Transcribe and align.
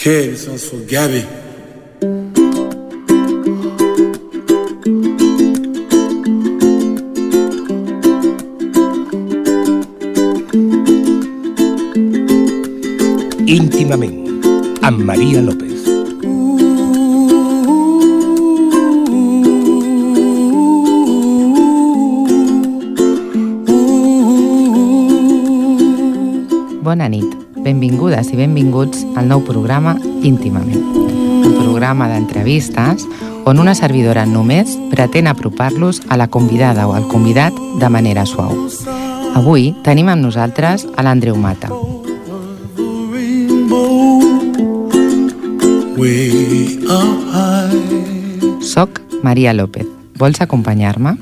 Okay, 0.00 0.28
this 0.28 0.48
one's 0.48 0.66
for 0.66 0.80
Gabby. 0.88 1.26
íntimament, 13.44 14.16
amb 14.80 15.04
Maria 15.04 15.42
López. 15.42 15.84
Bona 26.80 27.08
nit, 27.12 27.39
benvingudes 27.64 28.32
i 28.32 28.38
benvinguts 28.38 29.04
al 29.16 29.28
nou 29.28 29.42
programa 29.44 29.96
Íntimament, 30.22 30.82
un 31.44 31.54
programa 31.58 32.08
d'entrevistes 32.10 33.06
on 33.48 33.60
una 33.60 33.74
servidora 33.74 34.26
només 34.26 34.76
pretén 34.92 35.28
apropar-los 35.30 36.02
a 36.08 36.16
la 36.20 36.28
convidada 36.28 36.88
o 36.88 36.94
al 36.94 37.08
convidat 37.08 37.56
de 37.80 37.88
manera 37.88 38.26
suau. 38.26 38.52
Avui 39.34 39.70
tenim 39.84 40.10
amb 40.10 40.24
nosaltres 40.24 40.86
a 40.96 41.04
l'Andreu 41.06 41.36
Mata, 41.36 41.70
Soc 48.60 49.00
Maria 49.22 49.52
López. 49.52 49.86
Vols 50.16 50.40
acompanyar-me? 50.40 51.16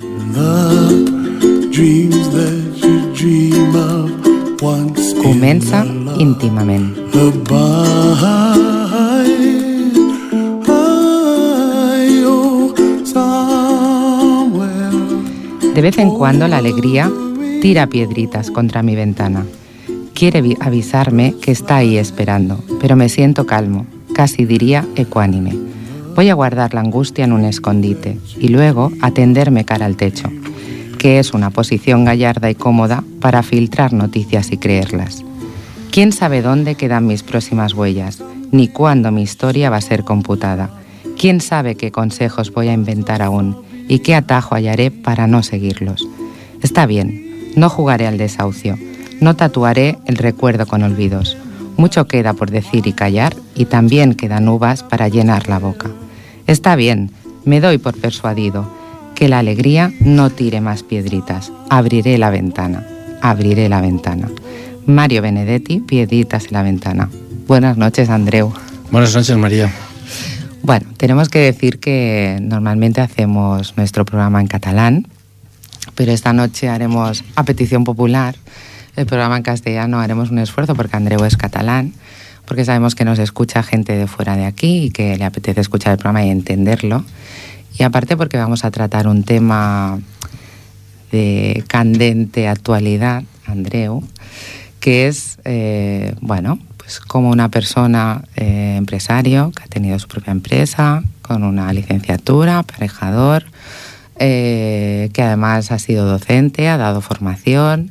Comença 5.23 5.85
íntimament. 6.19 6.97
De 15.75 15.83
vez 15.83 15.99
en 15.99 16.11
cuando 16.11 16.49
la 16.49 16.57
alegría 16.59 17.11
tira 17.63 17.87
piedritas 17.87 18.51
contra 18.51 18.83
mi 18.83 18.97
ventana. 18.97 19.47
Quiere 20.15 20.43
vi- 20.43 20.57
avisarme 20.61 21.35
que 21.41 21.53
está 21.53 21.77
ahí 21.77 21.97
esperando, 21.97 22.59
pero 22.81 22.97
me 22.97 23.09
siento 23.09 23.47
calmo, 23.47 23.87
casi 24.13 24.45
diría 24.45 24.85
ecuánime. 24.97 25.57
Voy 26.17 26.31
a 26.31 26.35
guardar 26.35 26.75
la 26.75 26.81
angustia 26.81 27.25
en 27.25 27.33
un 27.33 27.45
escondite 27.45 28.19
y 28.41 28.49
luego 28.49 28.91
atenderme 29.01 29.65
cara 29.65 29.87
al 29.87 29.97
techo, 29.97 30.29
que 30.99 31.21
es 31.21 31.33
una 31.33 31.51
posición 31.51 32.05
gallarda 32.05 32.51
y 32.51 32.57
cómoda 32.57 33.05
para 33.21 33.45
filtrar 33.45 33.93
noticias 33.93 34.51
y 34.51 34.57
creerlas. 34.57 35.25
¿Quién 35.99 36.13
sabe 36.13 36.43
dónde 36.43 36.77
quedan 36.77 37.09
mis 37.09 37.25
próximas 37.25 37.75
huellas, 37.75 38.23
ni 38.53 38.69
cuándo 38.69 39.11
mi 39.11 39.23
historia 39.23 39.69
va 39.69 39.79
a 39.79 39.81
ser 39.81 40.05
computada? 40.05 40.71
¿Quién 41.19 41.41
sabe 41.41 41.75
qué 41.75 41.91
consejos 41.91 42.53
voy 42.53 42.69
a 42.69 42.73
inventar 42.73 43.21
aún 43.21 43.57
y 43.89 43.99
qué 43.99 44.15
atajo 44.15 44.55
hallaré 44.55 44.93
para 44.93 45.27
no 45.27 45.43
seguirlos? 45.43 46.07
Está 46.63 46.87
bien, 46.87 47.53
no 47.57 47.69
jugaré 47.69 48.07
al 48.07 48.17
desahucio, 48.17 48.79
no 49.21 49.35
tatuaré 49.35 49.99
el 50.07 50.19
recuerdo 50.19 50.69
con 50.69 50.85
olvidos. 50.85 51.37
Mucho 51.77 52.07
queda 52.07 52.33
por 52.33 52.53
decir 52.53 52.87
y 52.87 52.93
callar 52.93 53.35
y 53.57 53.65
también 53.65 54.15
quedan 54.15 54.49
uvas 54.49 54.85
para 54.85 55.09
llenar 55.09 55.49
la 55.49 55.59
boca. 55.59 55.91
Está 56.47 56.77
bien, 56.77 57.11
me 57.45 57.61
doy 57.61 57.79
por 57.79 58.01
persuadido 58.01 58.71
que 59.17 59.29
la 59.29 59.41
alegría 59.41 59.93
no 59.99 60.31
tire 60.31 60.61
más 60.61 60.85
piedritas. 60.85 61.51
Abriré 61.71 62.19
la 62.19 62.31
ventana, 62.31 62.87
abriré 63.21 63.69
la 63.69 63.81
ventana. 63.81 64.29
Mario 64.89 65.21
Benedetti, 65.21 65.81
Piedritas 65.81 66.47
en 66.47 66.53
la 66.55 66.63
ventana. 66.63 67.11
Buenas 67.47 67.77
noches, 67.77 68.09
Andreu. 68.09 68.55
Buenas 68.91 69.15
noches, 69.15 69.37
María. 69.37 69.71
Bueno, 70.63 70.87
tenemos 70.97 71.29
que 71.29 71.41
decir 71.41 71.79
que 71.79 72.39
normalmente 72.41 73.03
hacemos 73.03 73.77
nuestro 73.77 74.07
programa 74.07 74.41
en 74.41 74.47
catalán, 74.47 75.07
pero 75.95 76.11
esta 76.11 76.33
noche 76.33 76.71
haremos, 76.71 77.23
a 77.37 77.45
petición 77.45 77.85
popular, 77.85 78.37
el 78.97 79.05
programa 79.05 79.37
en 79.37 79.43
castellano, 79.43 80.01
haremos 80.01 80.31
un 80.31 80.39
esfuerzo 80.39 80.75
porque 80.75 80.97
Andreu 80.97 81.23
es 81.27 81.37
catalán, 81.37 81.93
porque 82.47 82.65
sabemos 82.65 82.95
que 82.95 83.05
nos 83.05 83.19
escucha 83.19 83.63
gente 83.63 83.95
de 83.95 84.07
fuera 84.07 84.39
de 84.39 84.47
aquí 84.47 84.85
y 84.85 84.91
que 84.91 85.19
le 85.19 85.25
apetece 85.27 85.61
escuchar 85.61 85.93
el 85.93 85.99
programa 85.99 86.25
y 86.25 86.31
entenderlo. 86.31 87.05
Y 87.79 87.83
aparte 87.83 88.17
porque 88.17 88.39
vamos 88.39 88.65
a 88.65 88.71
tratar 88.71 89.07
un 89.07 89.23
tema 89.23 90.01
de 91.13 91.63
candente 91.69 92.49
actualidad, 92.49 93.25
Andreu, 93.45 94.03
que 94.81 95.09
es, 95.09 95.39
eh, 95.45 96.15
bueno, 96.21 96.59
pues 96.77 97.01
como 97.01 97.31
una 97.31 97.51
persona 97.51 98.23
eh, 98.37 98.77
empresario 98.77 99.53
que 99.55 99.63
ha 99.63 99.67
tenido 99.67 99.99
su 99.99 100.09
propia 100.09 100.31
empresa, 100.31 101.03
con 101.23 101.45
una 101.45 101.73
licenciatura, 101.73 102.61
aparejador, 102.61 103.45
eh, 104.19 105.11
que 105.13 105.23
además 105.23 105.71
ha 105.71 105.79
sido 105.79 106.07
docente, 106.07 106.69
ha 106.69 106.77
dado 106.77 107.01
formación, 107.01 107.91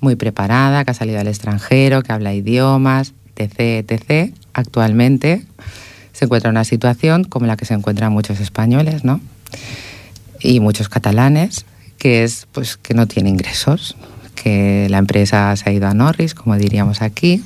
muy 0.00 0.16
preparada, 0.16 0.84
que 0.84 0.92
ha 0.92 0.94
salido 0.94 1.18
al 1.18 1.26
extranjero, 1.26 2.02
que 2.02 2.12
habla 2.12 2.32
idiomas, 2.32 3.14
etc., 3.36 3.84
etc., 3.90 4.32
actualmente 4.52 5.44
se 6.12 6.24
encuentra 6.24 6.50
en 6.50 6.56
una 6.56 6.64
situación 6.64 7.24
como 7.24 7.46
la 7.46 7.56
que 7.56 7.64
se 7.64 7.74
encuentran 7.74 8.12
muchos 8.12 8.40
españoles, 8.40 9.04
¿no? 9.04 9.20
Y 10.40 10.60
muchos 10.60 10.88
catalanes, 10.88 11.64
que 11.98 12.24
es 12.24 12.46
pues 12.52 12.76
que 12.76 12.94
no 12.94 13.06
tiene 13.06 13.28
ingresos, 13.28 13.96
que 14.42 14.86
la 14.88 14.98
empresa 14.98 15.54
se 15.56 15.68
ha 15.68 15.72
ido 15.72 15.88
a 15.88 15.94
Norris, 15.94 16.34
como 16.34 16.56
diríamos 16.56 17.02
aquí, 17.02 17.42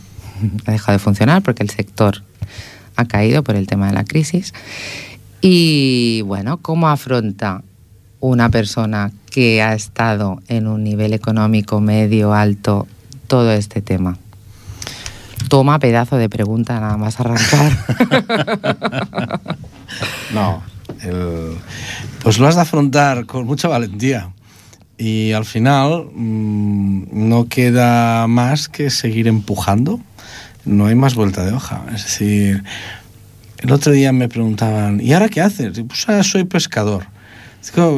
ha 0.66 0.72
dejado 0.72 0.98
de 0.98 0.98
funcionar 0.98 1.42
porque 1.42 1.62
el 1.62 1.70
sector 1.70 2.22
ha 2.97 3.04
caído 3.06 3.42
por 3.42 3.56
el 3.56 3.66
tema 3.66 3.88
de 3.88 3.94
la 3.94 4.04
crisis. 4.04 4.53
Y 5.41 6.22
bueno, 6.22 6.58
¿cómo 6.58 6.88
afronta 6.88 7.62
una 8.20 8.48
persona 8.50 9.10
que 9.30 9.62
ha 9.62 9.75
estado 9.75 10.41
en 10.48 10.66
un 10.66 10.84
nivel 10.84 11.12
económico 11.14 11.80
medio 11.80 12.34
alto 12.34 12.86
todo 13.26 13.53
este 13.53 13.82
tema? 13.82 14.19
Toma 15.48 15.78
pedazo 15.78 16.16
de 16.16 16.28
pregunta 16.28 16.78
nada 16.80 16.97
más 16.97 17.19
arrancar. 17.20 17.72
No, 20.32 20.62
pues 22.22 22.38
lo 22.38 22.47
has 22.47 22.54
de 22.54 22.62
afrontar 22.62 23.26
con 23.26 23.44
mucha 23.44 23.69
valentía. 23.69 24.30
Y 24.98 25.32
al 25.32 25.44
final 25.44 26.08
mm, 26.14 27.28
no 27.28 27.48
queda 27.48 28.26
más 28.26 28.69
que 28.69 28.91
seguir 28.91 29.28
empujando. 29.28 30.00
No 30.64 30.86
hay 30.86 30.94
más 30.94 31.14
vuelta 31.14 31.44
de 31.44 31.53
hoja. 31.53 31.84
Es 31.94 32.04
decir, 32.04 32.62
el 33.58 33.72
otro 33.72 33.92
día 33.92 34.12
me 34.12 34.28
preguntaban, 34.28 35.00
¿y 35.00 35.12
ahora 35.12 35.28
qué 35.28 35.41
haces? 35.41 35.76
Y, 35.78 35.82
Pues 35.82 36.08
ahora 36.08 36.22
soy 36.22 36.44
pescador. 36.44 37.06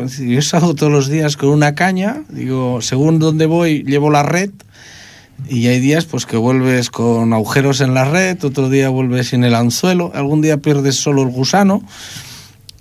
Si 0.08 0.28
yo 0.30 0.42
salgo 0.42 0.74
todos 0.74 0.92
los 0.92 1.08
días 1.08 1.38
con 1.38 1.48
una 1.48 1.74
caña, 1.74 2.22
digo, 2.28 2.82
según 2.82 3.18
dónde 3.18 3.46
voy, 3.46 3.82
llevo 3.82 4.10
la 4.10 4.22
red. 4.22 4.50
Y 5.48 5.66
hay 5.66 5.80
días 5.80 6.04
pues 6.04 6.26
que 6.26 6.36
vuelves 6.36 6.90
con 6.90 7.32
agujeros 7.32 7.80
en 7.80 7.94
la 7.94 8.04
red, 8.04 8.42
otro 8.44 8.68
día 8.68 8.88
vuelves 8.88 9.28
sin 9.28 9.42
el 9.42 9.54
anzuelo, 9.54 10.12
algún 10.14 10.42
día 10.42 10.58
pierdes 10.58 10.96
solo 10.96 11.22
el 11.22 11.28
gusano 11.28 11.82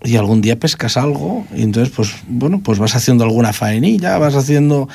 y 0.04 0.18
algún 0.18 0.42
día 0.42 0.60
pescas 0.60 0.98
algo 0.98 1.46
y 1.56 1.64
entonces 1.64 1.94
pues 1.96 2.14
bueno 2.28 2.60
pues 2.62 2.78
vas 2.78 2.96
haciendo 2.96 3.24
alguna 3.24 3.54
faenilla 3.54 4.18
vas 4.18 4.36
haciendo 4.36 4.90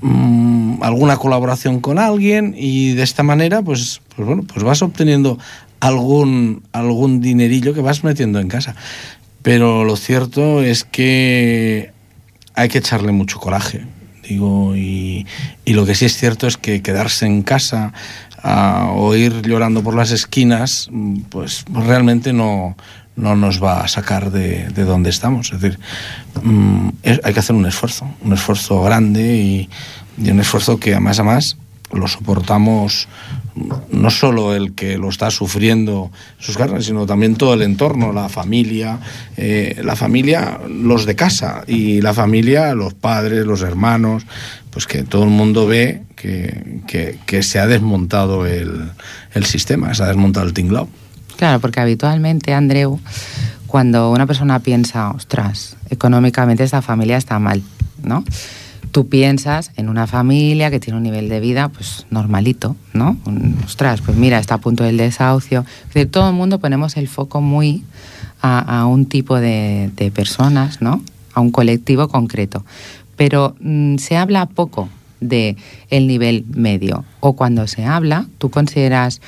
mm, 0.00 0.82
alguna 0.82 1.16
colaboración 1.16 1.80
con 1.80 1.98
alguien 1.98 2.54
y 2.56 2.92
de 2.92 3.02
esta 3.02 3.22
manera 3.22 3.62
pues 3.62 4.00
pues 4.14 4.26
bueno 4.26 4.44
pues 4.44 4.64
vas 4.64 4.82
obteniendo 4.82 5.38
algún 5.80 6.62
algún 6.72 7.20
dinerillo 7.20 7.74
que 7.74 7.80
vas 7.80 8.04
metiendo 8.04 8.38
en 8.38 8.48
casa. 8.48 8.76
Pero 9.42 9.82
lo 9.82 9.96
cierto 9.96 10.62
es 10.62 10.84
que 10.84 11.90
hay 12.54 12.68
que 12.68 12.78
echarle 12.78 13.10
mucho 13.10 13.40
coraje 13.40 13.84
digo 14.28 14.76
y, 14.76 15.26
lo 15.66 15.84
que 15.84 15.94
sí 15.94 16.04
es 16.04 16.16
cierto 16.16 16.46
es 16.46 16.56
que 16.56 16.82
quedarse 16.82 17.26
en 17.26 17.42
casa 17.42 17.92
a, 18.42 18.90
o 18.94 19.14
ir 19.16 19.42
llorando 19.42 19.82
por 19.82 19.96
las 19.96 20.12
esquinas 20.12 20.88
mm, 20.90 21.22
pues 21.28 21.64
realmente 21.72 22.32
no 22.32 22.76
no 23.16 23.36
nos 23.36 23.62
va 23.62 23.80
a 23.82 23.88
sacar 23.88 24.30
de, 24.30 24.68
de 24.70 24.84
donde 24.84 25.10
estamos. 25.10 25.52
Es 25.52 25.60
decir, 25.60 25.78
mm, 26.42 26.88
hay 27.24 27.32
que 27.32 27.40
hacer 27.40 27.54
un 27.56 27.66
esfuerzo, 27.66 28.06
un 28.22 28.32
esfuerzo 28.32 28.82
grande 28.82 29.36
y, 29.36 29.68
un 30.30 30.40
esfuerzo 30.40 30.78
que 30.78 30.92
además, 30.92 31.18
además 31.18 31.56
lo 31.92 32.08
soportamos 32.08 33.08
no 33.90 34.08
solo 34.08 34.54
el 34.54 34.72
que 34.74 34.96
lo 34.96 35.10
está 35.10 35.30
sufriendo 35.30 36.10
en 36.38 36.42
sus 36.44 36.56
carnes, 36.56 36.86
sino 36.86 37.04
también 37.04 37.36
todo 37.36 37.52
el 37.52 37.60
entorno, 37.60 38.12
la 38.14 38.30
familia, 38.30 38.98
eh, 39.36 39.78
la 39.84 39.94
familia, 39.94 40.58
los 40.70 41.04
de 41.04 41.14
casa 41.16 41.62
y 41.66 42.00
la 42.00 42.14
familia, 42.14 42.74
los 42.74 42.94
padres, 42.94 43.44
los 43.44 43.60
hermanos, 43.60 44.24
pues 44.70 44.86
que 44.86 45.02
todo 45.02 45.24
el 45.24 45.30
mundo 45.30 45.66
ve 45.66 46.02
que, 46.16 46.80
que- 46.86 47.18
que 47.26 47.42
se 47.42 47.58
ha 47.58 47.66
desmontado 47.66 48.46
el, 48.46 48.88
el 49.34 49.44
sistema, 49.44 49.92
se 49.92 50.02
ha 50.02 50.06
desmontado 50.06 50.46
el 50.46 50.54
tinglao. 50.54 50.88
Claro, 51.42 51.58
porque 51.58 51.80
habitualmente, 51.80 52.54
Andreu, 52.54 53.00
cuando 53.66 54.12
una 54.12 54.28
persona 54.28 54.60
piensa, 54.60 55.10
ostras, 55.10 55.76
económicamente 55.90 56.62
esta 56.62 56.82
familia 56.82 57.16
está 57.16 57.40
mal, 57.40 57.64
¿no? 58.00 58.22
tú 58.92 59.08
piensas 59.08 59.72
en 59.74 59.88
una 59.88 60.06
familia 60.06 60.70
que 60.70 60.78
tiene 60.78 60.98
un 60.98 61.02
nivel 61.02 61.28
de 61.28 61.40
vida 61.40 61.68
pues 61.68 62.06
normalito, 62.10 62.76
¿no? 62.92 63.16
Ostras, 63.64 64.02
pues 64.02 64.16
mira, 64.16 64.38
está 64.38 64.54
a 64.54 64.58
punto 64.58 64.84
del 64.84 64.98
desahucio. 64.98 65.64
Es 65.88 65.94
decir, 65.94 66.12
todo 66.12 66.28
el 66.28 66.36
mundo 66.36 66.60
ponemos 66.60 66.96
el 66.96 67.08
foco 67.08 67.40
muy 67.40 67.82
a, 68.40 68.86
un 68.86 69.06
tipo 69.06 69.40
de, 69.40 69.90
de 69.96 70.12
personas, 70.12 70.80
¿no? 70.80 71.02
A 71.34 71.40
un 71.40 71.50
colectivo 71.50 72.06
concreto. 72.06 72.64
Pero 73.16 73.56
mm, 73.58 73.96
se 73.96 74.16
habla 74.16 74.46
poco 74.46 74.90
de 75.18 75.56
el 75.90 76.06
nivel 76.06 76.44
medio. 76.54 77.04
O 77.18 77.32
cuando 77.32 77.66
se 77.66 77.84
habla, 77.84 78.26
tú 78.38 78.48
consideras 78.48 79.20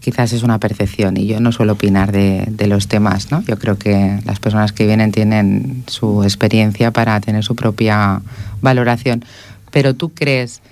quizás 0.00 0.32
es 0.32 0.42
una 0.42 0.58
percepción 0.58 1.16
y 1.16 1.26
yo 1.26 1.40
no 1.40 1.52
suelo 1.52 1.74
opinar 1.74 2.12
de, 2.12 2.66
los 2.66 2.88
temas, 2.88 3.30
¿no? 3.30 3.42
Yo 3.42 3.58
creo 3.58 3.78
que 3.78 4.20
las 4.24 4.40
personas 4.40 4.72
que 4.72 4.86
vienen 4.86 5.12
tienen 5.12 5.84
su 5.86 6.22
experiencia 6.22 6.90
para 6.90 7.20
tener 7.20 7.44
su 7.44 7.56
propia 7.56 8.22
valoración. 8.60 9.24
Pero 9.70 9.94
tú 9.94 10.10
crees 10.14 10.62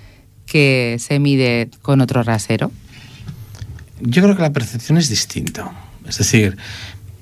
que 0.47 0.97
se 0.99 1.19
mide 1.19 1.69
con 1.83 2.01
otro 2.01 2.23
rasero? 2.23 2.71
Yo 4.01 4.23
creo 4.23 4.35
que 4.35 4.41
la 4.41 4.53
percepción 4.53 4.97
es 4.97 5.09
distinta. 5.09 5.71
Es 6.07 6.17
decir, 6.17 6.57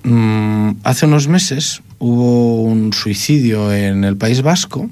mm, 0.03 0.71
hace 0.83 1.05
unos 1.05 1.27
meses 1.27 1.81
hubo 1.99 2.61
un 2.63 2.93
suicidio 2.93 3.73
en 3.73 4.03
el 4.03 4.15
País 4.15 4.41
Vasco 4.41 4.89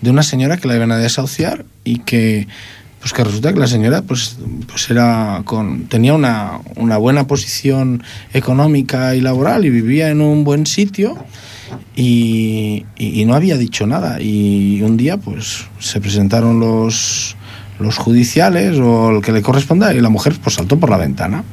de 0.00 0.10
una 0.10 0.22
señora 0.22 0.56
que 0.56 0.68
la 0.68 0.76
iban 0.76 0.92
a 0.92 0.98
desahuciar 0.98 1.64
y 1.84 2.00
que 2.00 2.48
pues 3.06 3.12
que 3.12 3.22
resulta 3.22 3.52
que 3.52 3.60
la 3.60 3.68
señora 3.68 4.02
pues, 4.02 4.36
pues 4.66 4.90
era 4.90 5.42
con 5.44 5.84
tenía 5.84 6.12
una, 6.12 6.58
una 6.74 6.96
buena 6.96 7.28
posición 7.28 8.02
económica 8.32 9.14
y 9.14 9.20
laboral 9.20 9.64
y 9.64 9.70
vivía 9.70 10.08
en 10.08 10.20
un 10.20 10.42
buen 10.42 10.66
sitio 10.66 11.16
y, 11.94 12.84
y- 12.98 13.20
y 13.20 13.24
no 13.24 13.36
había 13.36 13.56
dicho 13.58 13.86
nada. 13.86 14.20
Y 14.20 14.82
un 14.82 14.96
día 14.96 15.18
pues 15.18 15.66
se 15.78 16.00
presentaron 16.00 16.58
los 16.58 17.36
los 17.78 17.96
judiciales 17.96 18.76
o 18.80 19.10
el 19.10 19.22
que 19.22 19.30
le 19.30 19.40
corresponda 19.40 19.94
y 19.94 20.00
la 20.00 20.08
mujer 20.08 20.34
pues 20.42 20.56
saltó 20.56 20.76
por 20.80 20.90
la 20.90 20.96
ventana. 20.96 21.44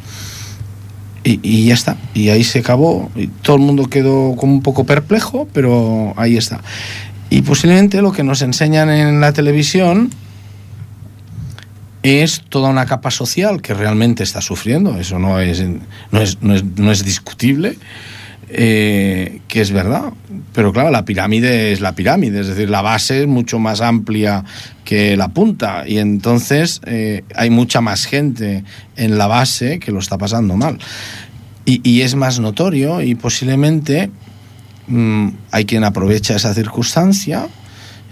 Y, 1.24 1.40
y 1.44 1.66
ya 1.68 1.76
está. 1.76 1.98
Y 2.16 2.30
ahí 2.30 2.44
se 2.44 2.60
acabó 2.60 3.12
y 3.16 3.28
todo 3.28 3.58
el 3.58 3.62
mundo 3.62 3.86
quedó 3.86 4.36
como 4.36 4.54
un 4.54 4.64
poco 4.64 4.86
perplejo 4.88 5.48
pero 5.54 6.16
ahí 6.18 6.36
está. 6.36 6.62
Y 7.30 7.44
posiblemente 7.44 8.02
lo 8.02 8.12
que 8.12 8.24
nos 8.24 8.42
enseñan 8.42 8.90
en 8.90 9.22
la 9.22 9.34
televisión 9.34 10.10
es 12.04 12.44
toda 12.50 12.70
una 12.70 12.86
capa 12.86 13.10
social 13.10 13.62
que 13.62 13.74
realmente 13.74 14.24
está 14.24 14.42
sufriendo, 14.42 14.98
eso 14.98 15.20
no 15.20 15.40
es, 15.40 15.64
no 16.12 16.22
es, 16.22 16.38
no 16.42 16.54
es, 16.54 16.64
no 16.64 16.92
es 16.92 17.06
discutible, 17.06 17.78
eh, 18.50 19.40
que 19.48 19.62
es 19.62 19.72
verdad. 19.72 20.14
Pero 20.54 20.74
claro, 20.74 20.92
la 20.92 21.06
pirámide 21.06 21.72
es 21.72 21.80
la 21.82 21.96
pirámide, 21.96 22.42
es 22.42 22.48
decir, 22.48 22.70
la 22.70 22.82
base 22.82 23.22
es 23.22 23.28
mucho 23.28 23.58
más 23.58 23.82
amplia 23.82 24.44
que 24.84 25.16
la 25.18 25.30
punta 25.30 25.86
y 25.88 25.98
entonces 25.98 26.82
eh, 26.86 27.24
hay 27.36 27.50
mucha 27.50 27.82
más 27.82 28.06
gente 28.06 28.64
en 28.98 29.18
la 29.18 29.28
base 29.28 29.80
que 29.80 29.92
lo 29.92 30.00
está 30.00 30.18
pasando 30.18 30.58
mal. 30.58 30.78
Y, 31.66 31.82
y 31.90 32.02
es 32.02 32.16
más 32.16 32.40
notorio 32.40 33.02
y 33.02 33.16
posiblemente 33.16 34.12
mm, 34.88 35.30
hay 35.52 35.66
quien 35.66 35.86
aprovecha 35.86 36.36
esa 36.36 36.54
circunstancia 36.54 37.48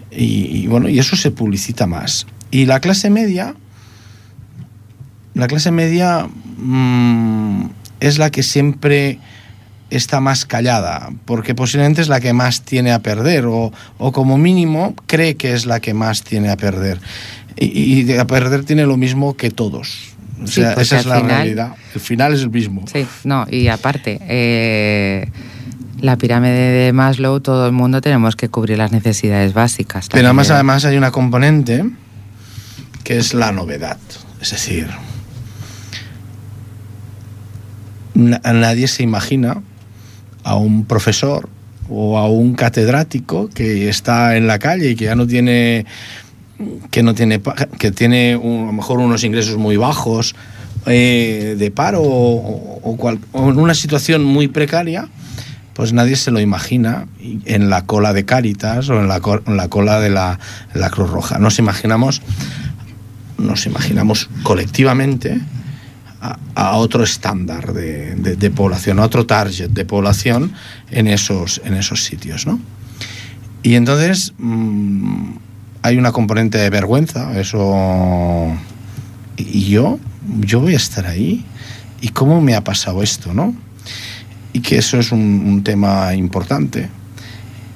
y, 0.10 0.64
y 0.64 0.68
bueno, 0.68 0.88
y 0.88 0.98
eso 0.98 1.18
se 1.18 1.32
publicita 1.32 1.86
más. 1.86 2.26
Y 2.50 2.66
la 2.66 2.80
clase 2.80 3.10
media, 3.10 3.56
la 5.34 5.48
clase 5.48 5.72
media 5.72 6.28
mm, 6.58 7.66
es 8.00 8.18
la 8.18 8.30
que 8.32 8.44
siempre 8.44 9.20
está 9.90 10.22
más 10.22 10.46
callada, 10.46 11.10
porque 11.26 11.54
posiblemente 11.54 12.02
es 12.02 12.08
la 12.08 12.20
que 12.22 12.34
más 12.34 12.62
tiene 12.64 12.92
a 12.94 13.00
perder, 13.00 13.46
o, 13.46 13.72
o 13.98 14.12
como 14.12 14.38
mínimo 14.38 14.96
cree 15.06 15.36
que 15.36 15.54
es 15.54 15.66
la 15.66 15.80
que 15.80 15.94
más 15.94 16.24
tiene 16.24 16.50
a 16.50 16.58
perder. 16.58 17.00
Y, 17.58 18.12
a 18.14 18.26
perder 18.26 18.64
tiene 18.64 18.86
lo 18.86 18.98
mismo 18.98 19.36
que 19.36 19.52
todos. 19.52 20.14
O 20.42 20.48
sea, 20.48 20.74
esa 20.74 21.00
es 21.00 21.06
la 21.06 21.18
final- 21.18 21.30
realidad. 21.30 21.76
El 21.94 22.02
final 22.02 22.34
es 22.34 22.42
el 22.42 22.50
mismo. 22.50 22.86
Sí, 22.92 23.06
no, 23.26 23.46
y 23.52 23.68
aparte, 23.68 24.20
eh, 24.28 25.30
la 26.00 26.18
pirámide 26.18 26.54
de 26.56 26.94
Maslow, 26.94 27.42
todo 27.42 27.68
el 27.68 27.74
mundo 27.74 28.02
tenemos 28.02 28.36
que 28.36 28.50
cubrir 28.50 28.78
las 28.78 28.92
necesidades 28.92 29.54
básicas. 29.54 30.08
Pero 30.12 30.28
además, 30.28 30.50
además 30.50 30.86
hay 30.86 30.98
una 30.98 31.12
componente 31.12 31.86
que 33.04 33.18
es 33.18 33.34
la 33.34 33.52
novedad. 33.52 33.98
Es 34.42 34.52
decir, 34.52 34.88
na- 38.14 38.42
nadie 38.54 38.88
se 38.88 39.04
imagina 39.04 39.62
a 40.44 40.56
un 40.56 40.86
profesor 40.86 41.50
o 41.90 42.18
a 42.18 42.28
un 42.30 42.54
catedrático 42.56 43.50
que 43.50 43.90
está 43.90 44.38
en 44.38 44.48
la 44.48 44.60
calle 44.60 44.92
y 44.92 44.96
que 44.96 45.06
ya 45.06 45.16
no 45.16 45.28
tiene 45.28 45.86
que 46.92 47.02
no 47.04 47.14
tiene 47.16 47.42
que 47.80 47.92
tiene 47.92 48.36
un- 48.38 48.64
a 48.64 48.66
lo 48.68 48.74
mejor 48.74 49.00
unos 49.00 49.24
ingresos 49.24 49.58
muy 49.58 49.78
bajos 49.78 50.36
eh, 50.86 51.56
de 51.60 51.72
paro 51.72 52.02
o, 52.04 52.96
cual- 52.98 53.20
o 53.34 53.50
en 53.52 53.60
una 53.60 53.74
situación 53.74 54.24
muy 54.24 54.48
precaria 54.48 55.08
pues 55.74 55.94
nadie 55.94 56.16
se 56.16 56.32
lo 56.32 56.40
imagina 56.40 57.08
en 57.46 57.70
la 57.70 57.86
cola 57.86 58.14
de 58.14 58.26
Cáritas 58.26 58.90
o 58.90 59.00
en 59.00 59.08
la, 59.08 59.22
en 59.48 59.58
la 59.58 59.68
cola 59.70 60.00
de 60.00 60.10
la, 60.10 60.38
la 60.74 60.90
Cruz 60.90 61.10
Roja. 61.10 61.40
Nos 61.40 61.60
imaginamos, 61.60 62.22
nos 63.38 63.66
imaginamos 63.66 64.30
colectivamente 64.44 65.40
a, 66.22 66.38
a 66.56 66.76
otro 66.78 67.04
estándar 67.04 67.74
de, 67.74 68.16
de- 68.16 68.36
de 68.36 68.50
población, 68.52 69.00
a 69.00 69.04
otro 69.04 69.26
target 69.26 69.70
de 69.72 69.86
población 69.86 70.54
en 70.92 71.08
esos, 71.08 71.62
en 71.66 71.74
esos 71.74 72.04
sitios, 72.04 72.46
¿no? 72.48 72.60
Y 73.64 73.76
entonces 73.76 74.34
mm, 74.38 75.32
hay 75.82 75.98
una 75.98 76.12
componente 76.12 76.58
de 76.58 76.70
vergüenza, 76.70 77.40
eso... 77.40 78.56
Y 79.38 79.66
yo, 79.66 80.00
yo 80.42 80.60
voy 80.60 80.74
a 80.74 80.78
estar 80.78 81.08
ahí. 81.08 81.44
¿Y 82.02 82.10
cómo 82.10 82.42
me 82.42 82.56
ha 82.56 82.64
pasado 82.64 83.02
esto, 83.04 83.34
no? 83.34 83.56
y 84.54 84.60
que 84.60 84.78
eso 84.78 85.00
es 85.00 85.12
un, 85.14 85.22
un 85.22 85.64
tema 85.64 86.14
importante. 86.14 86.90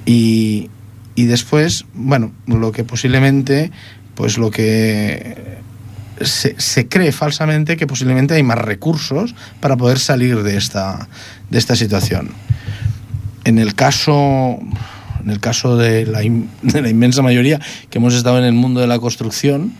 Y, 0.04 0.68
y 1.14 1.24
después, 1.24 1.86
bueno, 1.94 2.32
lo 2.46 2.70
que 2.70 2.84
posiblemente, 2.84 3.70
pues 4.14 4.36
lo 4.36 4.50
que 4.50 5.56
se, 6.20 6.88
cree 6.88 7.12
falsamente 7.12 7.76
que 7.76 7.86
posiblemente 7.86 8.34
hay 8.34 8.42
más 8.42 8.58
recursos 8.58 9.34
para 9.60 9.76
poder 9.76 9.98
salir 9.98 10.42
de 10.42 10.56
esta, 10.56 11.08
de 11.50 11.58
esta 11.58 11.76
situación. 11.76 12.30
En 13.44 13.58
el 13.58 13.74
caso, 13.74 14.58
en 15.22 15.30
el 15.30 15.40
caso 15.40 15.76
de 15.76 16.06
la, 16.06 16.22
inmensa 16.24 17.22
mayoría 17.22 17.60
que 17.90 17.98
hemos 17.98 18.14
estado 18.14 18.38
en 18.38 18.44
el 18.44 18.54
mundo 18.54 18.80
de 18.80 18.86
la 18.86 18.98
construcción, 18.98 19.72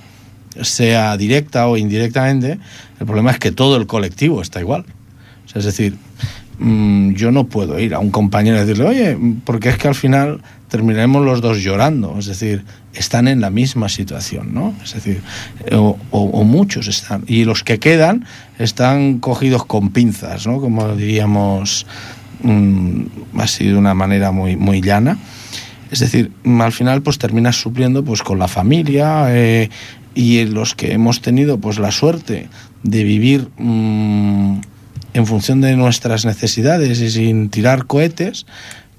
sea 0.60 1.16
directa 1.16 1.66
o 1.68 1.76
indirectamente, 1.76 2.58
el 2.98 3.06
problema 3.06 3.30
es 3.30 3.38
que 3.38 3.52
todo 3.52 3.76
el 3.76 3.86
colectivo 3.86 4.40
está 4.40 4.60
igual. 4.60 4.84
Es 5.54 5.64
decir, 5.64 5.96
mm, 6.58 7.12
yo 7.14 7.30
no 7.30 7.44
puedo 7.44 7.78
ir 7.78 7.94
a 7.94 7.98
un 7.98 8.10
compañero 8.10 8.56
y 8.56 8.60
decirle, 8.60 8.84
oye, 8.84 9.18
porque 9.44 9.68
es 9.70 9.78
que 9.78 9.88
al 9.88 9.94
final 9.94 10.40
terminaremos 10.68 11.24
los 11.24 11.40
dos 11.40 11.62
llorando. 11.62 12.18
Es 12.18 12.26
decir, 12.26 12.64
están 12.96 13.28
en 13.28 13.40
la 13.40 13.50
misma 13.50 13.88
situación, 13.88 14.54
¿no? 14.54 14.74
Es 14.82 14.94
decir, 14.94 15.20
o, 15.72 16.44
muchos 16.44 16.88
están. 16.88 17.24
Y 17.26 17.44
los 17.44 17.62
que 17.62 17.78
quedan 17.78 18.24
están 18.58 19.18
cogidos 19.18 19.64
con 19.64 19.90
pinzas, 19.90 20.46
¿no? 20.46 20.60
Como 20.60 20.94
diríamos 20.96 21.86
mm, 22.42 23.02
así 23.38 23.66
de 23.66 23.76
una 23.76 23.94
manera 23.94 24.32
muy, 24.32 24.56
muy 24.56 24.80
llana. 24.80 25.18
Es 25.90 26.00
decir, 26.00 26.32
mm, 26.44 26.60
al 26.60 26.72
final 26.72 27.02
pues 27.02 27.18
terminas 27.18 27.56
supliendo 27.56 28.04
pues 28.04 28.22
con 28.22 28.38
la 28.38 28.48
familia 28.48 29.26
eh, 29.28 29.70
y 30.14 30.44
los 30.44 30.74
que 30.74 30.92
hemos 30.92 31.20
tenido 31.20 31.58
pues 31.58 31.78
la 31.78 31.90
suerte 31.90 32.48
de 32.82 33.04
vivir 33.04 33.48
mm, 33.58 34.60
en 35.14 35.26
función 35.26 35.60
de 35.60 35.76
nuestras 35.76 36.24
necesidades 36.24 37.00
y 37.00 37.10
sin 37.10 37.48
tirar 37.48 37.86
cohetes, 37.86 38.46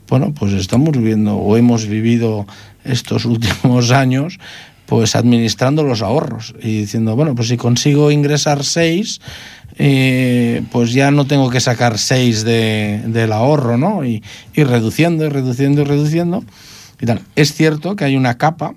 bueno, 0.09 0.33
pues 0.33 0.53
estamos 0.53 0.91
viviendo 0.91 1.35
o 1.35 1.57
hemos 1.57 1.85
vivido 1.85 2.47
estos 2.87 3.25
últimos 3.25 3.91
años 4.03 4.39
pues 4.85 5.15
administrando 5.17 5.83
los 5.83 6.01
ahorros 6.01 6.55
y 6.63 6.79
diciendo, 6.79 7.13
bueno, 7.15 7.35
pues 7.35 7.49
si 7.49 7.57
consigo 7.57 8.09
ingresar 8.09 8.63
seis, 8.63 9.19
eh, 9.77 10.63
pues 10.71 10.93
ya 10.93 11.11
no 11.11 11.27
tengo 11.27 11.49
que 11.49 11.59
sacar 11.59 11.97
seis 11.97 12.45
de, 12.45 13.01
del 13.07 13.33
ahorro, 13.33 13.77
¿no? 13.77 14.05
Y, 14.05 14.23
reduciendo 14.55 15.25
y 15.25 15.29
reduciendo 15.29 15.81
y 15.81 15.83
reduciendo. 15.83 16.43
Y 17.01 17.05
tal. 17.05 17.19
Es 17.35 17.53
cierto 17.53 17.97
que 17.97 18.05
hay 18.05 18.15
una 18.15 18.37
capa, 18.37 18.75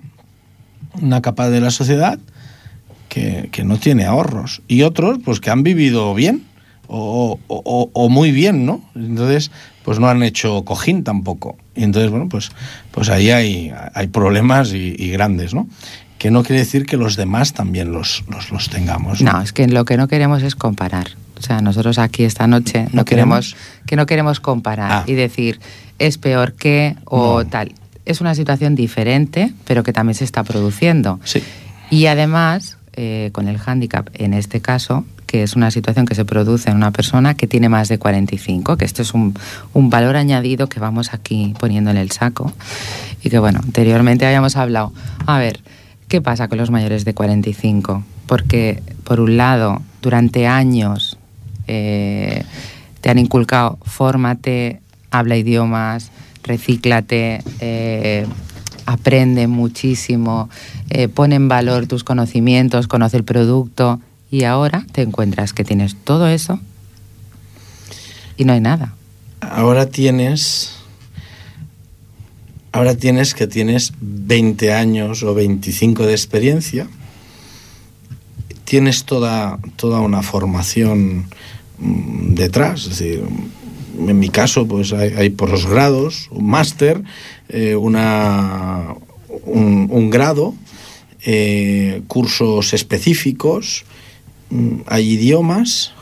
una 1.01 1.21
capa 1.21 1.49
de 1.49 1.61
la 1.61 1.71
sociedad 1.71 2.19
que, 3.07 3.47
que 3.53 3.63
no 3.63 3.77
tiene 3.77 4.03
ahorros 4.03 4.61
y 4.67 4.81
otros 4.81 5.19
pues 5.23 5.39
que 5.39 5.49
han 5.49 5.63
vivido 5.63 6.13
bien 6.13 6.43
o- 6.87 7.39
o 7.47 8.09
muy 8.09 8.31
bien, 8.31 8.65
¿no? 8.65 8.81
Entonces, 8.95 9.49
pues 9.85 9.97
no 9.99 10.09
han 10.09 10.23
hecho 10.23 10.65
cojín 10.65 11.05
tampoco. 11.05 11.55
Y 11.75 11.83
entonces, 11.83 12.11
bueno, 12.11 12.27
pues, 12.29 12.51
pues 12.91 13.09
ahí 13.09 13.29
hay, 13.31 13.71
hay 13.93 14.07
problemas 14.07 14.73
y, 14.73 14.95
y 14.97 15.09
grandes, 15.11 15.53
¿no? 15.53 15.67
Que 16.17 16.29
no 16.31 16.43
quiere 16.43 16.59
decir 16.59 16.85
que 16.85 16.97
los 16.97 17.15
demás 17.15 17.53
también 17.53 17.91
los, 17.93 18.23
los, 18.29 18.51
los 18.51 18.69
tengamos. 18.69 19.21
No, 19.21 19.41
es 19.41 19.53
que 19.53 19.67
lo 19.67 19.85
que 19.85 19.97
no 19.97 20.07
queremos 20.07 20.43
es 20.43 20.55
comparar. 20.55 21.07
O 21.39 21.41
sea, 21.41 21.61
nosotros 21.61 21.97
aquí 21.97 22.23
esta 22.23 22.45
noche 22.45 22.83
no, 22.91 22.97
¿No 22.97 23.05
queremos, 23.05 23.53
queremos? 23.55 23.85
que 23.87 23.95
no 23.95 24.05
queremos 24.05 24.39
comparar 24.39 24.91
Ah. 24.91 25.03
y 25.07 25.13
decir 25.13 25.59
es 25.97 26.17
peor 26.19 26.53
que 26.53 26.95
o 27.05 27.41
No. 27.43 27.49
tal. 27.49 27.73
es 28.05 28.19
una 28.21 28.35
situación 28.35 28.75
diferente, 28.75 29.53
pero 29.65 29.83
que 29.83 29.93
también 29.93 30.15
se 30.15 30.23
está 30.25 30.43
produciendo. 30.43 31.19
Sí. 31.23 31.41
Y 31.89 32.05
además, 32.07 32.77
eh, 32.93 33.29
con 33.31 33.47
el 33.47 33.57
hándicap, 33.57 34.09
en 34.13 34.33
este 34.33 34.59
caso, 34.61 35.05
que 35.31 35.43
es 35.43 35.55
una 35.55 35.71
situación 35.71 36.05
que 36.05 36.13
se 36.13 36.25
produce 36.25 36.69
en 36.69 36.75
una 36.75 36.91
persona 36.91 37.35
que 37.35 37.47
tiene 37.47 37.69
más 37.69 37.87
de 37.87 37.97
45, 37.97 38.75
que 38.75 38.83
esto 38.83 39.01
es 39.01 39.13
un, 39.13 39.33
un 39.71 39.89
valor 39.89 40.17
añadido 40.17 40.67
que 40.67 40.81
vamos 40.81 41.13
aquí 41.13 41.53
poniendo 41.57 41.89
en 41.89 41.95
el 41.95 42.11
saco 42.11 42.51
y 43.23 43.29
que, 43.29 43.39
bueno, 43.39 43.61
anteriormente 43.63 44.25
habíamos 44.25 44.57
hablado. 44.57 44.91
A 45.25 45.39
ver, 45.39 45.61
¿qué 46.09 46.19
pasa 46.19 46.49
con 46.49 46.57
los 46.57 46.69
mayores 46.69 47.05
de 47.05 47.13
45? 47.13 48.03
Porque, 48.25 48.83
por 49.05 49.21
un 49.21 49.37
lado, 49.37 49.81
durante 50.01 50.47
años 50.47 51.17
eh, 51.65 52.43
te 52.99 53.09
han 53.09 53.17
inculcado, 53.17 53.79
fórmate, 53.83 54.81
habla 55.11 55.37
idiomas, 55.37 56.11
recíclate, 56.43 57.41
eh, 57.61 58.27
aprende 58.85 59.47
muchísimo, 59.47 60.49
eh, 60.89 61.07
pone 61.07 61.35
en 61.35 61.47
valor 61.47 61.87
tus 61.87 62.03
conocimientos, 62.03 62.89
conoce 62.89 63.15
el 63.15 63.23
producto 63.23 64.01
y 64.31 64.45
ahora 64.45 64.85
te 64.91 65.01
encuentras 65.01 65.53
que 65.53 65.63
tienes 65.63 65.95
todo 66.03 66.27
eso 66.27 66.59
y 68.37 68.45
no 68.45 68.53
hay 68.53 68.61
nada. 68.61 68.95
Ahora 69.41 69.89
tienes 69.89 70.81
ahora 72.71 72.95
tienes 72.95 73.33
que 73.33 73.47
tienes 73.47 73.93
20 73.99 74.73
años 74.73 75.23
o 75.23 75.33
25 75.33 76.05
de 76.05 76.13
experiencia, 76.13 76.87
tienes 78.63 79.03
toda, 79.03 79.59
toda 79.75 79.99
una 79.99 80.23
formación 80.23 81.25
mm, 81.77 82.33
detrás, 82.35 82.83
es 82.83 82.99
decir, 82.99 83.23
en 83.99 84.19
mi 84.19 84.29
caso 84.29 84.65
pues 84.65 84.93
hay, 84.93 85.09
hay 85.09 85.29
posgrados, 85.29 86.29
un 86.31 86.47
máster, 86.47 87.03
eh, 87.49 87.75
una, 87.75 88.95
un, 89.45 90.09
grado, 90.09 90.55
eh, 91.25 92.01
cursos 92.07 92.73
específicos, 92.73 93.83
hay 94.87 95.11
idiomas 95.11 95.93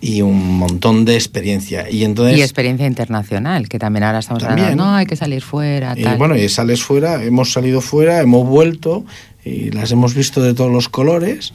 y 0.00 0.20
un 0.20 0.58
montón 0.58 1.04
de 1.06 1.14
experiencia. 1.14 1.90
Y 1.90 2.04
entonces 2.04 2.36
Y 2.36 2.42
experiencia 2.42 2.86
internacional, 2.86 3.68
que 3.68 3.78
también 3.78 4.04
ahora 4.04 4.18
estamos 4.18 4.42
También. 4.42 4.66
hablando, 4.68 4.84
no, 4.84 4.94
hay 4.96 5.06
que 5.06 5.16
salir 5.16 5.40
fuera, 5.42 5.94
Y 5.96 6.02
tal. 6.02 6.18
bueno, 6.18 6.36
y 6.36 6.46
sales 6.48 6.82
fuera, 6.82 7.24
hemos 7.24 7.52
salido 7.52 7.80
fuera, 7.80 8.20
hemos 8.20 8.46
vuelto 8.46 9.04
y 9.44 9.70
las 9.70 9.92
hemos 9.92 10.14
visto 10.14 10.42
de 10.42 10.52
todos 10.52 10.70
los 10.70 10.88
colores. 10.90 11.54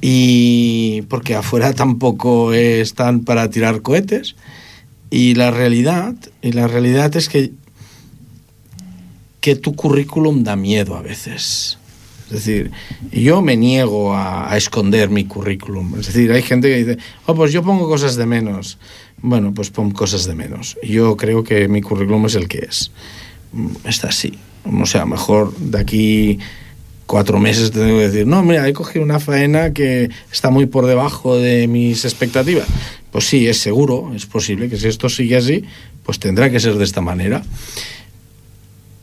Y 0.00 1.02
porque 1.08 1.34
afuera 1.34 1.72
tampoco 1.74 2.54
están 2.54 3.20
para 3.20 3.50
tirar 3.50 3.82
cohetes. 3.82 4.34
Y 5.10 5.34
la 5.34 5.50
realidad, 5.50 6.14
y 6.42 6.52
la 6.52 6.68
realidad 6.68 7.16
es 7.16 7.28
que, 7.28 7.52
que 9.40 9.56
tu 9.56 9.74
currículum 9.74 10.42
da 10.42 10.56
miedo 10.56 10.96
a 10.96 11.02
veces. 11.02 11.78
Es 12.28 12.44
decir, 12.44 12.70
yo 13.10 13.40
me 13.42 13.56
niego 13.56 14.14
a, 14.14 14.52
a 14.52 14.56
esconder 14.56 15.08
mi 15.08 15.24
currículum. 15.24 15.98
Es 15.98 16.06
decir, 16.06 16.30
hay 16.30 16.42
gente 16.42 16.68
que 16.68 16.76
dice, 16.84 16.98
oh, 17.26 17.34
pues 17.34 17.52
yo 17.52 17.62
pongo 17.62 17.88
cosas 17.88 18.16
de 18.16 18.26
menos. 18.26 18.78
Bueno, 19.20 19.52
pues 19.54 19.70
pon 19.70 19.90
cosas 19.90 20.26
de 20.26 20.34
menos. 20.34 20.76
Yo 20.82 21.16
creo 21.16 21.42
que 21.42 21.68
mi 21.68 21.80
currículum 21.80 22.26
es 22.26 22.34
el 22.34 22.48
que 22.48 22.58
es. 22.68 22.90
Mm, 23.52 23.68
Está 23.84 24.08
así. 24.08 24.38
O 24.80 24.86
sea, 24.86 25.06
mejor 25.06 25.56
de 25.56 25.78
aquí 25.78 26.38
cuatro 27.06 27.38
meses 27.40 27.70
te 27.70 27.80
tengo 27.80 27.98
que 27.98 28.08
decir, 28.08 28.26
no, 28.26 28.42
mira, 28.42 28.68
he 28.68 28.72
cogido 28.74 29.02
una 29.02 29.18
faena 29.18 29.72
que 29.72 30.10
está 30.30 30.50
muy 30.50 30.66
por 30.66 30.84
debajo 30.86 31.36
de 31.38 31.66
mis 31.66 32.04
expectativas. 32.04 32.66
Pues 33.10 33.24
sí, 33.26 33.48
es 33.48 33.58
seguro, 33.58 34.12
es 34.14 34.26
posible 34.26 34.68
que 34.68 34.76
si 34.76 34.88
esto 34.88 35.08
sigue 35.08 35.36
así, 35.36 35.64
pues 36.04 36.18
tendrá 36.18 36.50
que 36.50 36.60
ser 36.60 36.74
de 36.74 36.84
esta 36.84 37.00
manera. 37.00 37.42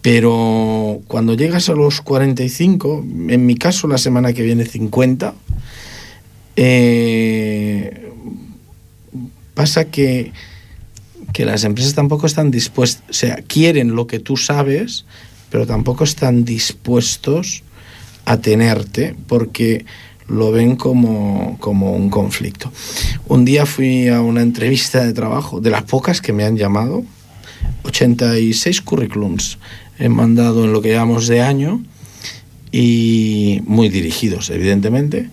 Pero 0.05 1.01
cuando 1.07 1.33
llegas 1.33 1.67
a 1.69 1.73
los 1.73 1.99
45, 2.01 3.03
en 3.27 3.43
mi 3.47 3.55
caso 3.55 3.87
la 3.87 3.97
semana 3.97 4.33
que 4.33 4.43
viene 4.43 4.63
50, 4.63 5.33
eh, 6.57 8.11
pasa 9.55 9.85
que, 9.85 10.31
que 11.33 11.43
las 11.43 11.63
empresas 11.63 11.95
tampoco 11.95 12.27
están 12.27 12.51
dispuestas, 12.51 13.03
o 13.09 13.13
sea, 13.13 13.37
quieren 13.47 13.95
lo 13.95 14.05
que 14.05 14.19
tú 14.19 14.37
sabes, 14.37 15.05
pero 15.49 15.65
tampoco 15.65 16.03
están 16.03 16.45
dispuestos 16.45 17.63
a 18.25 18.37
tenerte 18.37 19.15
porque 19.25 19.87
lo 20.27 20.51
ven 20.51 20.75
como, 20.75 21.57
como 21.59 21.93
un 21.93 22.11
conflicto. 22.11 22.71
Un 23.27 23.43
día 23.43 23.65
fui 23.65 24.07
a 24.09 24.21
una 24.21 24.43
entrevista 24.43 25.03
de 25.03 25.13
trabajo, 25.13 25.61
de 25.61 25.71
las 25.71 25.81
pocas 25.81 26.21
que 26.21 26.31
me 26.31 26.43
han 26.43 26.57
llamado, 26.57 27.03
86 27.85 28.81
currículums 28.81 29.57
he 29.97 30.09
mandado 30.09 30.65
en 30.65 30.73
lo 30.73 30.81
que 30.81 30.93
llamamos 30.93 31.27
de 31.27 31.41
año 31.41 31.83
y 32.71 33.61
muy 33.65 33.89
dirigidos, 33.89 34.49
evidentemente, 34.49 35.29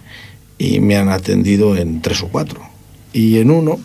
y 0.59 0.81
me 0.81 0.97
han 0.97 1.09
atendido 1.09 1.77
en 1.77 2.01
tres 2.01 2.23
o 2.23 2.29
cuatro. 2.29 2.61
Y 3.13 3.39
en 3.39 3.51
uno, 3.51 3.81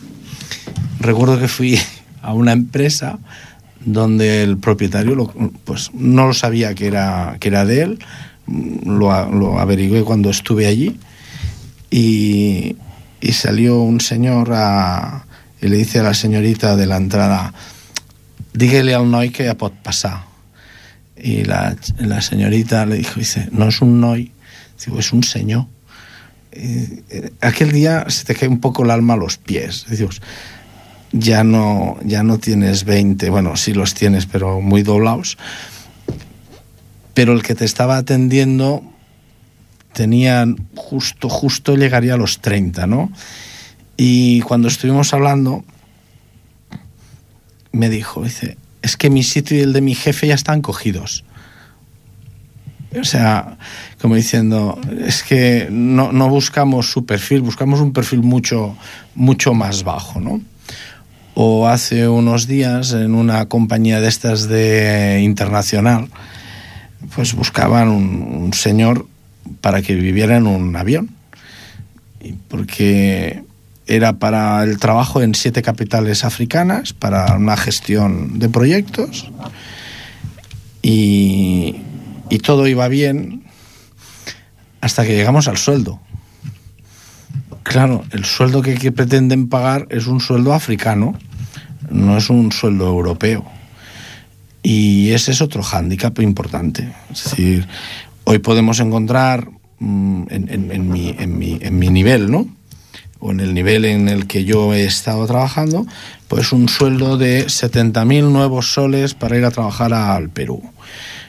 recuerdo 1.00 1.38
que 1.38 1.48
fui 1.48 1.78
a 2.22 2.32
una 2.32 2.52
empresa 2.52 3.18
donde 3.84 4.42
el 4.42 4.58
propietario 4.58 5.32
pues 5.64 5.90
no 5.94 6.26
lo 6.26 6.34
sabía 6.34 6.74
que 6.74 6.86
era, 6.86 7.36
que 7.40 7.48
era 7.48 7.64
de 7.64 7.82
él, 7.82 7.98
lo, 8.84 9.30
lo 9.30 9.58
averigué 9.58 10.02
cuando 10.02 10.30
estuve 10.30 10.66
allí 10.66 10.96
y, 11.90 12.76
y 13.20 13.32
salió 13.32 13.80
un 13.80 14.00
señor 14.00 14.52
y 15.60 15.68
le 15.68 15.76
dice 15.76 16.00
a 16.00 16.02
la 16.02 16.14
señorita 16.14 16.76
de 16.76 16.86
la 16.86 16.96
entrada, 16.96 17.52
dígale 18.52 18.94
al 18.94 19.10
noi 19.10 19.30
que 19.30 19.44
ya 19.44 19.58
pot 19.58 19.74
pasar. 19.82 20.27
Y 21.20 21.44
la, 21.44 21.76
la 21.98 22.22
señorita 22.22 22.86
le 22.86 22.96
dijo, 22.96 23.18
dice, 23.18 23.48
no 23.50 23.68
es 23.68 23.80
un 23.80 24.00
noi, 24.00 24.32
digo, 24.84 24.98
es 24.98 25.12
un 25.12 25.22
señor. 25.22 25.66
Y, 26.52 27.02
eh, 27.10 27.32
aquel 27.40 27.72
día 27.72 28.04
se 28.08 28.24
te 28.24 28.34
cae 28.34 28.48
un 28.48 28.60
poco 28.60 28.84
el 28.84 28.90
alma 28.90 29.14
a 29.14 29.16
los 29.16 29.36
pies. 29.36 29.86
Dices, 29.88 30.20
ya 31.12 31.44
no, 31.44 31.98
ya 32.04 32.22
no 32.22 32.38
tienes 32.38 32.84
20, 32.84 33.30
bueno, 33.30 33.56
sí 33.56 33.72
los 33.72 33.94
tienes, 33.94 34.26
pero 34.26 34.60
muy 34.60 34.82
doblados. 34.82 35.38
Pero 37.14 37.32
el 37.32 37.42
que 37.42 37.54
te 37.54 37.64
estaba 37.64 37.96
atendiendo 37.96 38.82
tenía 39.92 40.46
justo, 40.76 41.28
justo 41.28 41.76
llegaría 41.76 42.14
a 42.14 42.18
los 42.18 42.40
30, 42.40 42.86
¿no? 42.86 43.10
Y 43.96 44.40
cuando 44.42 44.68
estuvimos 44.68 45.12
hablando, 45.12 45.64
me 47.72 47.88
dijo, 47.88 48.22
dice, 48.22 48.56
es 48.82 48.96
que 48.96 49.10
mi 49.10 49.22
sitio 49.22 49.56
y 49.56 49.60
el 49.60 49.72
de 49.72 49.80
mi 49.80 49.94
jefe 49.94 50.26
ya 50.26 50.34
están 50.34 50.62
cogidos. 50.62 51.24
O 52.98 53.04
sea, 53.04 53.58
como 54.00 54.14
diciendo, 54.14 54.80
es 55.04 55.22
que 55.22 55.68
no, 55.70 56.12
no 56.12 56.28
buscamos 56.28 56.90
su 56.90 57.04
perfil, 57.04 57.42
buscamos 57.42 57.80
un 57.80 57.92
perfil 57.92 58.22
mucho, 58.22 58.76
mucho 59.14 59.52
más 59.52 59.84
bajo, 59.84 60.20
¿no? 60.20 60.40
O 61.34 61.68
hace 61.68 62.08
unos 62.08 62.46
días 62.46 62.92
en 62.92 63.14
una 63.14 63.46
compañía 63.46 64.00
de 64.00 64.08
estas 64.08 64.48
de 64.48 65.20
internacional, 65.22 66.08
pues 67.14 67.34
buscaban 67.34 67.88
un, 67.88 68.22
un 68.22 68.52
señor 68.54 69.06
para 69.60 69.82
que 69.82 69.94
viviera 69.94 70.36
en 70.36 70.46
un 70.46 70.74
avión. 70.74 71.10
Porque 72.48 73.44
era 73.88 74.18
para 74.18 74.62
el 74.62 74.78
trabajo 74.78 75.22
en 75.22 75.34
siete 75.34 75.62
capitales 75.62 76.24
africanas, 76.24 76.92
para 76.92 77.36
una 77.36 77.56
gestión 77.56 78.38
de 78.38 78.48
proyectos. 78.48 79.30
Y, 80.82 81.76
todo 82.44 82.66
iba 82.66 82.88
bien 82.88 83.42
hasta 84.80 85.04
que 85.04 85.16
llegamos 85.16 85.48
al 85.48 85.56
sueldo. 85.56 86.00
Claro, 87.62 88.04
el 88.12 88.24
sueldo 88.24 88.62
que, 88.62 88.92
pretenden 88.92 89.48
pagar 89.48 89.86
es 89.90 90.06
un 90.06 90.20
sueldo 90.20 90.54
africano, 90.54 91.18
no 91.90 92.16
es 92.16 92.30
un 92.30 92.52
sueldo 92.52 92.86
europeo. 92.86 93.44
Y 94.62 95.10
ese 95.10 95.32
es 95.32 95.40
otro 95.40 95.62
hándicap 95.62 96.18
importante. 96.20 96.92
Es 97.10 97.24
decir, 97.24 97.66
hoy 98.24 98.38
podemos 98.38 98.80
encontrar 98.80 99.48
mm, 99.78 100.24
en 100.30 101.78
mi 101.78 101.90
nivel, 101.90 102.30
¿no? 102.30 102.57
O 103.20 103.32
en 103.32 103.40
el 103.40 103.54
nivel 103.54 103.84
en 103.84 104.08
el 104.08 104.26
que 104.26 104.44
yo 104.44 104.72
he 104.74 104.84
estado 104.84 105.26
trabajando, 105.26 105.86
pues 106.28 106.52
un 106.52 106.68
sueldo 106.68 107.16
de 107.16 107.46
70.000 107.46 108.30
nuevos 108.30 108.72
soles 108.72 109.14
para 109.14 109.36
ir 109.36 109.44
a 109.44 109.50
trabajar 109.50 109.92
al 109.92 110.28
Perú. 110.28 110.62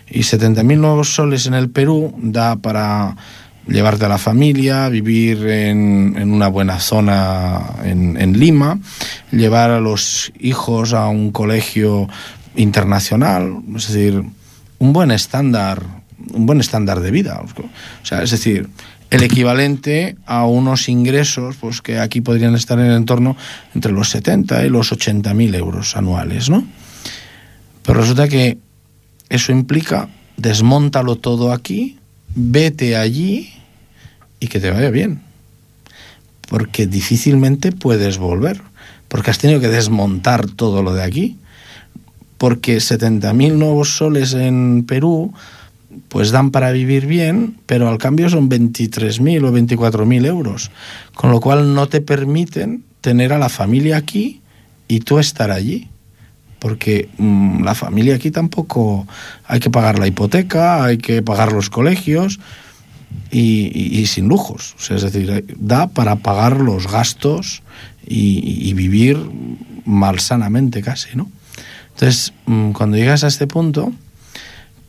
Y 0.10 0.20
70.000 0.20 0.78
nuevos 0.78 1.14
soles 1.14 1.46
en 1.46 1.54
el 1.54 1.70
Perú 1.70 2.14
da 2.18 2.56
para 2.58 3.16
llevarte 3.68 4.06
a 4.06 4.10
la 4.10 4.18
familia, 4.18 4.90
vivir 4.90 5.46
en, 5.48 6.16
en 6.18 6.32
una 6.32 6.48
buena 6.48 6.80
zona 6.80 7.62
en, 7.84 8.20
en 8.20 8.40
Lima, 8.40 8.80
llevar 9.32 9.70
a 9.72 9.80
los 9.80 10.32
hijos 10.40 10.94
a 10.94 11.08
un 11.08 11.32
colegio 11.32 12.08
internacional, 12.56 13.62
es 13.76 13.88
decir, 13.88 14.24
un 14.80 14.94
buen 14.94 15.12
estándar, 15.12 15.84
un 16.34 16.46
buen 16.46 16.60
estándar 16.60 17.00
de 17.00 17.12
vida. 17.12 17.42
O 17.42 18.06
sea, 18.06 18.24
es 18.24 18.32
decir, 18.32 18.70
el 19.10 19.24
equivalente 19.24 20.16
a 20.26 20.46
unos 20.46 20.88
ingresos 20.88 21.56
pues 21.60 21.82
que 21.82 22.00
aquí 22.00 22.22
podrían 22.22 22.56
estar 22.56 22.80
en 22.80 22.86
el 22.86 22.98
entorno 22.98 23.36
entre 23.74 23.92
los 23.92 24.10
70 24.10 24.66
y 24.66 24.70
los 24.70 24.92
80 24.92 25.34
mil 25.34 25.56
euros 25.56 25.96
anuales, 25.96 26.50
¿no? 26.50 26.66
Pero 27.84 28.02
resulta 28.02 28.28
que 28.28 28.58
eso 29.30 29.52
implica 29.52 30.10
desmontalo 30.38 31.16
todo 31.16 31.52
aquí, 31.52 31.98
vete 32.36 32.96
allí 32.96 33.50
y 34.40 34.48
que 34.48 34.60
te 34.60 34.72
vaya 34.72 34.90
bien. 34.90 35.22
Porque 36.48 36.88
difícilmente 36.88 37.72
puedes 37.72 38.18
volver, 38.18 38.62
porque 39.08 39.32
has 39.32 39.38
tenido 39.38 39.60
que 39.60 39.68
desmontar 39.68 40.48
todo 40.50 40.82
lo 40.82 40.94
de 40.94 41.04
aquí. 41.04 41.38
Porque 42.38 42.78
70.000 42.78 43.54
nuevos 43.54 43.98
soles 43.98 44.34
en 44.34 44.86
Perú 44.88 45.34
pues 46.08 46.32
dan 46.32 46.52
para 46.52 46.72
vivir 46.72 47.06
bien, 47.06 47.58
pero 47.66 47.90
al 47.90 47.98
cambio 47.98 48.30
son 48.30 48.50
23.000 48.50 49.46
o 49.46 49.52
24.000 49.52 50.26
euros, 50.26 50.72
con 51.16 51.32
lo 51.32 51.40
cual 51.40 51.74
no 51.74 51.88
te 51.88 52.02
permiten 52.02 52.84
tener 53.02 53.34
a 53.34 53.40
la 53.40 53.50
familia 53.50 53.98
aquí 53.98 54.42
y 54.88 55.00
tú 55.00 55.20
estar 55.20 55.52
allí 55.52 55.90
porque 56.60 57.10
mmm, 57.18 57.64
la 57.64 57.74
familia 57.74 58.16
aquí 58.16 58.32
tampoco 58.32 59.08
hay 59.46 59.60
que 59.60 59.70
pagar 59.70 59.98
la 59.98 60.08
hipoteca, 60.08 60.84
hay 60.84 60.98
que 60.98 61.22
pagar 61.22 61.54
los 61.54 61.70
colegios 61.70 62.40
y, 63.32 64.06
sin 64.08 64.28
lujos. 64.28 64.76
O 64.78 64.82
sea, 64.82 64.98
es 64.98 65.04
decir, 65.04 65.46
da 65.58 65.88
para 65.88 66.18
pagar 66.18 66.60
los 66.60 66.92
gastos 66.92 67.64
y, 68.06 68.74
vivir 68.74 69.18
malsanamente 69.86 70.82
casi, 70.82 71.16
¿no? 71.16 71.30
Entonces, 71.94 72.34
mmm, 72.46 72.72
cuando 72.72 72.98
llegas 72.98 73.24
a 73.24 73.28
este 73.28 73.48
punto, 73.48 73.92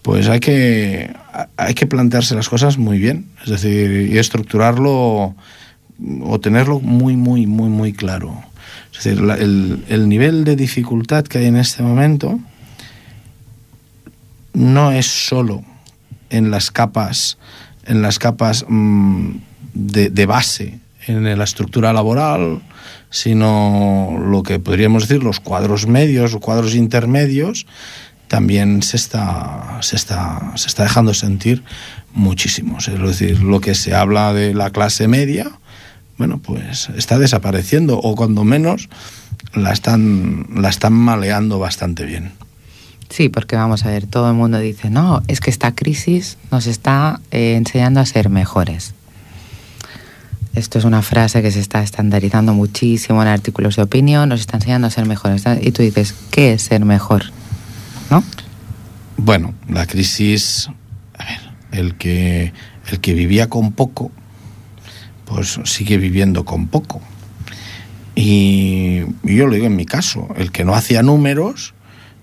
pues 0.02 0.28
hay 0.28 0.40
que, 0.40 1.12
hay 1.56 1.74
que 1.74 1.86
plantearse 1.86 2.34
las 2.34 2.48
cosas 2.48 2.78
muy 2.78 2.98
bien, 2.98 3.26
es 3.44 3.50
decir, 3.50 4.10
y 4.10 4.18
estructurarlo 4.18 5.34
o 6.22 6.40
tenerlo 6.40 6.80
muy, 6.80 7.16
muy, 7.16 7.46
muy, 7.46 7.68
muy 7.68 7.92
claro. 7.92 8.42
Es 8.92 9.04
decir, 9.04 9.22
el, 9.22 9.84
el, 9.88 10.08
nivel 10.08 10.44
de 10.44 10.56
dificultad 10.56 11.24
que 11.24 11.38
hay 11.38 11.46
en 11.46 11.56
este 11.56 11.82
momento 11.82 12.40
no 14.52 14.92
es 14.92 15.06
solo 15.06 15.62
en 16.30 16.50
las 16.50 16.70
capas, 16.70 17.38
en 17.86 18.02
las 18.02 18.18
capas 18.18 18.64
mmm, 18.68 19.32
de, 19.74 20.10
de, 20.10 20.26
base, 20.26 20.80
en 21.06 21.38
la 21.38 21.44
estructura 21.44 21.92
laboral, 21.92 22.62
sino 23.10 24.16
lo 24.18 24.42
que 24.42 24.58
podríamos 24.58 25.08
decir 25.08 25.22
los 25.22 25.40
cuadros 25.40 25.86
medios 25.86 26.34
o 26.34 26.40
cuadros 26.40 26.74
intermedios, 26.74 27.66
también 28.30 28.84
se 28.84 28.96
está, 28.96 29.78
se 29.80 29.96
está, 29.96 30.52
se 30.54 30.68
está 30.68 30.84
dejando 30.84 31.14
sentir 31.14 31.64
muchísimo. 32.14 32.78
Es 32.78 32.86
decir, 32.86 33.42
lo 33.42 33.60
que 33.60 33.74
se 33.74 33.92
habla 33.92 34.32
de 34.32 34.54
la 34.54 34.70
clase 34.70 35.08
media, 35.08 35.50
bueno, 36.16 36.38
pues 36.38 36.90
está 36.96 37.18
desapareciendo 37.18 37.98
o 37.98 38.14
cuando 38.14 38.44
menos 38.44 38.88
la 39.52 39.72
están, 39.72 40.46
la 40.54 40.68
están 40.68 40.92
maleando 40.92 41.58
bastante 41.58 42.04
bien. 42.04 42.30
Sí, 43.08 43.30
porque 43.30 43.56
vamos 43.56 43.84
a 43.84 43.90
ver, 43.90 44.06
todo 44.06 44.28
el 44.28 44.36
mundo 44.36 44.60
dice, 44.60 44.90
no, 44.90 45.24
es 45.26 45.40
que 45.40 45.50
esta 45.50 45.74
crisis 45.74 46.38
nos 46.52 46.68
está 46.68 47.20
eh, 47.32 47.56
enseñando 47.56 47.98
a 47.98 48.06
ser 48.06 48.28
mejores. 48.28 48.94
Esto 50.54 50.78
es 50.78 50.84
una 50.84 51.02
frase 51.02 51.42
que 51.42 51.50
se 51.50 51.58
está 51.58 51.82
estandarizando 51.82 52.54
muchísimo 52.54 53.22
en 53.22 53.28
artículos 53.28 53.74
de 53.74 53.82
opinión, 53.82 54.28
nos 54.28 54.38
está 54.38 54.58
enseñando 54.58 54.86
a 54.86 54.90
ser 54.90 55.06
mejores. 55.06 55.42
Y 55.60 55.72
tú 55.72 55.82
dices, 55.82 56.14
¿qué 56.30 56.52
es 56.52 56.62
ser 56.62 56.84
mejor? 56.84 57.24
¿No? 58.10 58.24
Bueno, 59.16 59.54
la 59.68 59.86
crisis, 59.86 60.68
a 61.16 61.24
ver, 61.24 61.40
el 61.72 61.94
que, 61.94 62.52
el 62.90 63.00
que 63.00 63.14
vivía 63.14 63.48
con 63.48 63.72
poco, 63.72 64.10
pues 65.26 65.60
sigue 65.64 65.96
viviendo 65.96 66.44
con 66.44 66.66
poco. 66.66 67.00
Y, 68.14 69.00
yo 69.22 69.46
lo 69.46 69.54
digo 69.54 69.66
en 69.66 69.76
mi 69.76 69.86
caso, 69.86 70.28
el 70.36 70.50
que 70.50 70.64
no 70.64 70.74
hacía 70.74 71.02
números, 71.02 71.74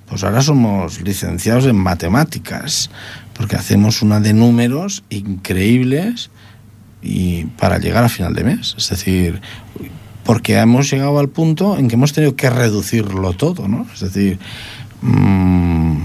pues 0.07 0.23
ahora 0.23 0.41
somos 0.41 1.01
licenciados 1.01 1.65
en 1.65 1.75
matemáticas, 1.75 2.89
porque 3.33 3.55
hacemos 3.55 4.01
una 4.01 4.19
de 4.19 4.33
números 4.33 5.03
increíbles 5.09 6.29
y 7.01 7.45
para 7.45 7.77
llegar 7.77 8.03
a 8.03 8.09
final 8.09 8.33
de 8.33 8.43
mes. 8.43 8.75
Es 8.77 8.89
decir, 8.89 9.41
porque 10.23 10.57
hemos 10.57 10.91
llegado 10.91 11.19
al 11.19 11.29
punto 11.29 11.77
en 11.77 11.87
que 11.87 11.95
hemos 11.95 12.11
tenido 12.11 12.35
que 12.35 12.49
reducirlo 12.49 13.33
todo, 13.33 13.67
¿no? 13.67 13.87
Es 13.93 14.01
decir, 14.01 14.39
mmm, 15.01 15.97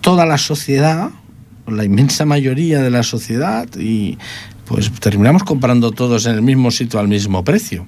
toda 0.00 0.26
la 0.26 0.38
sociedad 0.38 1.10
la 1.70 1.84
inmensa 1.84 2.24
mayoría 2.24 2.82
de 2.82 2.90
la 2.90 3.02
sociedad 3.02 3.68
y 3.78 4.18
pues 4.64 4.90
terminamos 5.00 5.44
comprando 5.44 5.92
todos 5.92 6.26
en 6.26 6.34
el 6.34 6.42
mismo 6.42 6.70
sitio 6.70 7.00
al 7.00 7.08
mismo 7.08 7.44
precio. 7.44 7.86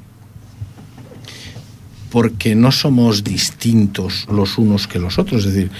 Porque 2.11 2.55
no 2.55 2.73
somos 2.73 3.23
distintos 3.23 4.27
los 4.31 4.59
unos 4.59 4.89
que 4.89 4.99
los 4.99 5.19
otros. 5.19 5.45
Es 5.45 5.55
decir, 5.55 5.71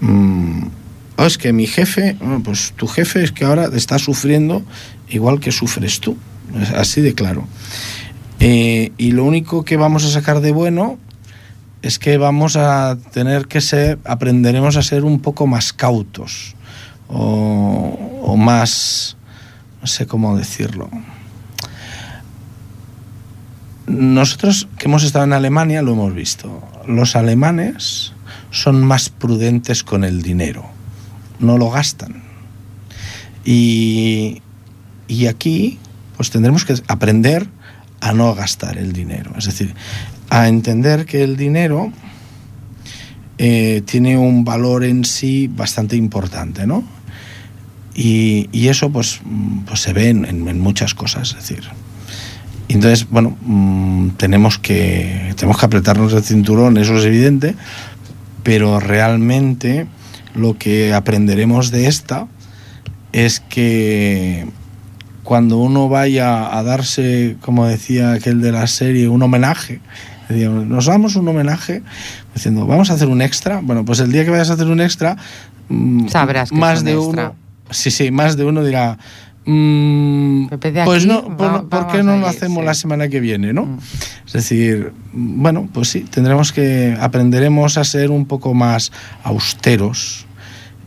mmm, 0.00 0.64
oh, 1.16 1.24
es 1.24 1.38
que 1.38 1.52
mi 1.52 1.66
jefe, 1.66 2.16
bueno, 2.20 2.42
pues 2.42 2.72
tu 2.76 2.86
jefe 2.86 3.22
es 3.22 3.32
que 3.32 3.44
ahora 3.44 3.70
está 3.74 3.98
sufriendo 3.98 4.62
igual 5.08 5.40
que 5.40 5.52
sufres 5.52 6.00
tú. 6.00 6.16
Así 6.76 7.00
de 7.00 7.14
claro. 7.14 7.46
Eh, 8.40 8.92
y 8.96 9.12
lo 9.12 9.24
único 9.24 9.64
que 9.64 9.76
vamos 9.76 10.04
a 10.06 10.10
sacar 10.10 10.40
de 10.40 10.52
bueno 10.52 10.98
es 11.82 11.98
que 11.98 12.16
vamos 12.16 12.56
a 12.56 12.96
tener 13.12 13.46
que 13.46 13.60
ser, 13.60 13.98
aprenderemos 14.04 14.76
a 14.76 14.82
ser 14.82 15.04
un 15.04 15.20
poco 15.20 15.46
más 15.46 15.72
cautos 15.72 16.54
o, 17.08 17.98
o 18.22 18.36
más, 18.36 19.16
no 19.80 19.86
sé 19.86 20.06
cómo 20.06 20.36
decirlo. 20.36 20.88
Nosotros 23.86 24.68
que 24.78 24.86
hemos 24.86 25.02
estado 25.02 25.24
en 25.24 25.32
Alemania 25.32 25.82
lo 25.82 25.92
hemos 25.92 26.14
visto. 26.14 26.62
Los 26.86 27.16
alemanes 27.16 28.12
son 28.50 28.84
más 28.84 29.10
prudentes 29.10 29.84
con 29.84 30.04
el 30.04 30.22
dinero, 30.22 30.64
no 31.40 31.58
lo 31.58 31.70
gastan. 31.70 32.22
Y, 33.44 34.42
y 35.08 35.26
aquí 35.26 35.78
pues 36.16 36.30
tendremos 36.30 36.64
que 36.64 36.74
aprender 36.86 37.48
a 38.00 38.12
no 38.12 38.34
gastar 38.34 38.78
el 38.78 38.92
dinero, 38.92 39.32
es 39.36 39.44
decir, 39.44 39.74
a 40.30 40.48
entender 40.48 41.04
que 41.04 41.22
el 41.22 41.36
dinero 41.36 41.92
eh, 43.38 43.82
tiene 43.84 44.16
un 44.16 44.44
valor 44.44 44.84
en 44.84 45.04
sí 45.04 45.48
bastante 45.48 45.96
importante, 45.96 46.66
¿no? 46.66 46.84
Y, 47.94 48.48
y 48.52 48.68
eso 48.68 48.90
pues, 48.90 49.20
pues, 49.66 49.80
se 49.80 49.92
ve 49.92 50.08
en, 50.08 50.24
en, 50.24 50.60
muchas 50.60 50.94
cosas, 50.94 51.30
es 51.30 51.36
decir. 51.36 51.64
Entonces, 52.68 53.08
bueno, 53.10 53.36
mmm, 53.42 54.10
tenemos, 54.10 54.58
que, 54.58 55.34
tenemos 55.36 55.58
que 55.58 55.66
apretarnos 55.66 56.12
el 56.12 56.22
cinturón, 56.22 56.76
eso 56.76 56.96
es 56.96 57.04
evidente, 57.04 57.56
pero 58.42 58.78
realmente 58.78 59.86
lo 60.34 60.56
que 60.56 60.94
aprenderemos 60.94 61.70
de 61.70 61.88
esta 61.88 62.28
es 63.12 63.40
que 63.40 64.46
cuando 65.30 65.58
uno 65.58 65.88
vaya 65.88 66.58
a 66.58 66.60
darse, 66.64 67.36
como 67.40 67.64
decía 67.64 68.14
aquel 68.14 68.40
de 68.40 68.50
la 68.50 68.66
serie, 68.66 69.06
un 69.06 69.22
homenaje, 69.22 69.78
nos 70.28 70.86
damos 70.86 71.14
un 71.14 71.28
homenaje 71.28 71.84
diciendo, 72.34 72.66
vamos 72.66 72.90
a 72.90 72.94
hacer 72.94 73.06
un 73.06 73.22
extra. 73.22 73.60
Bueno, 73.62 73.84
pues 73.84 74.00
el 74.00 74.10
día 74.10 74.24
que 74.24 74.32
vayas 74.32 74.50
a 74.50 74.54
hacer 74.54 74.66
un 74.66 74.80
extra, 74.80 75.16
mm, 75.68 76.08
sabrás 76.08 76.50
que 76.50 76.56
más 76.56 76.78
es 76.78 76.80
un 76.80 76.84
de 76.84 76.92
extra. 76.94 77.24
uno, 77.26 77.36
sí, 77.70 77.92
sí, 77.92 78.10
más 78.10 78.36
de 78.36 78.44
uno 78.44 78.64
dirá, 78.64 78.98
mmm, 79.46 80.46
pues 80.48 80.76
aquí, 80.76 81.06
no, 81.06 81.36
va, 81.36 81.62
¿por 81.62 81.86
qué 81.92 82.02
no 82.02 82.16
ir, 82.16 82.22
lo 82.22 82.26
hacemos 82.26 82.62
sí. 82.62 82.66
la 82.66 82.74
semana 82.74 83.06
que 83.06 83.20
viene, 83.20 83.52
no? 83.52 83.66
Mm. 83.66 83.78
Es 84.26 84.32
decir, 84.32 84.92
bueno, 85.12 85.68
pues 85.72 85.90
sí, 85.90 86.00
tendremos 86.00 86.50
que 86.50 86.98
aprenderemos 87.00 87.78
a 87.78 87.84
ser 87.84 88.10
un 88.10 88.26
poco 88.26 88.52
más 88.52 88.90
austeros 89.22 90.26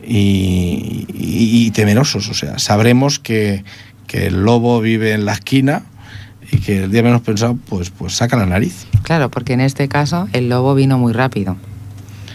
y, 0.06 1.06
y, 1.14 1.66
y 1.66 1.70
temerosos, 1.70 2.28
o 2.28 2.34
sea, 2.34 2.58
sabremos 2.58 3.18
que, 3.18 3.64
que 4.14 4.26
el 4.28 4.44
lobo 4.44 4.80
vive 4.80 5.12
en 5.12 5.24
la 5.24 5.32
esquina 5.32 5.82
y 6.52 6.58
que 6.58 6.84
el 6.84 6.92
día 6.92 7.02
menos 7.02 7.22
pensado, 7.22 7.58
pues, 7.68 7.90
pues 7.90 8.14
saca 8.14 8.36
la 8.36 8.46
nariz. 8.46 8.86
Claro, 9.02 9.28
porque 9.28 9.54
en 9.54 9.60
este 9.60 9.88
caso 9.88 10.28
el 10.32 10.48
lobo 10.48 10.76
vino 10.76 10.98
muy 10.98 11.12
rápido. 11.12 11.56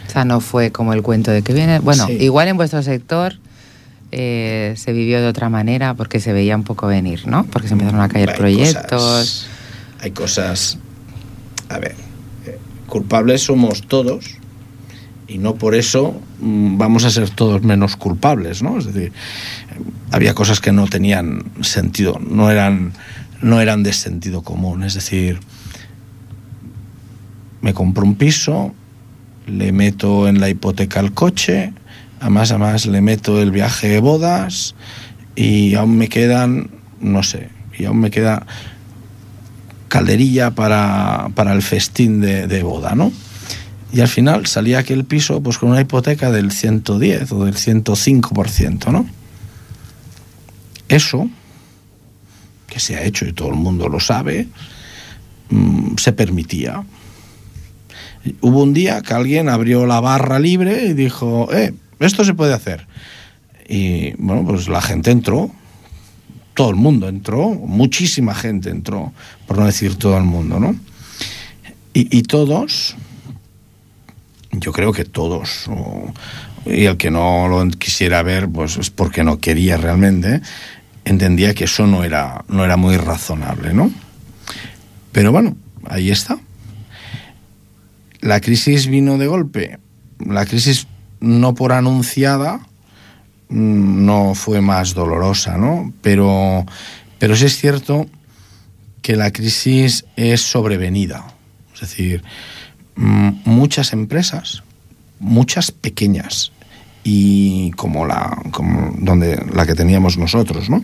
O 0.06 0.12
sea, 0.12 0.26
no 0.26 0.42
fue 0.42 0.74
como 0.74 0.92
el 0.92 1.02
cuento 1.04 1.32
de 1.32 1.42
que 1.42 1.54
viene. 1.54 1.80
Bueno, 1.80 2.06
Sí. 2.08 2.18
igual 2.20 2.50
en 2.50 2.58
vuestro 2.58 2.84
sector 2.84 3.36
eh, 4.12 4.74
se 4.76 4.92
vivió 4.92 5.22
de 5.22 5.28
otra 5.28 5.48
manera 5.48 5.94
porque 5.94 6.20
se 6.20 6.34
veía 6.34 6.58
un 6.58 6.64
poco 6.66 6.86
venir, 6.88 7.26
¿no? 7.28 7.46
Porque 7.46 7.70
se 7.70 7.76
empezaron 7.76 8.02
a 8.02 8.10
caer 8.10 8.32
Hay 8.32 8.36
proyectos. 8.36 9.02
cosas- 9.02 9.48
hay 10.02 10.12
cosas. 10.12 10.80
A 11.70 11.78
ver, 11.80 11.96
eh, 12.46 12.58
culpables 12.88 13.44
somos 13.44 13.84
todos 13.88 14.32
y 15.30 15.38
no 15.38 15.56
por 15.56 15.76
eso 15.76 16.20
mm, 16.42 16.78
vamos 16.78 17.06
a 17.06 17.12
ser 17.12 17.30
todos 17.30 17.64
menos 17.64 17.96
culpables, 17.96 18.64
¿no? 18.64 18.80
Es 18.80 18.86
decir, 18.86 19.14
había 20.12 20.34
cosas 20.34 20.60
que 20.60 20.72
no 20.72 20.88
tenían 20.88 21.44
sentido, 21.62 22.20
no 22.20 22.50
eran, 22.50 22.94
no 23.42 23.62
eran 23.62 23.84
de 23.84 23.94
sentido 23.94 24.42
común. 24.42 24.84
Es 24.84 24.96
decir, 24.96 25.40
me 27.62 27.74
compro 27.74 28.04
un 28.04 28.16
piso, 28.16 28.74
le 29.46 29.72
meto 29.72 30.28
en 30.28 30.40
la 30.40 30.50
hipoteca 30.50 31.00
el 31.00 31.14
coche, 31.14 31.74
a 32.20 32.30
más 32.30 32.52
a 32.52 32.58
más 32.58 32.88
le 32.88 33.02
meto 33.02 33.40
el 33.42 33.52
viaje 33.52 33.88
de 33.88 34.00
bodas 34.00 34.76
y 35.36 35.76
aún 35.76 35.98
me 35.98 36.10
quedan, 36.10 36.72
no 37.00 37.22
sé, 37.22 37.50
y 37.78 37.86
aún 37.86 38.00
me 38.00 38.10
queda 38.10 38.46
calderilla 39.90 40.52
para, 40.52 41.30
para 41.36 41.54
el 41.54 41.62
festín 41.62 42.20
de, 42.20 42.48
de 42.48 42.64
boda, 42.64 42.96
¿no? 42.96 43.12
Y 43.92 44.02
al 44.02 44.08
final 44.08 44.46
salía 44.46 44.80
aquel 44.80 45.04
piso 45.06 45.42
pues 45.42 45.58
con 45.58 45.70
una 45.70 45.82
hipoteca 45.82 46.32
del 46.32 46.52
110 46.52 47.32
o 47.32 47.46
del 47.46 47.56
105%, 47.56 48.92
¿no? 48.92 49.08
Eso, 50.88 51.30
que 52.68 52.80
se 52.80 52.96
ha 52.96 53.04
hecho 53.04 53.26
y 53.26 53.34
todo 53.34 53.50
el 53.50 53.56
mundo 53.56 53.90
lo 53.90 54.00
sabe, 54.00 54.48
mm, 55.50 55.98
se 55.98 56.14
permitía. 56.14 56.84
Hubo 58.42 58.62
un 58.62 58.74
día 58.74 59.02
que 59.02 59.14
alguien 59.14 59.50
abrió 59.50 59.86
la 59.86 60.00
barra 60.02 60.40
libre 60.40 60.86
y 60.86 60.94
dijo, 60.94 61.50
eh, 61.52 61.74
esto 62.00 62.24
se 62.24 62.34
puede 62.34 62.54
hacer. 62.54 62.88
Y 63.68 64.14
bueno, 64.18 64.46
pues 64.46 64.68
la 64.68 64.82
gente 64.82 65.12
entró, 65.12 65.52
todo 66.54 66.70
el 66.70 66.76
mundo 66.76 67.08
entró, 67.08 67.50
muchísima 67.50 68.36
gente 68.36 68.70
entró, 68.70 69.14
por 69.48 69.58
no 69.58 69.66
decir 69.66 69.96
todo 69.96 70.18
el 70.18 70.26
mundo, 70.26 70.60
¿no? 70.60 70.76
Y, 71.94 72.18
y 72.18 72.24
todos, 72.24 72.96
yo 74.52 74.72
creo 74.72 74.92
que 74.92 75.06
todos, 75.06 75.70
y 76.66 76.86
el 76.86 76.98
que 76.98 77.12
no 77.12 77.48
lo 77.48 77.68
quisiera 77.72 78.24
ver, 78.24 78.50
pues 78.50 78.78
es 78.78 78.90
porque 78.90 79.24
no 79.24 79.40
quería 79.40 79.78
realmente, 79.78 80.42
entendía 81.06 81.54
que 81.54 81.66
eso 81.66 81.88
no 81.88 82.04
era, 82.04 82.44
no 82.48 82.66
era 82.66 82.78
muy 82.78 82.98
razonable, 82.98 83.74
¿no? 83.74 83.92
Pero 85.12 85.32
bueno, 85.32 85.56
ahí 85.88 86.12
está. 86.12 86.40
La 88.22 88.42
crisis 88.42 88.88
vino 88.88 89.18
de 89.18 89.28
golpe. 89.28 89.80
La 90.20 90.46
crisis 90.46 90.88
no 91.20 91.56
por 91.56 91.72
anunciada 91.72 92.60
mm, 93.50 94.06
no 94.06 94.36
fue 94.36 94.62
más 94.62 94.94
dolorosa, 94.94 95.58
¿no? 95.58 95.94
Pero, 96.02 96.66
pero 97.18 97.36
sí 97.36 97.46
es 97.46 97.58
cierto 97.58 98.08
que 99.02 99.16
la 99.16 99.32
crisis 99.32 100.06
es 100.16 100.42
sobrevenida. 100.42 101.26
Es 101.74 101.82
decir, 101.82 102.24
muchas 103.00 103.94
empresas, 103.94 104.64
muchas 105.20 105.72
pequeñas, 105.72 106.52
y 107.04 107.72
como 107.72 108.06
la, 108.06 108.38
como 108.52 108.94
donde, 108.98 109.42
la 109.54 109.66
que 109.66 109.76
teníamos 109.76 110.18
nosotros, 110.18 110.70
¿no? 110.70 110.84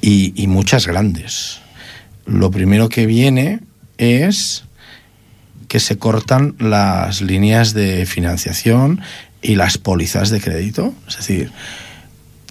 Y, 0.00 0.32
y 0.40 0.46
muchas 0.46 0.86
grandes. 0.86 1.60
Lo 2.24 2.50
primero 2.50 2.88
que 2.88 3.06
viene 3.06 3.60
es 3.98 4.64
que 5.68 5.80
se 5.80 5.98
cortan 5.98 6.54
las 6.58 7.20
líneas 7.20 7.74
de 7.74 8.06
financiación 8.06 9.00
y 9.42 9.56
las 9.56 9.76
pólizas 9.76 10.30
de 10.30 10.40
crédito. 10.40 10.94
Es 11.06 11.18
decir, 11.18 11.52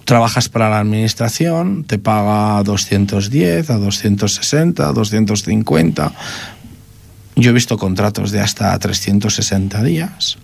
trabajas 0.08 0.48
para 0.48 0.70
la 0.70 0.78
administración, 0.78 1.84
te 1.84 1.98
paga 1.98 2.58
a 2.58 2.62
210, 2.62 3.70
a 3.70 3.76
260, 3.76 4.88
a 4.88 4.92
250. 4.92 6.12
Yo 7.38 7.50
he 7.50 7.54
visto 7.54 7.78
contratos 7.78 8.32
de 8.32 8.40
hasta 8.40 8.76
360 8.76 9.84
días. 9.84 10.38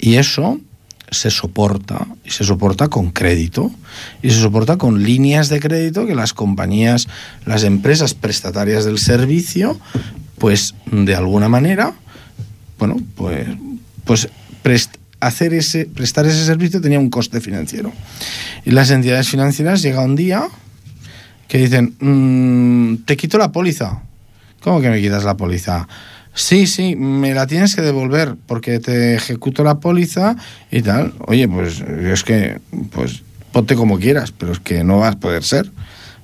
Y 0.00 0.16
eso 0.16 0.58
se 1.12 1.30
soporta, 1.30 2.08
y 2.24 2.30
se 2.30 2.42
soporta 2.42 2.88
con 2.88 3.12
crédito, 3.12 3.70
y 4.20 4.30
se 4.30 4.40
soporta 4.40 4.78
con 4.78 5.04
líneas 5.04 5.48
de 5.48 5.60
crédito 5.60 6.06
que 6.06 6.16
las 6.16 6.32
compañías, 6.32 7.06
las 7.46 7.62
empresas 7.62 8.14
prestatarias 8.14 8.84
del 8.84 8.98
servicio, 8.98 9.78
pues 10.38 10.74
de 10.90 11.14
alguna 11.14 11.48
manera, 11.48 11.94
bueno, 12.80 12.96
pues, 13.14 13.46
pues 14.64 14.88
hacer 15.20 15.54
ese, 15.54 15.86
prestar 15.86 16.26
ese 16.26 16.44
servicio 16.44 16.80
tenía 16.80 16.98
un 16.98 17.10
coste 17.10 17.40
financiero. 17.40 17.92
Y 18.64 18.72
las 18.72 18.90
entidades 18.90 19.28
financieras 19.28 19.82
llega 19.82 20.04
un 20.04 20.16
día 20.16 20.48
que 21.46 21.58
dicen, 21.58 21.94
mmm, 22.00 23.04
te 23.04 23.16
quito 23.16 23.38
la 23.38 23.52
póliza. 23.52 24.02
¿Cómo 24.62 24.80
que 24.80 24.90
me 24.90 25.00
quitas 25.00 25.24
la 25.24 25.36
póliza? 25.36 25.88
Sí, 26.34 26.66
sí, 26.66 26.96
me 26.96 27.34
la 27.34 27.46
tienes 27.46 27.74
que 27.74 27.82
devolver 27.82 28.36
porque 28.46 28.78
te 28.78 29.14
ejecuto 29.14 29.64
la 29.64 29.80
póliza 29.80 30.36
y 30.70 30.82
tal. 30.82 31.12
Oye, 31.26 31.46
pues 31.48 31.80
es 31.80 32.24
que, 32.24 32.60
pues 32.90 33.22
ponte 33.52 33.74
como 33.74 33.98
quieras, 33.98 34.32
pero 34.32 34.52
es 34.52 34.60
que 34.60 34.82
no 34.82 34.98
va 34.98 35.08
a 35.08 35.12
poder 35.12 35.44
ser 35.44 35.70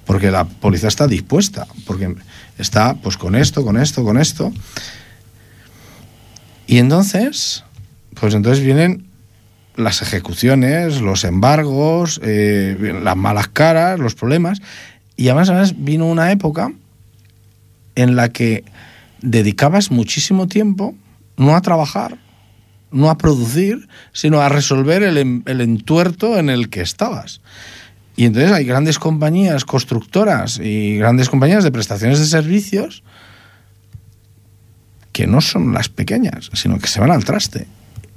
porque 0.07 0.31
la 0.31 0.44
póliza 0.44 0.88
está 0.88 1.07
dispuesta, 1.07 1.66
porque 1.87 2.14
está 2.57 2.94
pues 2.94 3.18
con 3.18 3.35
esto, 3.35 3.62
con 3.62 3.77
esto, 3.77 4.03
con 4.03 4.16
esto. 4.16 4.51
Y 6.66 6.79
entonces, 6.79 7.64
pues 8.18 8.33
entonces 8.33 8.64
vienen 8.64 9.07
las 9.77 10.01
ejecuciones, 10.01 11.03
los 11.03 11.24
embargos, 11.24 12.20
eh, 12.24 12.98
las 13.03 13.16
malas 13.16 13.48
caras, 13.48 13.98
los 13.98 14.14
problemas. 14.14 14.62
Y 15.16 15.29
además, 15.29 15.51
además 15.51 15.74
vino 15.77 16.07
una 16.07 16.33
época 16.33 16.72
en 17.99 18.15
la 18.15 18.29
que 18.29 18.65
dedicabas 19.21 19.91
muchísimo 19.91 20.47
tiempo 20.47 20.95
no 21.37 21.57
a 21.57 21.63
trabajar, 21.63 22.17
no 22.93 23.11
a 23.11 23.19
producir, 23.19 23.89
sino 24.13 24.41
a 24.41 24.49
resolver 24.49 25.03
el, 25.03 25.17
entuerto 25.61 26.39
en 26.39 26.49
el 26.49 26.71
que 26.71 26.81
estabas. 26.81 27.41
Y 28.17 28.25
entonces 28.25 28.53
hay 28.53 28.65
grandes 28.65 28.99
compañías 28.99 29.65
constructoras 29.65 30.61
y 30.63 30.97
grandes 30.97 31.29
compañías 31.29 31.65
de 31.65 31.73
prestaciones 31.73 32.21
de 32.21 32.27
servicios 32.27 33.03
que 35.13 35.27
no 35.27 35.41
son 35.41 35.73
las 35.73 35.89
pequeñas, 35.89 36.51
sino 36.53 36.79
que 36.79 36.87
se 36.87 37.01
van 37.01 37.11
al 37.11 37.25
traste. 37.25 37.67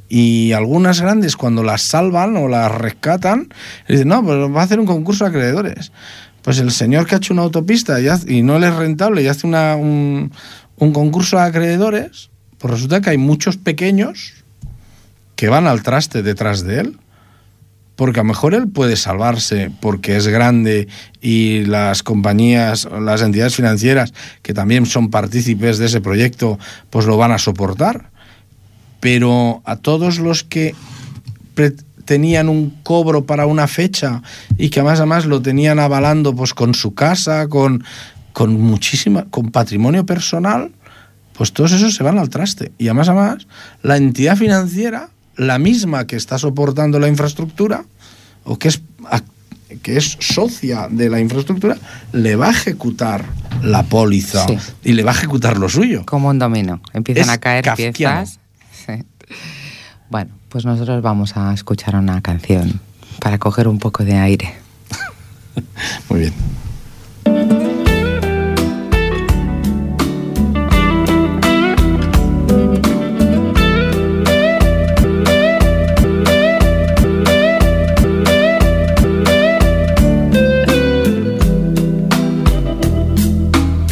Y 0.09 0.51
algunas 0.51 1.01
grandes, 1.01 1.35
cuando 1.35 1.63
las 1.63 1.81
salvan 1.81 2.37
o 2.37 2.47
las 2.47 2.71
rescatan, 2.71 3.51
dicen, 3.87 4.09
no, 4.09 4.23
pues 4.23 4.37
va 4.37 4.61
a 4.61 4.63
hacer 4.63 4.79
un 4.79 4.85
concurso 4.85 5.23
de 5.23 5.29
acreedores. 5.29 5.91
Pues 6.41 6.59
el 6.59 6.71
señor 6.71 7.05
que 7.05 7.15
ha 7.15 7.17
hecho 7.19 7.33
una 7.33 7.43
autopista 7.43 7.97
y, 7.99 8.41
no 8.41 8.59
le 8.59 8.67
es 8.67 8.75
rentable 8.75 9.21
y 9.21 9.27
hace 9.27 9.45
una, 9.45 9.75
un, 9.75 10.31
un 10.77 10.93
concurso 10.93 11.37
de 11.37 11.43
acreedores, 11.43 12.29
pues 12.57 12.73
resulta 12.73 13.01
que 13.01 13.11
hay 13.11 13.17
muchos 13.17 13.57
pequeños 13.57 14.33
que 15.35 15.49
van 15.49 15.67
al 15.67 15.83
traste 15.83 16.21
detrás 16.23 16.63
de 16.63 16.81
él, 16.81 16.97
porque 17.95 18.19
a 18.19 18.23
lo 18.23 18.29
mejor 18.29 18.55
él 18.55 18.67
puede 18.67 18.95
salvarse 18.95 19.71
porque 19.79 20.17
es 20.17 20.27
grande 20.27 20.87
y 21.21 21.65
las 21.65 22.03
compañías, 22.03 22.87
las 22.99 23.21
entidades 23.21 23.55
financieras 23.55 24.13
que 24.41 24.53
también 24.53 24.85
son 24.85 25.09
partícipes 25.11 25.77
de 25.77 25.85
ese 25.85 26.01
proyecto, 26.01 26.57
pues 26.89 27.05
lo 27.05 27.17
van 27.17 27.31
a 27.31 27.37
soportar. 27.37 28.09
Pero 28.99 29.61
a 29.65 29.75
todos 29.75 30.19
los 30.19 30.43
que 30.43 30.75
tenían 32.11 32.49
un 32.49 32.71
cobro 32.83 33.25
para 33.25 33.45
una 33.45 33.67
fecha 33.67 34.21
y 34.57 34.69
que 34.69 34.81
además 34.81 34.99
además 34.99 35.25
lo 35.27 35.41
tenían 35.41 35.79
avalando 35.79 36.35
pues 36.35 36.53
con 36.53 36.73
su 36.73 36.93
casa, 36.93 37.47
con 37.47 37.85
con 38.33 38.59
muchísima, 38.59 39.27
con 39.29 39.49
patrimonio 39.49 40.05
personal, 40.05 40.71
pues 41.31 41.53
todos 41.53 41.71
esos 41.71 41.95
se 41.95 42.03
van 42.03 42.17
al 42.17 42.29
traste. 42.29 42.73
Y 42.77 42.87
además, 42.89 43.07
además, 43.07 43.47
la 43.81 43.95
entidad 43.95 44.35
financiera, 44.35 45.09
la 45.37 45.57
misma 45.57 46.05
que 46.05 46.17
está 46.17 46.37
soportando 46.37 46.99
la 46.99 47.07
infraestructura, 47.07 47.85
o 48.43 48.59
que 48.59 48.67
es, 48.67 48.81
que 49.81 49.95
es 49.95 50.17
socia 50.19 50.89
de 50.89 51.09
la 51.09 51.21
infraestructura, 51.21 51.77
le 52.11 52.35
va 52.35 52.47
a 52.47 52.51
ejecutar 52.51 53.23
la 53.63 53.83
póliza 53.83 54.45
sí. 54.47 54.57
y 54.83 54.91
le 54.91 55.03
va 55.03 55.11
a 55.11 55.15
ejecutar 55.15 55.57
lo 55.57 55.69
suyo. 55.69 56.05
Como 56.05 56.27
un 56.27 56.39
domino. 56.39 56.81
Empiezan 56.91 57.23
Es 57.23 57.29
a 57.29 57.37
caer 57.37 57.63
kafkiano. 57.63 57.93
piezas. 57.93 58.39
Sí. 58.85 59.05
Bueno, 60.09 60.31
pues 60.51 60.65
nosotros 60.65 61.01
vamos 61.01 61.37
a 61.37 61.53
escuchar 61.53 61.95
una 61.95 62.19
canción 62.21 62.81
para 63.21 63.37
coger 63.37 63.69
un 63.69 63.79
poco 63.79 64.03
de 64.03 64.15
aire. 64.15 64.53
Muy 66.09 66.19
bien. 66.19 66.33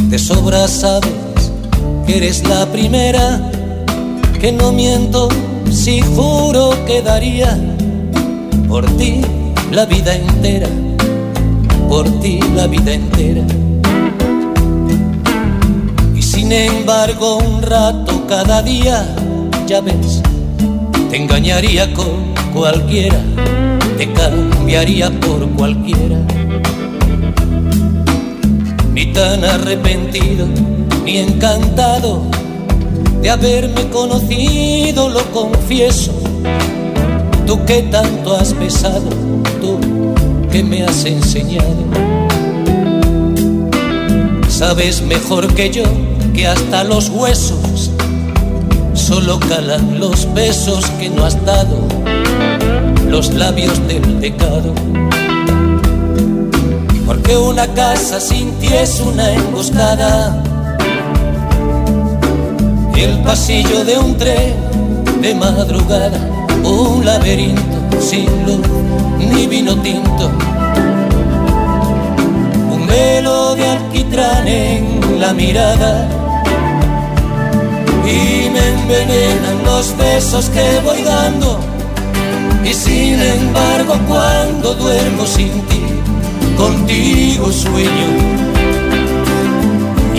De 0.10 0.20
sobra 0.20 0.68
sabes 0.68 1.10
que 2.06 2.18
eres 2.18 2.46
la 2.46 2.66
primera, 2.66 3.50
que 4.42 4.52
no 4.52 4.74
miento 4.74 5.30
si 5.72 6.02
juro 6.02 6.72
que 6.86 7.02
daría 7.02 7.58
por 8.68 8.86
ti 8.98 9.22
la 9.72 9.86
vida 9.86 10.16
entera, 10.16 10.68
por 11.88 12.08
ti 12.20 12.40
la 12.56 12.68
vida 12.68 12.94
entera. 12.94 13.44
Y 16.16 16.22
sin 16.22 16.52
embargo 16.52 17.38
un 17.38 17.62
rato 17.62 18.26
cada 18.28 18.62
día, 18.62 19.08
ya 19.68 19.82
ves, 19.82 20.22
te 21.10 21.18
engañaría 21.18 21.94
con 21.94 22.34
cualquiera, 22.54 23.20
te 23.98 24.12
cambiaría 24.14 25.10
por 25.20 25.50
cualquiera 25.52 26.18
ni 29.00 29.14
tan 29.14 29.46
arrepentido 29.46 30.46
ni 31.06 31.20
encantado 31.20 32.22
de 33.22 33.30
haberme 33.30 33.90
conocido, 33.90 35.10
lo 35.10 35.24
confieso. 35.32 36.14
Tú 37.46 37.64
que 37.66 37.84
tanto 37.84 38.36
has 38.36 38.58
besado, 38.58 39.10
tú 39.60 39.80
que 40.52 40.64
me 40.64 40.84
has 40.84 41.06
enseñado. 41.06 41.84
Sabes 44.48 45.02
mejor 45.02 45.54
que 45.54 45.70
yo 45.70 45.84
que 46.34 46.48
hasta 46.48 46.84
los 46.84 47.10
huesos 47.10 47.92
solo 48.94 49.40
calan 49.40 50.00
los 50.00 50.32
besos 50.34 50.86
que 51.00 51.10
no 51.10 51.26
has 51.26 51.44
dado, 51.46 51.80
los 53.08 53.34
labios 53.34 53.86
del 53.88 54.02
pecado. 54.16 54.74
Porque 57.06 57.36
una 57.38 57.68
casa 57.74 58.20
sin 58.20 58.52
ti 58.60 58.68
es 58.68 59.00
una 59.00 59.34
emboscada, 59.34 60.44
el 63.04 63.20
pasillo 63.20 63.86
de 63.86 63.98
un 63.98 64.18
tren 64.18 64.56
de 65.22 65.34
madrugada, 65.36 66.20
un 66.64 67.06
laberinto 67.06 68.02
sin 68.02 68.28
luz 68.46 68.68
ni 69.18 69.48
vino 69.48 69.76
tinto, 69.82 70.30
un 72.72 72.88
velo 72.88 73.56
de 73.56 73.66
alquitrán 73.66 74.48
en 74.48 75.20
la 75.20 75.34
mirada 75.34 76.10
y 78.06 78.50
me 78.50 78.68
envenenan 78.70 79.64
los 79.66 79.96
besos 79.98 80.50
que 80.50 80.80
voy 80.84 81.02
dando. 81.04 81.60
Y 82.66 82.74
sin 82.74 83.22
embargo 83.22 83.96
cuando 84.08 84.74
duermo 84.74 85.26
sin 85.26 85.62
ti, 85.68 85.84
contigo 86.58 87.52
sueño. 87.52 88.89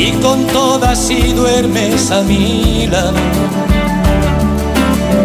Y 0.00 0.12
con 0.12 0.46
todas 0.46 0.98
si 0.98 1.34
duermes 1.34 2.10
a 2.10 2.22
mi 2.22 2.86
lado. 2.86 3.20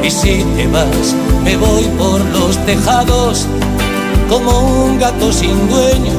Y 0.03 0.11
si 0.11 0.43
te 0.55 0.67
vas, 0.67 1.15
me 1.45 1.55
voy 1.55 1.85
por 1.97 2.19
los 2.25 2.57
tejados 2.65 3.47
como 4.29 4.51
un 4.83 4.99
gato 4.99 5.31
sin 5.31 5.69
dueño. 5.69 6.13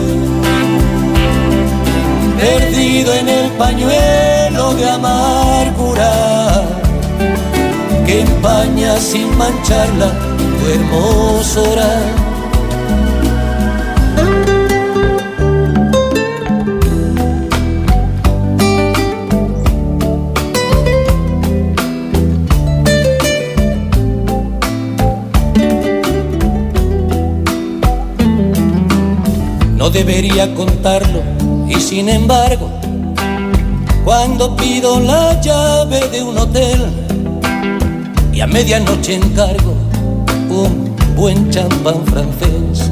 Perdido 2.38 3.12
en 3.12 3.29
el 3.29 3.51
pañuelo 3.53 4.73
de 4.75 4.88
amargura 4.88 6.12
que 8.07 8.23
empaña 8.23 8.97
sin 8.99 9.37
mancharla 9.37 10.09
tu 10.59 10.66
hermosura. 10.75 12.26
No 29.87 29.92
debería 29.92 30.53
contarlo 30.53 31.22
y 31.68 31.77
sin 31.77 32.09
embargo, 32.09 32.68
cuando 34.05 34.57
pido 34.57 34.99
la 34.99 35.40
llave 35.40 36.01
de 36.09 36.25
un 36.25 36.37
hotel 36.37 36.87
y 38.33 38.40
a 38.40 38.49
medianoche 38.49 39.14
encargo 39.14 39.75
un 40.51 40.92
buen 41.14 41.51
champán 41.51 42.05
francés 42.05 42.90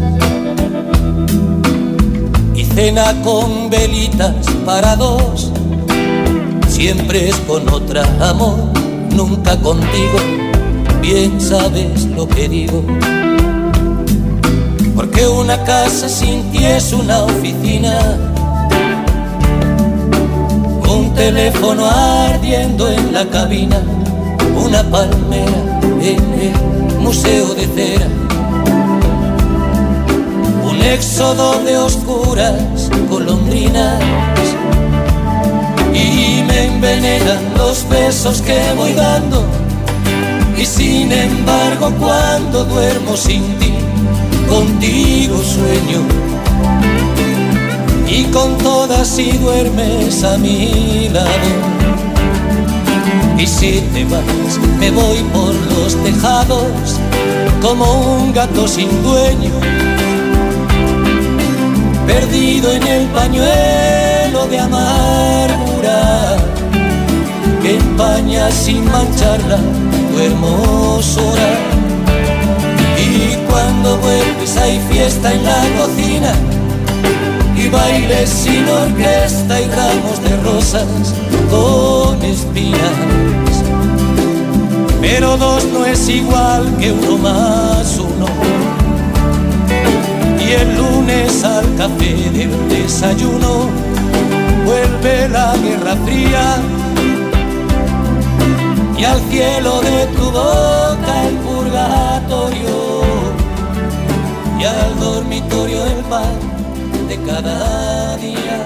y 2.54 2.62
cena 2.62 3.12
con 3.24 3.70
velitas 3.70 4.46
para 4.64 4.94
dos, 4.94 5.50
siempre 6.68 7.28
es 7.28 7.34
con 7.48 7.68
otra 7.70 8.04
amor, 8.20 8.70
nunca 9.10 9.56
contigo, 9.56 10.18
bien 11.02 11.40
sabes 11.40 12.04
lo 12.04 12.28
que 12.28 12.48
digo. 12.48 12.84
Porque 14.94 15.26
una 15.26 15.62
casa 15.64 16.08
sin 16.08 16.50
ti 16.50 16.64
es 16.64 16.92
una 16.92 17.24
oficina. 17.24 18.18
Un 20.88 21.12
teléfono 21.14 21.86
ardiendo 21.86 22.88
en 22.88 23.12
la 23.12 23.24
cabina, 23.26 23.80
una 24.56 24.82
palmera 24.84 25.80
en 26.00 26.20
el 26.40 26.98
museo 27.00 27.54
de 27.54 27.66
cera, 27.66 28.06
un 30.64 30.80
éxodo 30.82 31.62
de 31.64 31.76
oscuras 31.78 32.90
golondrinas 33.10 34.00
y 35.92 36.42
me 36.42 36.64
envenenan 36.66 37.54
los 37.56 37.88
besos 37.88 38.40
que 38.42 38.60
voy 38.76 38.92
dando. 38.92 39.44
Y 40.56 40.64
sin 40.64 41.10
embargo 41.12 41.92
cuando 41.98 42.64
duermo 42.64 43.16
sin 43.16 43.42
ti, 43.58 43.74
contigo 44.54 45.42
sueño 45.42 46.00
y 48.06 48.22
con 48.26 48.56
todas 48.58 49.08
si 49.08 49.32
duermes 49.32 50.22
a 50.22 50.38
mi 50.38 51.08
lado. 51.08 51.50
Y 53.36 53.46
si 53.46 53.80
te 53.92 54.04
vas, 54.04 54.60
me 54.78 54.92
voy 54.92 55.18
por 55.32 55.54
los 55.72 55.96
tejados 56.04 57.00
como 57.60 57.84
un 58.16 58.32
gato 58.32 58.68
sin 58.68 58.90
dueño, 59.02 59.50
perdido 62.06 62.72
en 62.72 62.86
el 62.86 63.06
pañuelo 63.08 64.46
de 64.48 64.58
amargura 64.60 66.36
que 67.60 67.76
empaña 67.76 68.50
sin 68.52 68.84
mancharla 68.84 69.58
tu 70.12 70.20
hermosura. 70.20 71.73
Cuando 73.54 73.98
vuelves 73.98 74.56
hay 74.56 74.80
fiesta 74.90 75.32
en 75.32 75.44
la 75.44 75.62
cocina 75.78 76.32
y 77.56 77.68
bailes 77.68 78.28
sin 78.28 78.68
orquesta 78.68 79.60
y 79.60 79.66
ramos 79.68 80.20
de 80.24 80.36
rosas 80.42 81.14
con 81.48 82.20
espinas. 82.24 82.96
Pero 85.00 85.36
dos 85.36 85.64
no 85.72 85.86
es 85.86 86.08
igual 86.08 86.64
que 86.80 86.90
uno 86.90 87.16
más 87.16 87.96
uno. 87.96 88.26
Y 90.44 90.50
el 90.50 90.76
lunes 90.76 91.44
al 91.44 91.76
café 91.76 92.12
del 92.32 92.68
desayuno 92.68 93.68
vuelve 94.66 95.28
la 95.28 95.54
guerra 95.58 95.94
fría. 96.04 96.56
Y 98.98 99.04
al 99.04 99.20
cielo 99.30 99.80
de 99.80 100.06
tu 100.16 100.24
boca 100.24 101.28
el 101.28 101.36
purgatorio. 101.36 102.73
Y 104.64 104.66
al 104.66 104.98
dormitorio 104.98 105.84
el 105.84 106.02
pan 106.04 106.38
de 107.06 107.18
cada 107.26 108.16
dia 108.16 108.56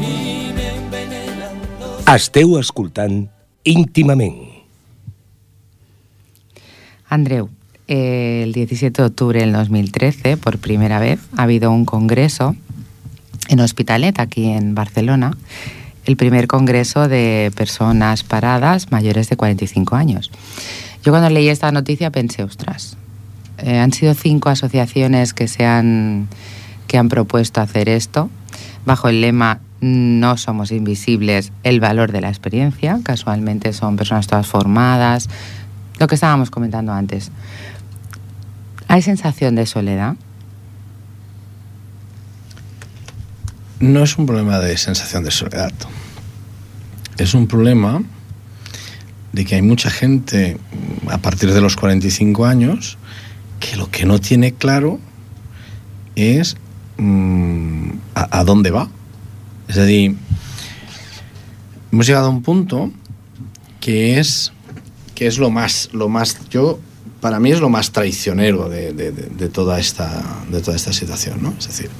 i 0.00 0.48
m'envenenen 0.56 1.58
los... 1.76 1.98
Esteu 2.08 2.56
escoltant 2.56 3.26
íntimament. 3.68 4.38
Andreu, 7.10 7.50
eh, 7.86 8.44
el 8.44 8.54
17 8.54 9.02
de 9.02 9.08
octubre 9.08 9.40
del 9.40 9.52
2013, 9.52 10.38
por 10.38 10.56
primera 10.56 10.98
vez, 10.98 11.20
ha 11.36 11.42
habido 11.42 11.70
un 11.70 11.84
congreso 11.84 12.56
en 13.50 13.60
Hospitalet, 13.60 14.18
aquí 14.20 14.46
en 14.46 14.74
Barcelona, 14.74 15.36
el 16.06 16.16
primer 16.16 16.46
congreso 16.46 17.08
de 17.08 17.52
personas 17.54 18.24
paradas 18.24 18.90
mayores 18.90 19.28
de 19.28 19.36
45 19.36 19.96
años. 19.96 20.30
Yo 21.04 21.12
cuando 21.12 21.28
leí 21.28 21.50
esta 21.50 21.70
noticia 21.72 22.10
pensé, 22.10 22.42
ostras, 22.42 22.96
eh, 23.62 23.78
han 23.78 23.92
sido 23.92 24.14
cinco 24.14 24.48
asociaciones 24.48 25.34
que 25.34 25.48
se 25.48 25.64
han 25.64 26.28
que 26.86 26.98
han 26.98 27.08
propuesto 27.08 27.60
hacer 27.60 27.88
esto 27.88 28.28
bajo 28.84 29.08
el 29.08 29.20
lema 29.20 29.60
No 29.80 30.36
somos 30.36 30.70
invisibles, 30.70 31.52
el 31.64 31.80
valor 31.80 32.12
de 32.12 32.20
la 32.20 32.28
experiencia. 32.28 33.00
Casualmente 33.02 33.72
son 33.72 33.96
personas 33.96 34.26
todas 34.26 34.46
formadas, 34.46 35.28
lo 35.98 36.06
que 36.06 36.14
estábamos 36.14 36.50
comentando 36.50 36.92
antes. 36.92 37.32
¿Hay 38.88 39.02
sensación 39.02 39.54
de 39.54 39.66
soledad? 39.66 40.16
No 43.80 44.04
es 44.04 44.16
un 44.18 44.26
problema 44.26 44.60
de 44.60 44.76
sensación 44.76 45.24
de 45.24 45.30
soledad. 45.30 45.72
Es 47.18 47.34
un 47.34 47.48
problema 47.48 48.02
de 49.32 49.44
que 49.44 49.56
hay 49.56 49.62
mucha 49.62 49.90
gente 49.90 50.58
a 51.08 51.18
partir 51.18 51.52
de 51.52 51.60
los 51.60 51.74
45 51.76 52.44
años 52.44 52.98
que 53.62 53.76
lo 53.76 53.90
que 53.90 54.04
no 54.04 54.18
tiene 54.18 54.52
claro 54.52 54.98
es 56.16 56.56
mmm, 56.96 57.90
a, 58.14 58.44
dónde 58.44 58.70
va. 58.70 58.88
Es 59.68 59.76
decir, 59.76 60.16
hemos 61.92 62.06
llegado 62.06 62.26
a 62.26 62.30
un 62.30 62.42
punto 62.42 62.90
que 63.80 64.18
es 64.18 64.52
que 65.14 65.26
es 65.26 65.38
lo 65.38 65.50
más 65.50 65.90
lo 65.92 66.08
más 66.08 66.38
yo 66.50 66.80
para 67.20 67.38
mí 67.38 67.52
es 67.52 67.60
lo 67.60 67.68
más 67.68 67.92
traicionero 67.92 68.68
de, 68.68 68.92
de, 68.92 69.12
de, 69.12 69.26
de 69.26 69.48
toda 69.48 69.78
esta 69.78 70.22
de 70.50 70.60
toda 70.60 70.76
esta 70.76 70.92
situación 70.92 71.42
¿no? 71.42 71.54
es 71.58 71.66
decir 71.66 71.90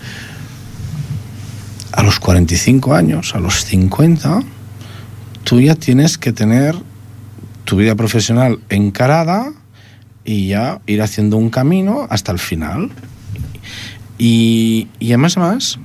a 1.93 2.03
los 2.03 2.19
45 2.21 2.95
años 2.95 3.35
a 3.35 3.41
los 3.41 3.65
50 3.65 4.43
tú 5.45 5.61
ya 5.61 5.75
tienes 5.75 6.19
que 6.19 6.33
tener 6.33 6.77
tu 7.65 7.77
vida 7.77 7.95
profesional 7.95 8.61
encarada 8.69 9.53
y 10.25 10.49
ya 10.49 10.81
ir 10.87 11.03
haciendo 11.03 11.37
un 11.37 11.51
camino 11.51 12.07
hasta 12.11 12.33
el 12.33 12.39
final 12.39 12.91
y, 14.19 14.89
y 14.99 15.09
además, 15.09 15.37
además 15.37 15.79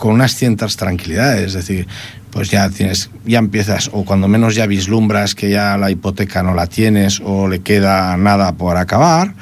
con 0.00 0.14
unas 0.14 0.34
ciertas 0.34 0.76
tranquilidades, 0.76 1.48
es 1.48 1.52
decir, 1.52 1.86
pues 2.30 2.50
ya 2.50 2.70
tienes, 2.70 3.10
ya 3.26 3.38
empiezas, 3.38 3.90
o 3.92 4.04
cuando 4.06 4.28
menos 4.28 4.54
ya 4.54 4.66
vislumbras 4.66 5.34
que 5.34 5.50
ya 5.50 5.76
la 5.76 5.90
hipoteca 5.90 6.42
no 6.42 6.54
la 6.54 6.66
tienes 6.66 7.20
o 7.22 7.48
le 7.48 7.60
queda 7.60 8.16
nada 8.16 8.52
por 8.52 8.78
acabar, 8.78 9.34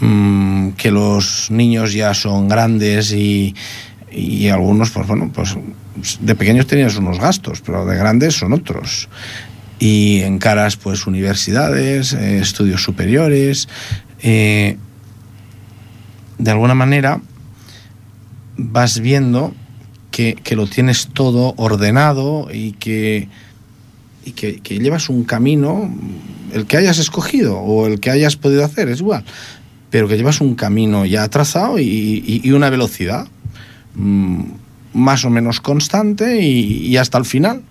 mmm, 0.00 0.70
que 0.72 0.90
los 0.90 1.50
niños 1.50 1.94
ya 1.94 2.12
son 2.12 2.46
grandes 2.46 3.12
y, 3.12 3.54
y 4.10 4.48
algunos, 4.48 4.90
pues 4.90 5.06
bueno, 5.06 5.30
pues 5.32 5.56
de 6.20 6.34
pequeños 6.34 6.66
tenías 6.66 6.96
unos 6.96 7.18
gastos, 7.18 7.62
pero 7.64 7.86
de 7.86 7.96
grandes 7.96 8.34
son 8.34 8.52
otros. 8.52 9.08
Y 9.78 10.20
en 10.22 10.38
caras, 10.38 10.76
pues 10.76 11.06
universidades, 11.06 12.12
eh, 12.12 12.38
estudios 12.38 12.82
superiores. 12.82 13.68
Eh, 14.22 14.78
de 16.38 16.50
alguna 16.50 16.74
manera 16.74 17.20
vas 18.56 19.00
viendo 19.00 19.54
que, 20.10 20.56
lo 20.56 20.66
tienes 20.66 21.08
todo 21.08 21.52
ordenado 21.58 22.48
y 22.52 22.72
que, 22.72 23.28
y 24.24 24.32
que, 24.32 24.78
llevas 24.78 25.10
un 25.10 25.24
camino, 25.24 25.94
el 26.54 26.66
que 26.66 26.78
hayas 26.78 26.98
escogido 26.98 27.58
o 27.58 27.86
el 27.86 28.00
que 28.00 28.10
hayas 28.10 28.36
podido 28.36 28.64
hacer, 28.64 28.88
es 28.88 29.00
igual, 29.00 29.24
pero 29.90 30.08
que 30.08 30.16
llevas 30.16 30.40
un 30.40 30.54
camino 30.54 31.04
ya 31.04 31.28
trazado 31.28 31.78
y, 31.78 32.50
una 32.50 32.70
velocidad 32.70 33.28
mmm, 33.94 34.44
más 34.94 35.26
o 35.26 35.30
menos 35.30 35.60
constante 35.60 36.40
y, 36.40 36.96
hasta 36.96 37.18
el 37.18 37.26
final. 37.26 37.62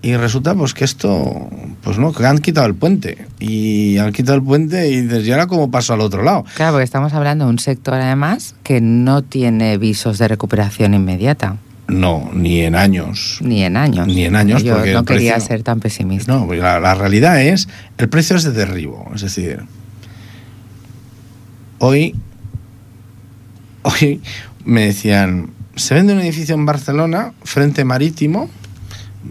Y 0.00 0.14
resulta 0.16 0.54
pues 0.54 0.74
que 0.74 0.84
esto, 0.84 1.50
pues 1.82 1.98
no, 1.98 2.12
que 2.12 2.24
han 2.24 2.38
quitado 2.38 2.66
el 2.68 2.74
puente. 2.76 3.26
Y 3.40 3.98
han 3.98 4.12
quitado 4.12 4.36
el 4.38 4.44
puente 4.44 4.88
y 4.90 5.00
¿y 5.00 5.32
ahora 5.32 5.48
cómo 5.48 5.70
paso 5.72 5.92
al 5.92 6.00
otro 6.00 6.22
lado? 6.22 6.44
Claro, 6.54 6.72
porque 6.74 6.84
estamos 6.84 7.12
hablando 7.14 7.46
de 7.46 7.50
un 7.50 7.58
sector 7.58 7.94
además 7.94 8.54
que 8.62 8.80
no 8.80 9.22
tiene 9.22 9.76
visos 9.76 10.18
de 10.18 10.28
recuperación 10.28 10.94
inmediata. 10.94 11.56
No, 11.88 12.30
ni 12.32 12.60
en 12.60 12.76
años. 12.76 13.38
Ni 13.42 13.64
en 13.64 13.76
años. 13.76 14.06
Ni 14.06 14.24
en 14.24 14.36
años. 14.36 14.62
Yo 14.62 14.74
porque 14.76 14.92
no 14.92 15.04
quería 15.04 15.34
precio- 15.36 15.48
ser 15.48 15.62
tan 15.64 15.80
pesimista. 15.80 16.32
No, 16.32 16.46
porque 16.46 16.60
la, 16.60 16.78
la 16.78 16.94
realidad 16.94 17.40
es, 17.42 17.66
el 17.96 18.08
precio 18.08 18.36
es 18.36 18.44
de 18.44 18.52
derribo. 18.52 19.10
Es 19.14 19.22
decir, 19.22 19.62
hoy, 21.78 22.14
hoy 23.82 24.20
me 24.64 24.86
decían, 24.86 25.50
se 25.76 25.94
vende 25.94 26.12
un 26.12 26.20
edificio 26.20 26.54
en 26.54 26.66
Barcelona, 26.66 27.32
frente 27.42 27.84
marítimo, 27.84 28.48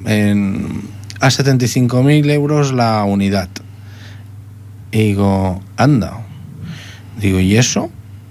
en, 0.05 0.81
a 1.19 1.27
75.000 1.27 2.29
euros 2.31 2.73
la 2.73 3.03
unidad. 3.03 3.49
Y 4.91 4.99
digo, 5.09 5.61
anda. 5.75 6.19
Digo, 7.19 7.39
¿y 7.39 7.57
eso? 7.57 7.89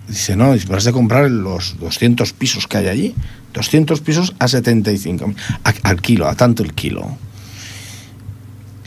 Dice, 0.08 0.36
no, 0.36 0.52
has 0.52 0.84
de 0.84 0.92
comprar 0.92 1.30
los 1.30 1.78
200 1.80 2.32
pisos 2.32 2.66
que 2.66 2.78
hay 2.78 2.88
allí. 2.88 3.14
200 3.54 4.00
pisos 4.00 4.34
a 4.38 4.46
75.000. 4.46 5.34
A- 5.64 5.88
Al 5.88 6.00
kilo, 6.00 6.28
a 6.28 6.34
tanto 6.34 6.62
el 6.62 6.72
kilo. 6.74 7.16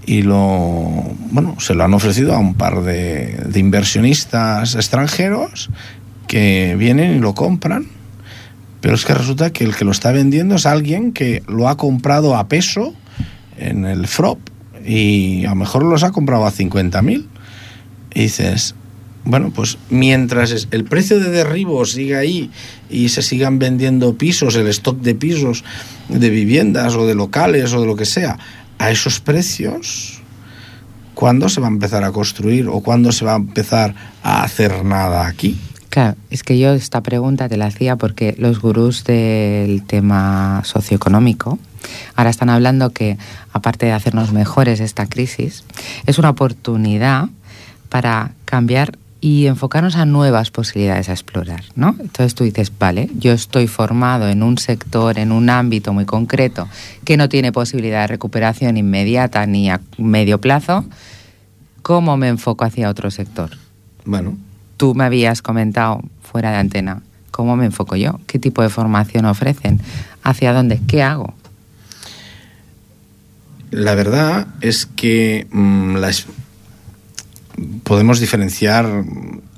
Y 0.06 0.24
lo, 0.24 0.38
bueno, 1.32 1.56
se 1.60 1.76
lo 1.76 1.84
han 1.84 1.94
ofrecido 1.94 2.34
a 2.34 2.40
un 2.40 2.56
par 2.56 2.82
de, 2.84 3.44
de 3.46 3.60
inversionistas 3.60 4.76
extranjeros 4.76 5.70
que 6.28 6.76
vienen 6.80 7.18
y 7.18 7.20
lo 7.20 7.36
compran. 7.36 7.86
Pero 8.82 8.96
es 8.96 9.06
que 9.06 9.14
resulta 9.14 9.52
que 9.52 9.64
el 9.64 9.76
que 9.76 9.86
lo 9.86 9.92
está 9.92 10.12
vendiendo 10.12 10.56
es 10.56 10.66
alguien 10.66 11.12
que 11.12 11.44
lo 11.48 11.68
ha 11.68 11.78
comprado 11.78 12.36
a 12.36 12.48
peso 12.48 12.94
en 13.58 13.86
el 13.86 14.08
FROP 14.08 14.40
y 14.86 15.46
a 15.46 15.50
lo 15.50 15.56
mejor 15.56 15.84
los 15.84 16.04
ha 16.04 16.12
comprado 16.12 16.46
a 16.46 16.52
50.000. 16.52 17.26
Y 18.14 18.22
dices, 18.22 18.76
bueno, 19.26 19.52
pues 19.54 19.78
mientras 19.90 20.68
el 20.72 20.86
precio 20.86 21.20
de 21.20 21.30
derribo 21.30 21.86
siga 21.86 22.20
ahí 22.20 22.50
y 22.90 23.10
se 23.10 23.22
sigan 23.22 23.60
vendiendo 23.60 24.18
pisos, 24.18 24.56
el 24.56 24.68
stock 24.68 25.00
de 25.02 25.14
pisos, 25.14 25.64
de 26.08 26.30
viviendas 26.30 26.96
o 26.96 27.06
de 27.06 27.16
locales 27.16 27.74
o 27.74 27.82
de 27.82 27.88
lo 27.88 27.96
que 27.96 28.06
sea, 28.06 28.40
a 28.78 28.92
esos 28.92 29.20
precios, 29.20 30.22
¿cuándo 31.14 31.50
se 31.50 31.60
va 31.60 31.68
a 31.68 31.72
empezar 31.72 32.04
a 32.04 32.12
construir 32.12 32.68
o 32.70 32.80
cuándo 32.80 33.12
se 33.12 33.26
va 33.26 33.34
a 33.34 33.38
empezar 33.38 33.94
a 34.24 34.44
hacer 34.44 34.86
nada 34.86 35.28
aquí? 35.28 35.60
Claro, 35.90 36.16
es 36.30 36.44
que 36.44 36.60
yo 36.60 36.74
esta 36.74 37.02
pregunta 37.02 37.50
te 37.50 37.58
la 37.58 37.66
hacía 37.66 37.96
porque 37.96 38.36
los 38.38 38.62
gurús 38.62 39.04
del 39.04 39.84
tema 39.84 40.62
socioeconómico 40.64 41.58
ahora 42.16 42.30
están 42.30 42.50
hablando 42.50 42.92
que, 42.92 43.18
aparte 43.54 43.88
de 43.88 43.94
hacernos 43.94 44.32
mejores 44.32 44.80
esta 44.80 45.08
crisis, 45.08 45.64
es 46.06 46.20
una 46.20 46.30
oportunidad 46.30 47.30
para 47.90 48.34
cambiar 48.46 48.98
y 49.22 49.48
enfocarnos 49.48 49.96
a 49.96 50.06
nuevas 50.06 50.50
posibilidades 50.52 51.10
a 51.10 51.14
explorar, 51.14 51.64
¿no? 51.76 51.96
Entonces 52.00 52.36
tú 52.36 52.46
dices, 52.46 52.72
vale, 52.78 53.10
yo 53.16 53.34
estoy 53.34 53.68
formado 53.68 54.30
en 54.30 54.44
un 54.44 54.58
sector, 54.58 55.18
en 55.20 55.32
un 55.32 55.50
ámbito 55.50 55.92
muy 55.92 56.06
concreto 56.06 56.70
que 57.04 57.18
no 57.18 57.28
tiene 57.28 57.52
posibilidad 57.52 58.02
de 58.02 58.08
recuperación 58.08 58.78
inmediata 58.78 59.46
ni 59.46 59.70
a 59.70 59.82
medio 59.98 60.40
plazo, 60.40 60.86
¿cómo 61.82 62.16
me 62.16 62.30
enfoco 62.30 62.64
hacia 62.64 62.90
otro 62.90 63.12
sector? 63.12 63.52
Bueno, 64.06 64.38
tú 64.80 64.96
me 64.96 65.04
habías 65.04 65.42
comentado 65.42 66.02
fuera 66.24 66.52
de 66.52 66.58
antena, 66.58 67.02
¿cómo 67.32 67.58
me 67.58 67.66
enfoco 67.66 67.98
yo? 67.98 68.22
¿Qué 68.28 68.40
tipo 68.40 68.62
de 68.62 68.70
formación 68.70 69.26
ofrecen? 69.26 69.82
¿Hacia 70.24 70.54
dónde? 70.54 70.80
¿Qué 70.88 71.04
hago? 71.04 71.34
La 73.72 73.94
verdad 73.94 74.48
es 74.62 74.86
que 74.86 75.48
mm, 75.52 75.98
podemos 77.84 78.22
diferenciar 78.22 79.04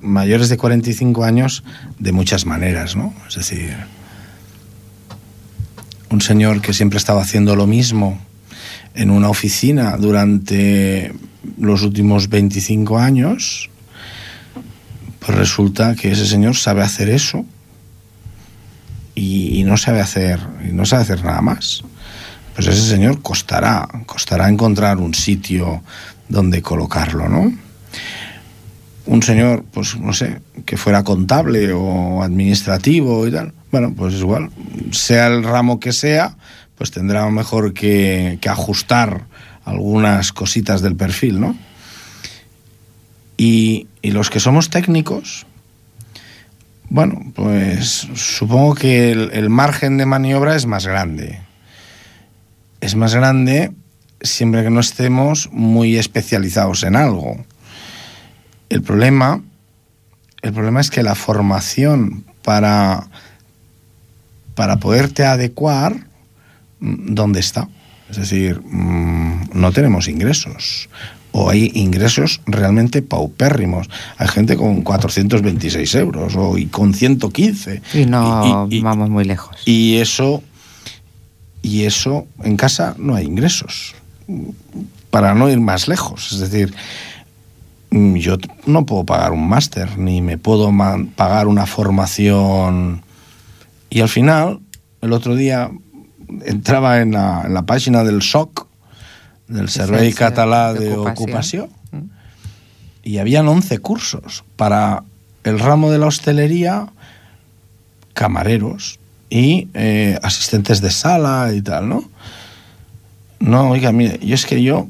mayores 0.00 0.48
de 0.48 0.56
45 0.56 1.22
años 1.22 1.62
de 2.00 2.10
muchas 2.10 2.44
maneras, 2.44 2.96
¿no? 2.96 3.14
Es 3.28 3.36
decir, 3.36 3.76
un 6.10 6.20
señor 6.20 6.60
que 6.60 6.72
siempre 6.72 6.98
estaba 6.98 7.22
haciendo 7.22 7.54
lo 7.54 7.68
mismo 7.68 8.18
en 8.96 9.10
una 9.10 9.28
oficina 9.28 9.96
durante 9.96 11.14
los 11.58 11.82
últimos 11.82 12.28
25 12.28 12.98
años, 12.98 13.70
pues 15.24 15.38
resulta 15.38 15.94
que 15.94 16.12
ese 16.12 16.26
señor 16.26 16.56
sabe 16.56 16.82
hacer 16.82 17.08
eso 17.08 17.44
y, 19.14 19.62
no 19.64 19.76
sabe 19.76 20.00
hacer 20.00 20.40
no 20.72 20.84
sabe 20.84 21.02
hacer 21.02 21.24
nada 21.24 21.40
más 21.40 21.84
pues 22.54 22.66
ese 22.66 22.82
señor 22.82 23.22
costará, 23.22 23.88
costará 24.06 24.48
encontrar 24.48 24.98
un 24.98 25.14
sitio 25.14 25.82
donde 26.28 26.62
colocarlo, 26.62 27.28
¿no? 27.28 27.52
Un 29.04 29.22
señor, 29.22 29.64
pues 29.72 29.96
no 29.96 30.12
sé, 30.12 30.40
que 30.64 30.76
fuera 30.76 31.02
contable 31.02 31.72
o 31.72 32.22
administrativo 32.22 33.26
y 33.26 33.32
tal, 33.32 33.52
bueno, 33.70 33.94
pues 33.96 34.14
igual, 34.14 34.50
sea 34.92 35.26
el 35.26 35.42
ramo 35.42 35.80
que 35.80 35.92
sea, 35.92 36.36
pues 36.76 36.90
tendrá 36.90 37.28
mejor 37.30 37.72
que, 37.72 38.38
que 38.40 38.48
ajustar 38.48 39.26
algunas 39.64 40.32
cositas 40.32 40.82
del 40.82 40.94
perfil, 40.94 41.40
¿no? 41.40 41.56
Y, 43.42 43.88
los 44.10 44.30
que 44.30 44.40
somos 44.40 44.68
técnicos, 44.68 45.46
bueno, 46.88 47.32
pues 47.34 48.08
supongo 48.14 48.74
que 48.74 49.12
el, 49.12 49.30
el 49.32 49.48
margen 49.48 49.96
de 49.96 50.06
maniobra 50.06 50.54
es 50.56 50.66
más 50.66 50.86
grande 50.86 51.40
es 52.82 52.96
más 52.96 53.14
grande 53.14 53.72
siempre 54.20 54.64
que 54.64 54.70
no 54.70 54.80
estemos 54.80 55.48
muy 55.52 55.96
especializados 55.96 56.82
en 56.82 56.96
algo. 56.96 57.36
El 58.68 58.82
problema, 58.82 59.40
el 60.42 60.52
problema 60.52 60.80
es 60.80 60.90
que 60.90 61.04
la 61.04 61.14
formación 61.14 62.24
para, 62.42 63.06
para 64.56 64.78
poderte 64.78 65.24
adecuar, 65.24 65.94
¿dónde 66.80 67.38
está? 67.38 67.68
Es 68.10 68.16
decir, 68.16 68.60
mm, 68.60 69.50
no 69.54 69.70
tenemos 69.70 70.08
ingresos. 70.08 70.88
O 71.32 71.48
hay 71.50 71.70
ingresos 71.74 72.40
realmente 72.46 73.00
paupérrimos. 73.02 73.88
Hay 74.18 74.28
gente 74.28 74.56
con 74.56 74.82
426 74.82 75.94
euros 75.94 76.34
o 76.36 76.58
y 76.58 76.66
con 76.66 76.92
115. 76.94 77.80
Y 77.94 78.04
no 78.06 78.68
Y- 78.70 78.76
y- 78.76 78.80
vamos 78.82 79.08
muy 79.10 79.24
lejos. 79.24 79.56
y 79.64 79.96
eso, 79.96 80.42
y 81.62 81.84
eso 81.84 82.26
en 82.44 82.56
casa 82.56 82.94
no 82.98 83.14
hay 83.14 83.24
ingresos. 83.26 83.94
Para 85.10 85.34
no 85.34 85.48
ir 85.50 85.60
más 85.60 85.88
lejos. 85.88 86.32
Es 86.32 86.38
decir, 86.40 86.74
yo 87.90 88.36
no 88.66 88.86
puedo 88.86 89.04
pagar 89.04 89.32
un 89.32 89.48
máster, 89.48 89.98
ni 89.98 90.22
me 90.22 90.38
puedo 90.38 90.70
pagar 91.16 91.46
una 91.48 91.66
formación. 91.66 93.02
Y 93.90 94.00
al 94.00 94.08
final, 94.08 94.60
el 95.02 95.12
otro 95.12 95.34
día 95.36 95.70
entraba 96.46 97.00
en 97.00 97.12
la, 97.12 97.42
en 97.44 97.52
la 97.54 97.62
página 97.62 98.04
del 98.04 98.22
SOC, 98.22 98.66
del 99.52 99.68
Servei 99.68 100.12
Català 100.12 100.72
de 100.72 100.88
de 100.88 100.96
Ocupació. 100.96 101.64
Ocupació, 101.64 101.82
y 103.02 103.18
habían 103.18 103.48
11 103.48 103.78
cursos 103.78 104.44
para 104.56 105.02
el 105.44 105.58
ramo 105.58 105.90
de 105.90 105.98
la 105.98 106.06
hostelería, 106.06 106.88
camareros 108.14 109.00
y 109.28 109.68
eh, 109.74 110.18
asistentes 110.22 110.80
de 110.80 110.90
sala 110.90 111.52
y 111.54 111.62
tal, 111.62 111.88
¿no? 111.88 112.04
No, 113.40 113.70
oiga, 113.70 113.90
mire, 113.90 114.20
yo 114.22 114.34
es 114.34 114.46
que 114.46 114.62
yo, 114.62 114.88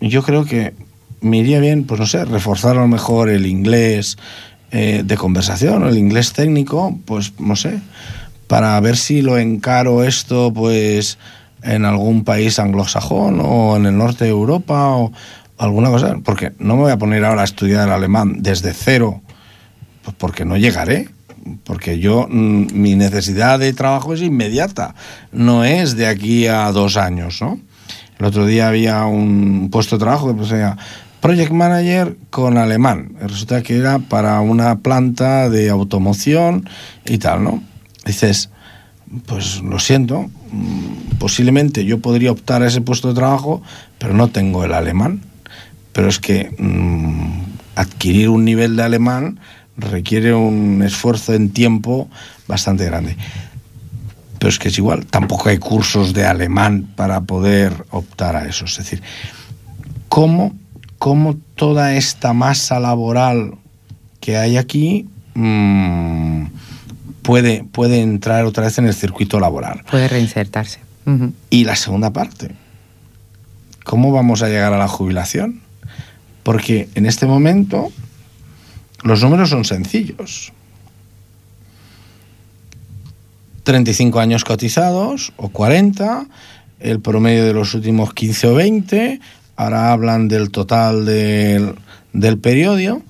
yo 0.00 0.22
creo 0.22 0.44
que 0.44 0.74
me 1.20 1.38
iría 1.38 1.58
bien, 1.58 1.84
pues 1.84 1.98
no 1.98 2.06
sé, 2.06 2.24
reforzar 2.24 2.76
a 2.76 2.80
lo 2.80 2.88
mejor 2.88 3.30
el 3.30 3.46
inglés 3.46 4.18
eh, 4.70 5.02
de 5.04 5.16
conversación 5.16 5.82
o 5.82 5.88
el 5.88 5.96
inglés 5.96 6.34
técnico, 6.34 6.98
pues 7.06 7.32
no 7.38 7.56
sé, 7.56 7.80
para 8.46 8.78
ver 8.80 8.96
si 8.96 9.22
lo 9.22 9.38
encaro 9.38 10.04
esto 10.04 10.52
pues 10.52 11.18
en 11.62 11.84
algún 11.84 12.24
país 12.24 12.58
anglosajón 12.58 13.40
o 13.42 13.76
en 13.76 13.86
el 13.86 13.96
norte 13.96 14.24
de 14.24 14.30
Europa 14.30 14.90
o 14.90 15.12
alguna 15.58 15.90
cosa, 15.90 16.16
porque 16.24 16.52
no 16.58 16.76
me 16.76 16.82
voy 16.82 16.92
a 16.92 16.98
poner 16.98 17.24
ahora 17.24 17.42
a 17.42 17.44
estudiar 17.44 17.90
alemán 17.90 18.36
desde 18.40 18.72
cero, 18.72 19.20
pues 20.02 20.16
porque 20.16 20.44
no 20.44 20.56
llegaré, 20.56 21.08
porque 21.64 21.98
yo 21.98 22.26
mm, 22.30 22.66
mi 22.72 22.94
necesidad 22.94 23.58
de 23.58 23.72
trabajo 23.72 24.14
es 24.14 24.22
inmediata, 24.22 24.94
no 25.32 25.64
es 25.64 25.96
de 25.96 26.06
aquí 26.06 26.46
a 26.46 26.70
dos 26.72 26.96
años, 26.96 27.42
¿no? 27.42 27.58
El 28.18 28.26
otro 28.26 28.46
día 28.46 28.68
había 28.68 29.04
un 29.06 29.68
puesto 29.70 29.96
de 29.96 30.00
trabajo 30.00 30.36
que 30.36 30.44
sea 30.44 30.76
Project 31.20 31.52
Manager 31.52 32.16
con 32.30 32.58
alemán. 32.58 33.14
Resulta 33.20 33.62
que 33.62 33.76
era 33.76 33.98
para 33.98 34.40
una 34.40 34.78
planta 34.78 35.48
de 35.48 35.68
automoción 35.70 36.68
y 37.04 37.18
tal, 37.18 37.44
¿no? 37.44 37.62
Dices, 38.04 38.50
pues 39.26 39.62
lo 39.62 39.78
siento, 39.78 40.30
posiblemente 41.18 41.84
yo 41.84 42.00
podría 42.00 42.32
optar 42.32 42.62
a 42.62 42.66
ese 42.66 42.80
puesto 42.80 43.08
de 43.08 43.14
trabajo, 43.14 43.62
pero 43.98 44.14
no 44.14 44.28
tengo 44.28 44.64
el 44.64 44.72
alemán. 44.72 45.22
Pero 45.92 46.08
es 46.08 46.18
que 46.18 46.54
mmm, 46.58 47.42
adquirir 47.74 48.28
un 48.28 48.44
nivel 48.44 48.76
de 48.76 48.82
alemán 48.82 49.40
requiere 49.76 50.34
un 50.34 50.82
esfuerzo 50.82 51.34
en 51.34 51.50
tiempo 51.50 52.08
bastante 52.46 52.84
grande. 52.84 53.16
Pero 54.38 54.50
es 54.50 54.58
que 54.58 54.68
es 54.68 54.78
igual, 54.78 55.06
tampoco 55.06 55.48
hay 55.48 55.58
cursos 55.58 56.12
de 56.14 56.24
alemán 56.24 56.88
para 56.94 57.20
poder 57.22 57.86
optar 57.90 58.36
a 58.36 58.46
eso. 58.46 58.66
Es 58.66 58.76
decir, 58.76 59.02
¿cómo, 60.08 60.54
cómo 60.98 61.36
toda 61.54 61.94
esta 61.94 62.32
masa 62.32 62.78
laboral 62.78 63.54
que 64.20 64.36
hay 64.36 64.56
aquí 64.56 65.08
mmm, 65.34 66.44
puede, 67.28 67.62
puede 67.62 68.00
entrar 68.00 68.46
otra 68.46 68.64
vez 68.64 68.78
en 68.78 68.86
el 68.86 68.94
circuito 68.94 69.38
laboral? 69.38 69.84
Puede 69.90 70.08
reinsertarse. 70.08 70.80
Uh 71.04 71.10
-huh. 71.10 71.32
Y 71.50 71.64
la 71.64 71.76
segunda 71.76 72.10
parte, 72.10 72.52
¿cómo 73.84 74.12
vamos 74.12 74.40
a 74.40 74.48
llegar 74.48 74.72
a 74.72 74.78
la 74.78 74.88
jubilación? 74.88 75.60
Porque 76.42 76.88
en 76.94 77.04
este 77.04 77.26
momento 77.26 77.92
los 79.02 79.22
números 79.22 79.50
son 79.50 79.66
sencillos. 79.66 80.54
35 83.64 84.20
años 84.20 84.44
cotizados 84.44 85.34
o 85.36 85.50
40, 85.50 86.24
el 86.80 87.00
promedio 87.00 87.44
de 87.44 87.52
los 87.52 87.74
últimos 87.74 88.14
15 88.14 88.46
o 88.46 88.54
20, 88.54 89.20
ahora 89.56 89.92
hablan 89.92 90.28
del 90.28 90.50
total 90.50 91.04
del, 91.04 91.74
del 92.14 92.38
periodo, 92.38 93.02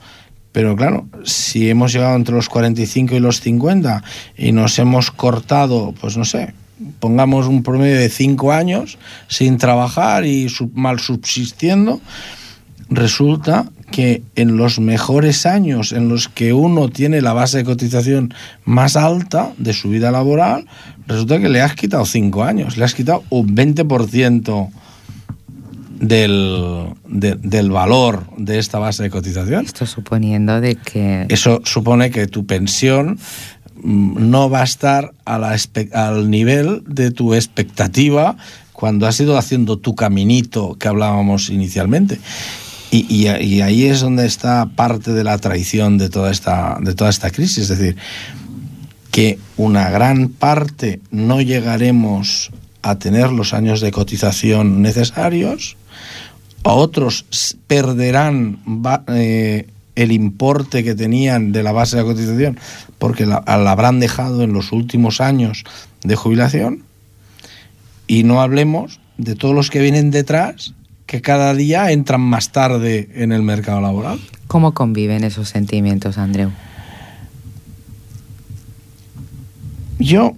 pero 0.59 0.75
claro, 0.75 1.07
si 1.23 1.71
hemos 1.71 1.93
llegado 1.93 2.17
entre 2.17 2.35
los 2.35 2.49
45 2.49 3.15
y 3.15 3.21
los 3.21 3.41
50 3.43 4.03
y 4.37 4.51
nos 4.51 4.77
hemos 4.81 5.13
cortado, 5.13 5.95
pues 6.01 6.17
no 6.17 6.25
sé, 6.25 6.53
pongamos 6.99 7.47
un 7.47 7.63
promedio 7.63 7.97
de 7.97 8.09
5 8.09 8.51
años 8.51 8.99
sin 9.29 9.57
trabajar 9.57 10.27
y 10.27 10.49
mal 10.75 10.99
subsistiendo, 10.99 12.01
resulta 12.91 13.71
que 13.93 14.25
en 14.35 14.57
los 14.57 14.81
mejores 14.81 15.47
años 15.47 15.93
en 15.93 16.09
los 16.09 16.29
que 16.29 16.53
uno 16.53 16.89
tiene 16.89 17.21
la 17.21 17.35
base 17.35 17.59
de 17.59 17.65
cotización 17.65 18.35
más 18.65 18.97
alta 18.97 19.53
de 19.59 19.73
su 19.73 19.91
vida 19.91 20.11
laboral, 20.11 20.67
resulta 21.07 21.39
que 21.39 21.51
le 21.51 21.61
has 21.61 21.77
quitado 21.77 22.05
5 22.05 22.43
años, 22.43 22.77
le 22.77 22.85
has 22.85 22.95
quitado 22.95 23.23
un 23.31 23.55
20% 23.55 24.71
del, 26.01 26.95
de, 27.07 27.35
del 27.37 27.71
valor 27.71 28.25
de 28.37 28.59
esta 28.59 28.79
base 28.79 29.03
de 29.03 29.11
cotización. 29.11 29.65
Esto 29.65 29.87
suponiendo 29.87 30.61
de 30.61 30.77
que... 30.77 31.27
Eso 31.29 31.61
supone 31.65 32.11
que 32.11 32.27
tu 32.27 32.47
pensión 32.47 33.19
no 33.83 34.51
va 34.51 34.61
a 34.61 34.65
estar 34.65 35.13
a 35.25 35.39
la, 35.39 35.57
al 35.93 36.31
nivel 36.31 36.83
de 36.87 37.11
tu 37.11 37.35
expectativa 37.35 38.37
cuando 38.73 39.07
has 39.07 39.19
ido 39.21 39.37
haciendo 39.37 39.79
tu 39.79 39.95
caminito 39.95 40.75
que 40.75 40.89
hablábamos 40.89 41.51
inicialmente. 41.51 42.21
Y, 42.91 43.07
y, 43.09 43.29
y, 43.29 43.61
ahí 43.61 43.85
es 43.85 44.01
donde 44.01 44.25
está 44.25 44.67
parte 44.75 45.13
de 45.13 45.25
la 45.25 45.37
traición 45.39 45.99
de 45.99 46.09
toda, 46.09 46.31
esta, 46.31 46.79
de 46.81 46.95
toda 46.95 47.11
esta 47.11 47.31
crisis. 47.31 47.71
Es 47.71 47.79
decir, 47.79 47.97
que 49.11 49.39
una 49.57 49.91
gran 49.91 50.29
parte 50.29 51.01
no 51.11 51.43
llegaremos 51.43 52.51
a 52.83 52.99
tener 52.99 53.31
los 53.31 53.53
años 53.53 53.81
de 53.81 53.91
cotización 53.91 54.81
necesarios, 54.81 55.77
otros 56.63 57.57
perderán 57.67 58.61
eh, 59.09 59.67
el 59.95 60.13
importe 60.13 60.85
que 60.85 60.95
tenían 60.95 61.53
de 61.53 61.63
la 61.63 61.73
base 61.73 61.97
de 61.97 62.05
cotización 62.05 62.59
porque 62.99 63.27
la, 63.27 63.43
la 63.47 63.71
habrán 63.71 64.01
dejado 64.01 64.43
en 64.43 64.53
los 64.53 64.73
últimos 64.73 65.21
años 65.21 65.65
de 66.03 66.17
jubilación, 66.17 66.85
y 68.07 68.25
no 68.25 68.41
hablemos 68.41 69.01
de 69.19 69.37
todos 69.37 69.55
los 69.55 69.71
que 69.71 69.81
vienen 69.81 70.11
detrás 70.11 70.75
que 71.07 71.21
cada 71.21 71.55
día 71.55 71.93
entran 71.93 72.21
más 72.21 72.51
tarde 72.51 73.09
en 73.15 73.33
el 73.33 73.43
mercado 73.43 73.81
laboral. 73.81 74.19
¿Cómo 74.47 74.73
conviven 74.75 75.25
esos 75.25 75.49
sentimientos, 75.49 76.19
Andreu? 76.19 76.51
Yo, 79.99 80.37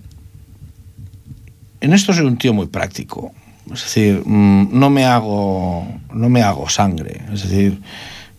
en 1.80 1.92
esto 1.92 2.12
soy 2.12 2.26
un 2.26 2.38
tío 2.38 2.52
muy 2.52 2.66
práctico. 2.66 3.32
Es 3.72 3.82
decir, 3.82 4.22
no 4.26 4.90
me 4.90 5.04
hago, 5.04 5.86
no 6.12 6.28
me 6.28 6.42
hago 6.42 6.68
sangre. 6.68 7.22
Es 7.32 7.42
decir, 7.42 7.80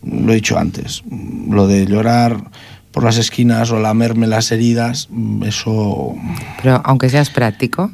lo 0.02 0.32
he 0.32 0.36
dicho 0.36 0.58
antes, 0.58 1.02
lo 1.48 1.66
de 1.66 1.86
llorar 1.86 2.50
por 2.90 3.04
las 3.04 3.16
esquinas 3.16 3.70
o 3.70 3.80
lamerme 3.80 4.26
las 4.26 4.52
heridas, 4.52 5.08
eso... 5.44 6.14
Pero 6.62 6.82
aunque 6.84 7.08
seas 7.08 7.30
práctico, 7.30 7.90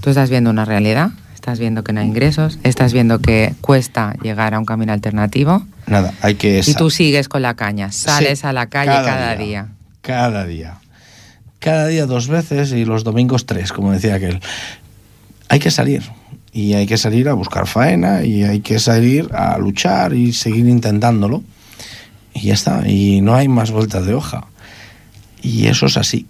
tú 0.00 0.10
estás 0.10 0.28
viendo 0.28 0.50
una 0.50 0.64
realidad 0.64 1.12
estás 1.46 1.60
viendo 1.60 1.84
que 1.84 1.92
no 1.92 2.00
hay 2.00 2.08
ingresos, 2.08 2.58
estás 2.64 2.92
viendo 2.92 3.20
que 3.20 3.54
cuesta 3.60 4.16
llegar 4.20 4.52
a 4.54 4.58
un 4.58 4.64
camino 4.64 4.92
alternativo. 4.92 5.64
Nada, 5.86 6.12
hay 6.20 6.34
que... 6.34 6.60
Y 6.66 6.74
tú 6.74 6.90
sigues 6.90 7.28
con 7.28 7.40
la 7.40 7.54
caña, 7.54 7.92
sales 7.92 8.40
sí, 8.40 8.46
a 8.48 8.52
la 8.52 8.66
calle 8.66 8.90
cada, 8.90 9.04
cada 9.04 9.36
día, 9.36 9.46
día, 9.46 9.68
Cada 10.00 10.44
día. 10.44 10.78
Cada 11.60 11.86
día 11.86 12.06
dos 12.06 12.26
veces 12.26 12.72
y 12.72 12.84
los 12.84 13.04
domingos 13.04 13.46
tres, 13.46 13.72
como 13.72 13.92
decía 13.92 14.16
aquel. 14.16 14.40
Hay 15.48 15.60
que 15.60 15.70
salir. 15.70 16.02
Y 16.56 16.72
hay 16.72 16.86
que 16.86 16.96
salir 16.96 17.28
a 17.28 17.34
buscar 17.34 17.66
faena 17.66 18.24
y 18.24 18.42
hay 18.42 18.60
que 18.60 18.78
salir 18.78 19.28
a 19.34 19.58
luchar 19.58 20.14
y 20.14 20.32
seguir 20.32 20.66
intentándolo. 20.66 21.44
Y 22.32 22.46
ya 22.46 22.54
está. 22.54 22.88
Y 22.88 23.20
no 23.20 23.34
hay 23.34 23.46
más 23.46 23.70
vueltas 23.70 24.06
de 24.06 24.14
hoja. 24.14 24.46
Y 25.42 25.66
eso 25.66 25.84
es 25.84 25.98
así 25.98 26.26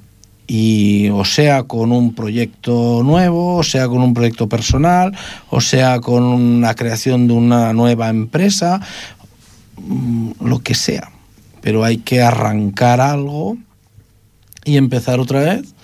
y 0.48 1.08
o 1.10 1.24
sea 1.24 1.64
con 1.64 1.92
un 1.92 2.14
proyecto 2.14 3.02
nuevo, 3.02 3.56
o 3.56 3.62
sea 3.62 3.88
con 3.88 4.00
un 4.00 4.14
proyecto 4.14 4.48
personal, 4.48 5.16
o 5.50 5.60
sea 5.60 6.00
con 6.00 6.22
una 6.22 6.74
creación 6.74 7.26
de 7.28 7.34
una 7.34 7.72
nueva 7.72 8.08
empresa, 8.08 8.80
lo 10.40 10.60
que 10.60 10.74
sea. 10.74 11.10
Pero 11.62 11.84
hay 11.84 11.98
que 11.98 12.22
arrancar 12.22 13.00
algo 13.00 13.56
y 14.64 14.76
empezar 14.76 15.18
otra 15.18 15.40
vez 15.40 15.74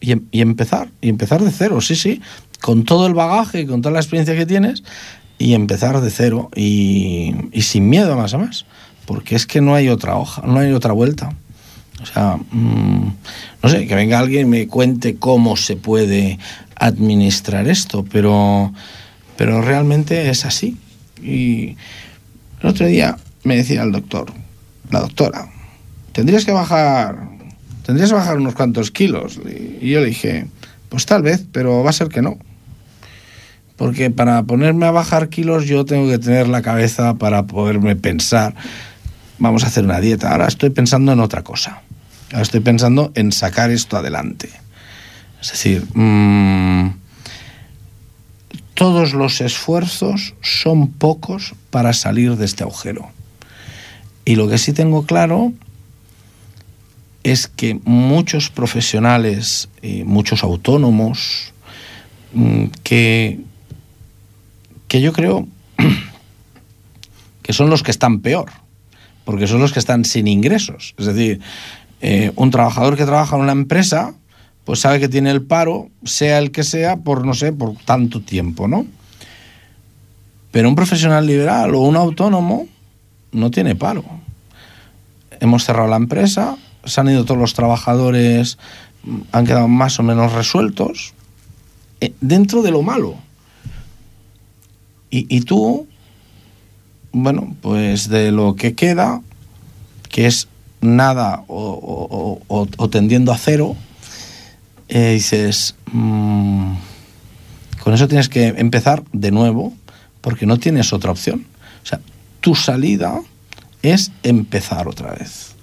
y, 0.00 0.14
y 0.32 0.40
empezar, 0.40 0.90
y 1.00 1.08
empezar 1.08 1.42
de 1.42 1.50
cero, 1.50 1.80
sí, 1.80 1.94
sí, 1.94 2.20
con 2.60 2.84
todo 2.84 3.06
el 3.06 3.14
bagaje 3.14 3.60
y 3.60 3.66
con 3.66 3.82
toda 3.82 3.92
la 3.94 4.00
experiencia 4.00 4.36
que 4.36 4.46
tienes 4.46 4.82
y 5.38 5.54
empezar 5.54 6.00
de 6.00 6.10
cero 6.10 6.50
y, 6.54 7.34
sin 7.60 7.88
miedo 7.88 8.16
más 8.16 8.34
a 8.34 8.38
más, 8.38 8.66
porque 9.06 9.34
es 9.34 9.46
que 9.46 9.60
no 9.60 9.74
hay 9.74 9.88
otra 9.88 10.16
hoja, 10.16 10.42
no 10.46 10.58
hay 10.58 10.72
otra 10.72 10.92
vuelta. 10.92 11.34
O 12.02 12.06
sea, 12.06 12.36
mmm, 12.50 13.08
no 13.62 13.68
sé, 13.68 13.86
que 13.86 13.94
venga 13.94 14.18
alguien 14.18 14.46
y 14.46 14.50
me 14.50 14.68
cuente 14.68 15.16
cómo 15.16 15.56
se 15.56 15.76
puede 15.76 16.38
administrar 16.76 17.68
esto, 17.68 18.04
pero, 18.04 18.72
pero 19.36 19.62
realmente 19.62 20.28
es 20.30 20.44
así. 20.44 20.76
Y 21.22 21.76
el 22.60 22.68
otro 22.68 22.86
día 22.86 23.16
me 23.42 23.56
decía 23.56 23.82
el 23.82 23.92
doctor, 23.92 24.32
la 24.90 25.00
doctora, 25.00 25.50
tendrías 26.12 26.44
que 26.44 26.52
bajar, 26.52 27.28
tendrías 27.84 28.10
que 28.10 28.16
bajar 28.16 28.36
unos 28.36 28.54
cuantos 28.54 28.90
kilos. 28.90 29.40
Y 29.80 29.88
yo 29.88 30.00
le 30.00 30.06
dije, 30.06 30.46
pues 30.90 31.06
tal 31.06 31.22
vez, 31.22 31.46
pero 31.50 31.82
va 31.82 31.90
a 31.90 31.94
ser 31.94 32.08
que 32.08 32.20
no. 32.20 32.38
Porque 33.80 34.10
para 34.10 34.42
ponerme 34.42 34.84
a 34.84 34.90
bajar 34.90 35.30
kilos 35.30 35.64
yo 35.64 35.86
tengo 35.86 36.06
que 36.06 36.18
tener 36.18 36.48
la 36.48 36.60
cabeza 36.60 37.14
para 37.14 37.46
poderme 37.46 37.96
pensar, 37.96 38.54
vamos 39.38 39.64
a 39.64 39.68
hacer 39.68 39.84
una 39.84 40.00
dieta. 40.00 40.32
Ahora 40.32 40.48
estoy 40.48 40.68
pensando 40.68 41.12
en 41.12 41.20
otra 41.20 41.42
cosa. 41.42 41.80
Ahora 42.30 42.42
estoy 42.42 42.60
pensando 42.60 43.10
en 43.14 43.32
sacar 43.32 43.70
esto 43.70 43.96
adelante. 43.96 44.50
Es 45.40 45.52
decir, 45.52 45.86
mmm, 45.94 46.90
todos 48.74 49.14
los 49.14 49.40
esfuerzos 49.40 50.34
son 50.42 50.88
pocos 50.92 51.54
para 51.70 51.94
salir 51.94 52.36
de 52.36 52.44
este 52.44 52.64
agujero. 52.64 53.08
Y 54.26 54.36
lo 54.36 54.46
que 54.46 54.58
sí 54.58 54.74
tengo 54.74 55.06
claro 55.06 55.54
es 57.22 57.46
que 57.46 57.80
muchos 57.84 58.50
profesionales, 58.50 59.70
muchos 60.04 60.44
autónomos, 60.44 61.54
mmm, 62.34 62.66
que, 62.82 63.40
que 64.90 65.00
yo 65.00 65.12
creo 65.12 65.46
que 67.42 67.52
son 67.52 67.70
los 67.70 67.84
que 67.84 67.92
están 67.92 68.22
peor, 68.22 68.50
porque 69.24 69.46
son 69.46 69.60
los 69.60 69.72
que 69.72 69.78
están 69.78 70.04
sin 70.04 70.26
ingresos. 70.26 70.96
Es 70.98 71.06
decir, 71.06 71.40
eh, 72.00 72.32
un 72.34 72.50
trabajador 72.50 72.96
que 72.96 73.04
trabaja 73.04 73.36
en 73.36 73.42
una 73.42 73.52
empresa, 73.52 74.14
pues 74.64 74.80
sabe 74.80 74.98
que 74.98 75.08
tiene 75.08 75.30
el 75.30 75.42
paro, 75.42 75.90
sea 76.02 76.38
el 76.38 76.50
que 76.50 76.64
sea, 76.64 76.96
por 76.96 77.24
no 77.24 77.34
sé, 77.34 77.52
por 77.52 77.76
tanto 77.76 78.20
tiempo, 78.20 78.66
¿no? 78.66 78.84
Pero 80.50 80.68
un 80.68 80.74
profesional 80.74 81.24
liberal 81.24 81.72
o 81.76 81.82
un 81.82 81.94
autónomo 81.94 82.66
no 83.30 83.52
tiene 83.52 83.76
paro. 83.76 84.04
Hemos 85.38 85.62
cerrado 85.62 85.86
la 85.86 85.98
empresa, 85.98 86.56
se 86.84 87.00
han 87.00 87.08
ido 87.10 87.24
todos 87.24 87.38
los 87.38 87.54
trabajadores, 87.54 88.58
han 89.30 89.46
quedado 89.46 89.68
más 89.68 90.00
o 90.00 90.02
menos 90.02 90.32
resueltos, 90.32 91.14
eh, 92.00 92.12
dentro 92.20 92.62
de 92.62 92.72
lo 92.72 92.82
malo. 92.82 93.29
Y, 95.12 95.40
tú, 95.40 95.88
bueno, 97.10 97.56
pues 97.62 98.08
de 98.08 98.30
lo 98.30 98.54
que 98.54 98.74
queda, 98.74 99.22
que 100.08 100.26
es 100.26 100.46
nada 100.80 101.42
o, 101.48 102.88
tendiendo 102.90 103.32
a 103.32 103.38
cero, 103.38 103.76
eh, 104.88 105.14
dices, 105.14 105.74
mm, 105.92 106.74
con 107.82 107.94
eso 107.94 108.06
tienes 108.06 108.28
que 108.28 108.48
empezar 108.48 109.02
de 109.12 109.32
nuevo 109.32 109.72
porque 110.20 110.46
no 110.46 110.58
tienes 110.58 110.92
otra 110.92 111.10
opción. 111.10 111.44
O 111.82 111.86
sea, 111.86 112.00
tu 112.40 112.54
salida 112.54 113.20
es 113.82 114.12
empezar 114.22 114.86
otra 114.86 115.12
vez. 115.12 115.54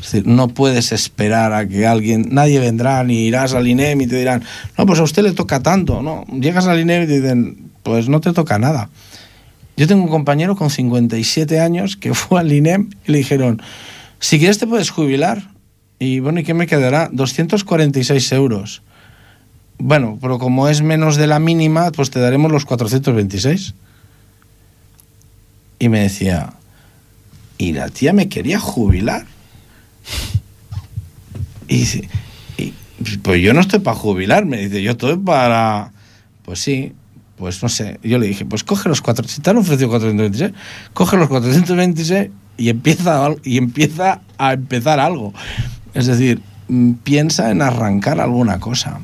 Es 0.00 0.12
decir, 0.12 0.26
no 0.26 0.48
puedes 0.48 0.92
esperar 0.92 1.52
a 1.52 1.66
que 1.66 1.86
alguien, 1.86 2.28
nadie 2.30 2.60
vendrá 2.60 3.02
ni 3.02 3.26
irás 3.26 3.54
al 3.54 3.66
INEM 3.66 4.02
y 4.02 4.06
te 4.06 4.16
dirán, 4.16 4.42
no, 4.78 4.86
pues 4.86 5.00
a 5.00 5.02
usted 5.02 5.22
le 5.22 5.32
toca 5.32 5.62
tanto, 5.62 6.02
no, 6.02 6.24
llegas 6.26 6.66
al 6.66 6.80
INEM 6.80 7.04
y 7.04 7.06
te 7.06 7.20
dicen, 7.20 7.65
pues 7.86 8.08
no 8.08 8.20
te 8.20 8.32
toca 8.32 8.58
nada. 8.58 8.90
Yo 9.76 9.86
tengo 9.86 10.02
un 10.02 10.10
compañero 10.10 10.56
con 10.56 10.70
57 10.70 11.60
años 11.60 11.96
que 11.96 12.14
fue 12.14 12.40
al 12.40 12.52
INEM 12.52 12.90
y 13.06 13.12
le 13.12 13.18
dijeron, 13.18 13.62
si 14.18 14.38
quieres 14.38 14.58
te 14.58 14.66
puedes 14.66 14.90
jubilar. 14.90 15.50
Y 16.00 16.18
bueno, 16.18 16.40
¿y 16.40 16.42
qué 16.42 16.52
me 16.52 16.66
quedará? 16.66 17.08
246 17.12 18.32
euros. 18.32 18.82
Bueno, 19.78 20.18
pero 20.20 20.40
como 20.40 20.68
es 20.68 20.82
menos 20.82 21.14
de 21.14 21.28
la 21.28 21.38
mínima, 21.38 21.92
pues 21.92 22.10
te 22.10 22.18
daremos 22.18 22.50
los 22.50 22.64
426. 22.64 23.74
Y 25.78 25.88
me 25.88 26.00
decía, 26.00 26.54
y 27.56 27.72
la 27.72 27.88
tía 27.88 28.12
me 28.12 28.28
quería 28.28 28.58
jubilar. 28.58 29.26
Y 31.68 31.76
dice, 31.78 32.08
pues 33.22 33.40
yo 33.40 33.54
no 33.54 33.60
estoy 33.60 33.78
para 33.78 33.96
jubilarme, 33.96 34.56
dice, 34.56 34.82
yo 34.82 34.90
estoy 34.90 35.16
para... 35.18 35.92
Pues 36.44 36.58
sí, 36.58 36.92
pues 37.36 37.62
no 37.62 37.68
sé. 37.68 38.00
Yo 38.02 38.18
le 38.18 38.26
dije, 38.26 38.44
pues 38.44 38.64
coge 38.64 38.88
los 38.88 39.02
cuatro, 39.02 39.26
si 39.28 39.40
te 39.40 39.50
han 39.50 39.58
ofrecido 39.58 39.88
426, 39.90 40.52
coge 40.92 41.16
los 41.16 41.28
426 41.28 42.30
y 42.56 42.68
empieza, 42.68 43.28
y 43.44 43.58
empieza 43.58 44.20
a 44.38 44.54
empezar 44.54 45.00
algo. 45.00 45.32
Es 45.94 46.06
decir, 46.06 46.40
mm, 46.68 46.92
piensa 47.04 47.50
en 47.50 47.62
arrancar 47.62 48.20
alguna 48.20 48.58
cosa. 48.58 49.00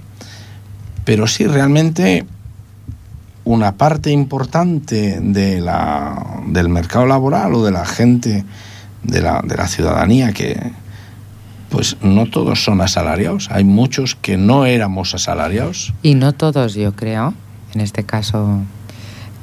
Pero 1.05 1.26
sí, 1.26 1.47
realmente 1.47 2.26
una 3.45 3.72
parte 3.72 4.11
importante 4.11 5.18
de 5.20 5.61
la, 5.61 6.41
del 6.47 6.68
mercado 6.68 7.07
laboral 7.07 7.55
o 7.55 7.64
de 7.64 7.72
la 7.72 7.85
gente, 7.85 8.45
de 9.03 9.20
la, 9.20 9.43
de 9.43 9.57
la 9.57 9.66
ciudadanía, 9.66 10.33
que 10.33 10.59
pues 11.68 11.97
no 12.03 12.26
todos 12.26 12.62
son 12.62 12.80
asalariados. 12.83 13.49
Hay 13.51 13.64
muchos 13.64 14.14
que 14.14 14.37
no 14.37 14.66
éramos 14.66 15.14
asalariados. 15.14 15.93
Y 16.03 16.14
no 16.14 16.35
todos, 16.35 16.74
yo 16.74 16.95
creo, 16.95 17.35
en 17.74 17.80
este 17.80 18.04
caso, 18.04 18.60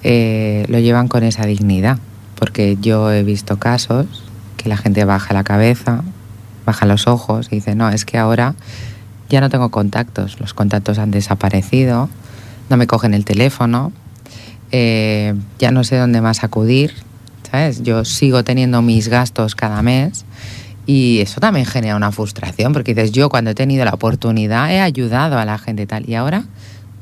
eh, 0.04 0.66
lo 0.70 0.80
llevan 0.80 1.08
con 1.08 1.24
esa 1.24 1.46
dignidad. 1.46 1.98
Porque 2.36 2.78
yo 2.80 3.12
he 3.12 3.24
visto 3.24 3.60
casos 3.60 4.24
que 4.58 4.70
la 4.70 4.78
gente 4.78 5.04
baja 5.06 5.34
la 5.34 5.44
cabeza, 5.44 6.04
baja 6.66 6.86
los 6.86 7.08
ojos 7.08 7.48
y 7.52 7.56
dice, 7.56 7.76
no, 7.76 7.90
es 7.90 8.06
que 8.06 8.18
ahora 8.18 8.56
ya 9.30 9.42
no 9.42 9.50
tengo 9.50 9.70
contactos, 9.70 10.40
los 10.40 10.54
contactos 10.54 11.00
han 11.00 11.12
desaparecido, 11.12 12.10
no 12.70 12.78
me 12.78 12.88
cogen 12.88 13.14
el 13.14 13.26
teléfono, 13.26 13.92
eh, 14.72 15.34
ya 15.60 15.72
no 15.72 15.84
sé 15.84 15.98
dónde 15.98 16.22
más 16.22 16.44
acudir, 16.44 16.94
¿sabes? 17.50 17.84
Yo 17.84 18.06
sigo 18.06 18.44
teniendo 18.44 18.82
mis 18.82 19.08
gastos 19.08 19.56
cada 19.56 19.82
mes 19.82 20.26
y 20.86 21.20
eso 21.20 21.40
también 21.40 21.66
genera 21.66 21.96
una 21.96 22.12
frustración 22.12 22.74
porque 22.74 22.94
dices, 22.94 23.12
yo 23.12 23.30
cuando 23.30 23.52
he 23.52 23.56
tenido 23.56 23.86
la 23.86 23.94
oportunidad 23.94 24.72
he 24.72 24.80
ayudado 24.80 25.38
a 25.38 25.46
la 25.46 25.58
gente 25.58 25.86
tal, 25.88 26.10
y 26.10 26.16
ahora, 26.16 26.46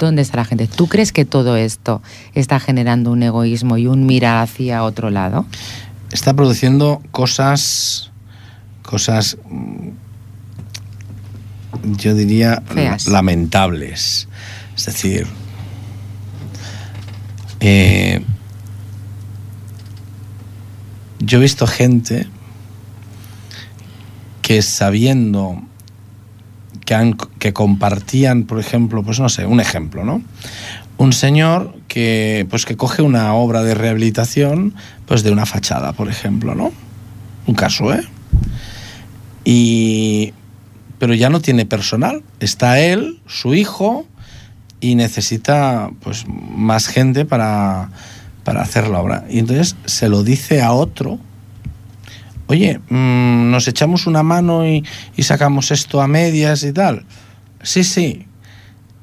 ¿dónde 0.06 0.22
está 0.22 0.38
la 0.38 0.46
gente? 0.46 0.68
¿Tú 0.68 0.88
crees 0.88 1.12
que 1.12 1.26
todo 1.26 1.56
esto 1.56 2.02
está 2.34 2.60
generando 2.60 3.12
un 3.12 3.24
egoísmo 3.24 3.78
y 3.78 3.88
un 3.88 4.06
mirar 4.06 4.38
hacia 4.38 4.84
otro 4.84 5.10
lado? 5.10 5.46
Está 6.12 6.34
produciendo 6.34 7.02
cosas, 7.12 8.12
cosas, 8.84 9.38
mm, 9.50 9.90
yo 11.98 12.14
diría, 12.16 12.62
Feas. 12.66 13.08
lamentables. 13.08 14.28
Es 14.76 14.86
decir, 14.86 15.28
eh, 17.60 18.22
yo 21.20 21.40
he 21.40 21.42
visto 21.42 21.68
gente 21.68 22.28
que 24.42 24.62
sabiendo 24.62 25.62
que, 26.88 27.54
compartían, 27.54 28.44
por 28.44 28.60
ejemplo, 28.60 29.04
pues 29.04 29.20
no 29.20 29.28
sé, 29.28 29.46
un 29.46 29.60
ejemplo, 29.60 30.06
¿no? 30.06 30.22
Un 30.98 31.12
señor 31.12 31.76
que, 31.88 32.48
pues 32.50 32.66
que 32.66 32.78
coge 32.78 33.02
una 33.02 33.34
obra 33.34 33.62
de 33.64 33.76
rehabilitación, 33.76 34.74
pues 35.06 35.22
de 35.24 35.32
una 35.32 35.46
fachada, 35.46 35.92
por 35.92 36.08
ejemplo, 36.08 36.56
¿no? 36.56 36.72
Un 37.46 37.56
caso, 37.56 37.94
¿eh? 37.94 38.04
Y, 39.44 40.34
pero 40.98 41.14
ya 41.14 41.30
no 41.30 41.42
tiene 41.42 41.66
personal. 41.66 42.24
Está 42.40 42.80
él, 42.80 43.20
su 43.28 43.54
hijo, 43.54 44.06
y 44.80 44.96
necesita, 44.96 45.90
pues, 46.02 46.26
más 46.28 46.88
gente 46.88 47.26
para, 47.26 47.90
para 48.44 48.62
hacer 48.62 48.88
la 48.88 49.00
obra. 49.00 49.26
Y 49.30 49.40
entonces 49.40 49.76
se 49.86 50.08
lo 50.08 50.24
dice 50.24 50.62
a 50.62 50.72
otro, 50.72 51.20
oye, 52.48 52.80
mm, 52.90 53.52
nos 53.52 53.68
echamos 53.68 54.08
una 54.08 54.24
mano 54.24 54.66
y, 54.68 54.84
y 55.16 55.24
sacamos 55.24 55.72
esto 55.72 56.02
a 56.02 56.08
medias 56.08 56.64
y 56.64 56.74
tal. 56.74 57.06
Sí, 57.62 57.84
sí. 57.84 58.26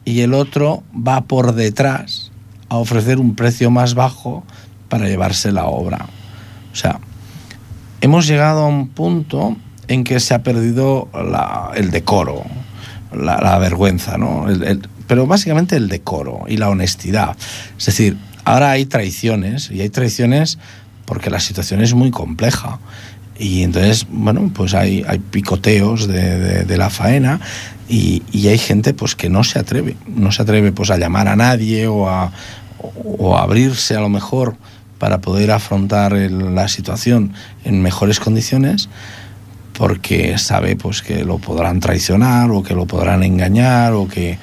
Y 0.04 0.20
el 0.20 0.34
otro 0.34 0.82
va 0.94 1.22
por 1.22 1.54
detrás 1.54 2.30
a 2.68 2.76
ofrecer 2.76 3.18
un 3.18 3.34
precio 3.34 3.70
más 3.70 3.94
bajo 3.94 4.44
para 4.88 5.06
llevarse 5.08 5.52
la 5.52 5.64
obra. 5.66 6.06
O 6.72 6.76
sea, 6.76 6.98
hemos 8.00 8.26
llegado 8.26 8.64
a 8.64 8.66
un 8.68 8.88
punto 8.88 9.56
en 9.88 10.04
que 10.04 10.20
se 10.20 10.34
ha 10.34 10.42
perdido 10.42 11.08
la- 11.14 11.70
el 11.74 11.90
decoro, 11.90 12.42
la, 13.12 13.38
la 13.40 13.58
vergüenza, 13.58 14.18
¿no? 14.18 14.48
El- 14.48 14.62
el- 14.64 14.88
pero 15.06 15.26
básicamente 15.26 15.76
el 15.76 15.88
decoro 15.88 16.44
y 16.48 16.56
la 16.56 16.68
honestidad. 16.70 17.36
Es 17.78 17.86
decir, 17.86 18.16
ahora 18.44 18.70
hay 18.70 18.86
traiciones 18.86 19.70
y 19.70 19.80
hay 19.82 19.90
traiciones 19.90 20.58
porque 21.04 21.28
la 21.30 21.40
situación 21.40 21.82
es 21.82 21.92
muy 21.94 22.10
compleja. 22.10 22.78
Y 23.38 23.62
entonces, 23.62 24.06
bueno, 24.08 24.50
pues 24.54 24.74
hay, 24.74 25.04
picoteos 25.30 26.06
de, 26.06 26.76
la 26.76 26.90
faena 26.90 27.40
y, 27.88 28.22
hay 28.46 28.58
gente 28.58 28.94
pues 28.94 29.16
que 29.16 29.28
no 29.28 29.42
se 29.44 29.58
atreve, 29.58 29.96
no 30.06 30.30
se 30.30 30.42
atreve 30.42 30.72
pues 30.72 30.90
a 30.90 30.96
llamar 30.96 31.28
a 31.28 31.36
nadie 31.36 31.86
o 31.86 32.08
a, 32.08 32.32
abrirse 33.36 33.96
a 33.96 34.00
lo 34.00 34.08
mejor 34.08 34.56
para 34.98 35.20
poder 35.20 35.50
afrontar 35.50 36.12
la 36.12 36.68
situación 36.68 37.32
en 37.64 37.82
mejores 37.82 38.20
condiciones 38.20 38.88
porque 39.72 40.38
sabe 40.38 40.76
pues 40.76 41.02
que 41.02 41.24
lo 41.24 41.38
podrán 41.38 41.80
traicionar 41.80 42.50
o 42.50 42.62
que 42.62 42.74
lo 42.74 42.86
podrán 42.86 43.22
engañar 43.22 43.94
o 43.94 44.06
que 44.06 44.38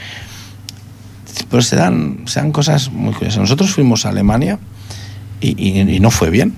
pues 1.49 1.67
se 1.67 1.77
dan, 1.77 2.23
se 2.25 2.41
dan 2.41 2.51
cosas 2.51 2.91
muy 2.91 3.13
curiosas. 3.13 3.39
Nosotros 3.39 3.71
fuimos 3.71 4.05
a 4.05 4.09
Alemania 4.09 4.59
y 5.39 5.99
no 5.99 6.11
fue 6.11 6.29
bien. 6.29 6.53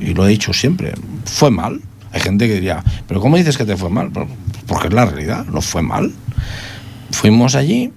Y 0.00 0.14
lo 0.14 0.26
he 0.26 0.30
dicho 0.30 0.52
siempre, 0.52 0.94
fue 1.24 1.50
mal. 1.50 1.80
Hay 2.12 2.20
gente 2.20 2.46
que 2.46 2.54
diría, 2.54 2.82
pero 3.08 3.20
¿cómo 3.20 3.36
dices 3.36 3.58
que 3.58 3.64
te 3.64 3.76
fue 3.76 3.90
mal? 3.90 4.10
Porque 4.66 4.88
es 4.88 4.94
la 4.94 5.04
realidad, 5.04 5.46
no 5.46 5.60
fue 5.60 5.82
mal. 5.82 6.12
Fuimos 7.10 7.54
allí 7.54 7.92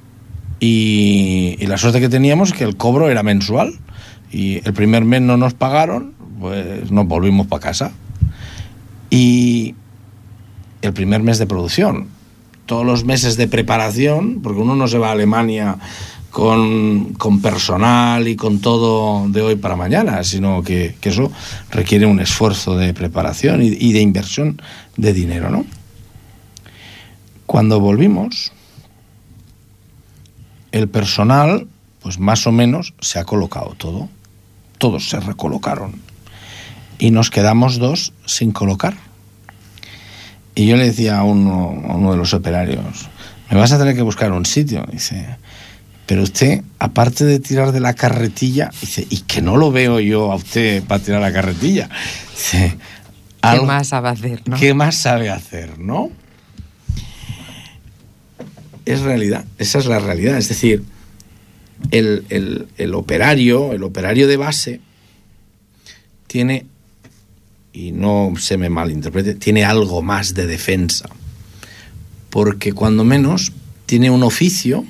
y, 0.60 1.56
y 1.60 1.68
la 1.68 1.78
suerte 1.78 2.00
que 2.00 2.10
teníamos 2.10 2.50
es 2.50 2.58
que 2.58 2.64
el 2.64 2.78
cobro 2.78 3.10
era 3.10 3.22
mensual 3.24 3.74
y 4.32 4.62
el 4.66 4.74
primer 4.74 5.06
mes 5.06 5.22
no 5.22 5.38
nos 5.38 5.54
pagaron, 5.54 6.14
pues 6.40 6.92
nos 6.92 7.08
volvimos 7.08 7.48
para 7.48 7.62
casa. 7.62 7.92
Y 9.10 9.76
el 10.82 10.94
primer 10.94 11.22
mes 11.22 11.38
de 11.38 11.48
producción, 11.48 12.08
todos 12.66 12.86
los 12.86 13.06
meses 13.06 13.38
de 13.38 13.48
preparación, 13.48 14.42
porque 14.42 14.60
uno 14.60 14.76
no 14.76 14.88
se 14.88 14.98
va 14.98 15.10
a 15.10 15.12
Alemania 15.12 15.78
con, 16.38 17.16
con 17.16 17.42
personal 17.42 18.28
y 18.28 18.36
con 18.36 18.60
todo 18.60 19.28
de 19.28 19.42
hoy 19.42 19.56
para 19.56 19.76
mañana, 19.76 20.24
sino 20.24 20.62
que, 20.62 20.96
eso 21.02 21.32
requiere 21.72 22.06
un 22.06 22.20
esfuerzo 22.20 22.78
de 22.78 22.94
preparación 22.94 23.64
y, 23.64 23.70
y 23.70 23.92
de 23.92 24.02
inversión 24.02 24.62
de 24.98 25.14
dinero, 25.14 25.50
¿no? 25.50 25.66
Cuando 27.48 27.80
volvimos, 27.80 28.52
el 30.72 30.88
personal, 30.88 31.66
pues 32.04 32.20
más 32.20 32.46
o 32.46 32.52
menos, 32.52 32.94
se 33.02 33.18
ha 33.18 33.26
colocado 33.26 33.74
todo. 33.76 34.08
Todos 34.78 35.10
se 35.10 35.20
recolocaron. 35.20 36.00
Y 37.00 37.10
nos 37.10 37.32
quedamos 37.32 37.80
dos 37.80 38.14
sin 38.28 38.52
colocar. 38.52 38.96
Y 40.54 40.68
yo 40.68 40.78
le 40.78 40.86
decía 40.86 41.18
a 41.18 41.24
uno, 41.24 41.82
a 41.90 41.96
uno 41.96 42.12
de 42.12 42.18
los 42.18 42.36
operarios, 42.36 43.10
me 43.50 43.58
vas 43.58 43.72
a 43.72 43.80
tener 43.80 43.96
que 43.96 44.04
buscar 44.04 44.32
un 44.32 44.46
sitio. 44.46 44.86
Dice, 44.92 45.38
pero 46.08 46.24
usted, 46.24 46.64
aparte 46.80 47.26
de 47.26 47.40
tirar 47.40 47.74
de 47.74 47.82
la 47.82 47.94
carretilla, 47.94 48.72
dice, 48.80 49.06
y 49.10 49.20
que 49.22 49.42
no 49.42 49.58
lo 49.58 49.74
veo 49.74 50.00
yo 50.00 50.32
a 50.32 50.36
usted 50.36 50.82
para 50.84 51.04
tirar 51.04 51.20
la 51.20 51.34
carretilla. 51.34 51.90
Dice, 52.32 52.78
¿Qué 53.42 53.62
más 53.62 53.90
sabe 53.90 54.10
hacer, 54.10 54.42
no? 54.48 54.58
¿Qué 54.58 54.74
más 54.74 54.96
sabe 54.96 55.30
hacer, 55.30 55.78
no? 55.78 56.10
Es 58.86 59.02
realidad, 59.02 59.44
esa 59.58 59.80
es 59.80 59.86
la 59.86 60.00
realidad. 60.00 60.38
Es 60.38 60.48
decir, 60.48 60.86
el, 61.92 62.26
el, 62.30 62.68
el 62.78 62.96
operario, 62.96 63.74
el 63.74 63.84
operario 63.84 64.30
de 64.30 64.38
base, 64.38 64.80
tiene, 66.28 66.66
y 67.74 67.92
no 67.92 68.34
se 68.40 68.56
me 68.56 68.70
malinterprete, 68.70 69.36
tiene 69.36 69.66
algo 69.66 70.02
más 70.02 70.34
de 70.34 70.48
defensa. 70.48 71.10
Porque 72.30 72.72
cuando 72.72 73.04
menos 73.04 73.52
tiene 73.86 74.10
un 74.10 74.24
oficio 74.24 74.86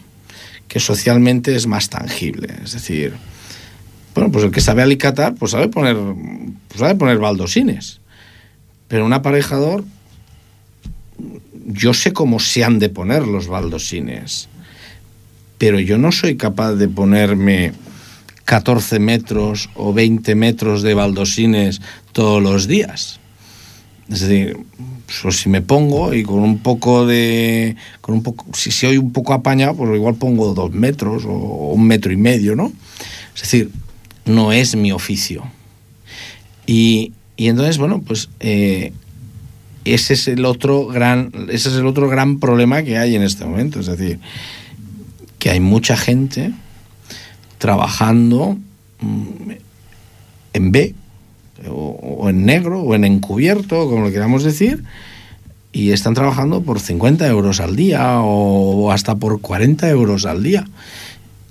socialmente 0.79 1.55
es 1.55 1.67
más 1.67 1.89
tangible. 1.89 2.53
Es 2.63 2.73
decir, 2.73 3.13
bueno, 4.15 4.31
pues 4.31 4.45
el 4.45 4.51
que 4.51 4.61
sabe 4.61 4.81
alicatar, 4.81 5.35
pues 5.35 5.51
sabe 5.51 5.67
poner, 5.67 5.95
pues 6.67 6.79
sabe 6.79 6.95
poner 6.95 7.17
baldosines. 7.17 7.99
Pero 8.87 9.05
un 9.05 9.13
aparejador, 9.13 9.83
yo 11.65 11.93
sé 11.93 12.13
cómo 12.13 12.39
se 12.39 12.63
han 12.63 12.79
de 12.79 12.89
poner 12.89 13.27
los 13.27 13.47
baldosines. 13.47 14.49
Pero 15.57 15.79
yo 15.79 15.97
no 15.97 16.11
soy 16.11 16.37
capaz 16.37 16.73
de 16.73 16.87
ponerme 16.87 17.73
14 18.45 18.99
metros 18.99 19.69
o 19.75 19.93
20 19.93 20.35
metros 20.35 20.81
de 20.81 20.93
baldosines 20.93 21.81
todos 22.13 22.41
los 22.41 22.67
días. 22.67 23.19
Es 24.09 24.21
decir, 24.21 24.57
pues 25.21 25.37
si 25.37 25.49
me 25.49 25.61
pongo 25.61 26.13
y 26.13 26.23
con 26.23 26.39
un 26.39 26.59
poco 26.59 27.05
de. 27.05 27.75
Con 28.01 28.15
un 28.15 28.23
poco, 28.23 28.45
si 28.53 28.71
soy 28.71 28.97
un 28.97 29.11
poco 29.11 29.33
apañado, 29.33 29.75
pues 29.75 29.93
igual 29.95 30.15
pongo 30.15 30.53
dos 30.53 30.71
metros 30.71 31.25
o 31.25 31.73
un 31.73 31.85
metro 31.85 32.11
y 32.11 32.17
medio, 32.17 32.55
¿no? 32.55 32.71
Es 33.35 33.41
decir, 33.41 33.71
no 34.25 34.51
es 34.51 34.75
mi 34.75 34.91
oficio. 34.91 35.43
Y, 36.65 37.13
y 37.35 37.47
entonces, 37.47 37.77
bueno, 37.77 38.01
pues 38.01 38.29
eh, 38.39 38.93
ese 39.85 40.13
es 40.13 40.27
el 40.27 40.45
otro 40.45 40.87
gran. 40.87 41.31
Ese 41.49 41.69
es 41.69 41.75
el 41.75 41.85
otro 41.85 42.09
gran 42.09 42.39
problema 42.39 42.83
que 42.83 42.97
hay 42.97 43.15
en 43.15 43.23
este 43.23 43.45
momento. 43.45 43.79
Es 43.79 43.87
decir, 43.87 44.19
que 45.39 45.49
hay 45.49 45.59
mucha 45.59 45.97
gente 45.97 46.53
trabajando 47.57 48.57
mm, 48.99 49.51
en 50.53 50.71
B, 50.71 50.95
o, 51.69 52.29
en 52.29 52.45
negro, 52.45 52.81
o 52.81 52.95
en 52.95 53.03
encubierto, 53.03 53.89
como 53.89 54.05
lo 54.05 54.11
queramos 54.11 54.43
decir, 54.43 54.83
y 55.71 55.91
están 55.91 56.13
trabajando 56.13 56.61
por 56.61 56.79
50 56.79 57.27
euros 57.27 57.59
al 57.59 57.75
día 57.75 58.19
o, 58.21 58.91
hasta 58.91 59.15
por 59.15 59.41
40 59.41 59.89
euros 59.89 60.25
al 60.25 60.43
día. 60.43 60.65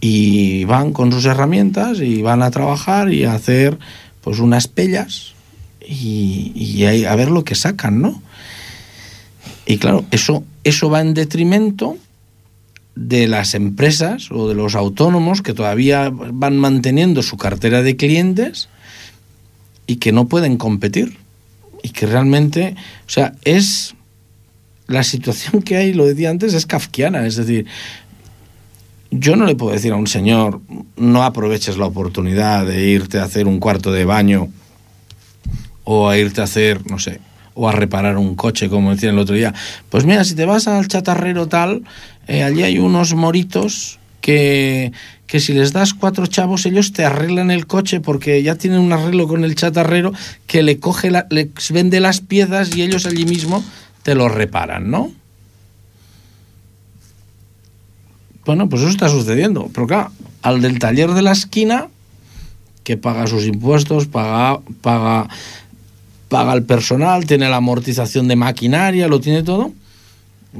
Y 0.00 0.64
van 0.64 0.92
con 0.92 1.10
sus 1.12 1.24
herramientas 1.24 2.00
y 2.00 2.22
van 2.22 2.42
a 2.42 2.50
trabajar 2.50 3.12
y 3.12 3.24
a 3.24 3.34
hacer 3.34 3.78
pues 4.20 4.40
unas 4.40 4.68
pellas 4.68 5.34
y, 5.80 6.52
y 6.54 6.84
a 7.04 7.14
ver 7.16 7.30
lo 7.30 7.44
que 7.44 7.54
sacan, 7.54 8.02
¿no? 8.02 8.22
Y 9.66 9.78
claro, 9.78 10.04
eso, 10.10 10.44
eso 10.64 10.90
va 10.90 11.00
en 11.00 11.14
detrimento 11.14 11.96
de 12.94 13.28
las 13.28 13.54
empresas 13.54 14.30
o 14.32 14.48
de 14.48 14.54
los 14.54 14.74
autónomos 14.74 15.42
que 15.42 15.52
todavía 15.52 16.10
van 16.10 16.56
manteniendo 16.56 17.22
su 17.22 17.36
cartera 17.36 17.82
de 17.82 17.96
clientes 17.96 18.68
y 19.86 19.96
que 19.96 20.12
no 20.12 20.26
pueden 20.26 20.56
competir. 20.56 21.18
Y 21.82 21.90
que 21.90 22.06
realmente, 22.06 22.74
o 23.06 23.10
sea, 23.10 23.34
es 23.44 23.94
la 24.86 25.02
situación 25.02 25.62
que 25.62 25.76
hay, 25.76 25.92
lo 25.92 26.06
decía 26.06 26.30
antes, 26.30 26.54
es 26.54 26.66
kafkiana. 26.66 27.26
Es 27.26 27.36
decir, 27.36 27.66
yo 29.10 29.36
no 29.36 29.46
le 29.46 29.54
puedo 29.54 29.72
decir 29.72 29.92
a 29.92 29.96
un 29.96 30.06
señor, 30.06 30.60
no 30.96 31.22
aproveches 31.22 31.76
la 31.76 31.86
oportunidad 31.86 32.66
de 32.66 32.86
irte 32.88 33.18
a 33.18 33.24
hacer 33.24 33.46
un 33.46 33.60
cuarto 33.60 33.92
de 33.92 34.04
baño 34.04 34.48
o 35.84 36.08
a 36.08 36.18
irte 36.18 36.40
a 36.40 36.44
hacer, 36.44 36.90
no 36.90 36.98
sé, 36.98 37.20
o 37.54 37.68
a 37.68 37.72
reparar 37.72 38.18
un 38.18 38.34
coche, 38.34 38.68
como 38.68 38.92
decía 38.92 39.10
el 39.10 39.18
otro 39.18 39.34
día. 39.34 39.54
Pues 39.88 40.04
mira, 40.04 40.24
si 40.24 40.34
te 40.34 40.44
vas 40.44 40.66
al 40.66 40.88
chatarrero 40.88 41.46
tal, 41.46 41.84
eh, 42.26 42.42
allí 42.42 42.64
hay 42.64 42.78
unos 42.78 43.14
moritos 43.14 43.98
que, 44.20 44.92
que 45.26 45.40
si 45.40 45.52
les 45.52 45.72
das 45.72 45.94
cuatro 45.94 46.26
chavos, 46.26 46.66
ellos 46.66 46.92
te 46.92 47.04
arreglan 47.04 47.50
el 47.50 47.66
coche 47.66 48.00
porque 48.00 48.42
ya 48.42 48.54
tienen 48.54 48.80
un 48.80 48.92
arreglo 48.92 49.26
con 49.26 49.44
el 49.44 49.54
chatarrero 49.54 50.12
que 50.46 50.62
le 50.62 50.78
coge, 50.78 51.10
la, 51.10 51.26
les 51.30 51.48
vende 51.70 52.00
las 52.00 52.20
piezas 52.20 52.74
y 52.76 52.82
ellos 52.82 53.06
allí 53.06 53.24
mismo 53.24 53.64
te 54.02 54.14
lo 54.14 54.28
reparan, 54.28 54.90
¿no? 54.90 55.10
Bueno, 58.44 58.68
pues 58.68 58.82
eso 58.82 58.90
está 58.90 59.08
sucediendo. 59.08 59.68
Pero 59.74 59.88
claro, 59.88 60.12
al 60.42 60.62
del 60.62 60.78
taller 60.78 61.10
de 61.10 61.22
la 61.22 61.32
esquina, 61.32 61.88
que 62.84 62.96
paga 62.96 63.26
sus 63.26 63.44
impuestos, 63.46 64.06
paga, 64.06 64.60
paga, 64.80 65.28
paga 66.28 66.54
el 66.54 66.62
personal, 66.62 67.26
tiene 67.26 67.48
la 67.48 67.56
amortización 67.56 68.28
de 68.28 68.36
maquinaria, 68.36 69.08
lo 69.08 69.18
tiene 69.18 69.42
todo, 69.42 69.72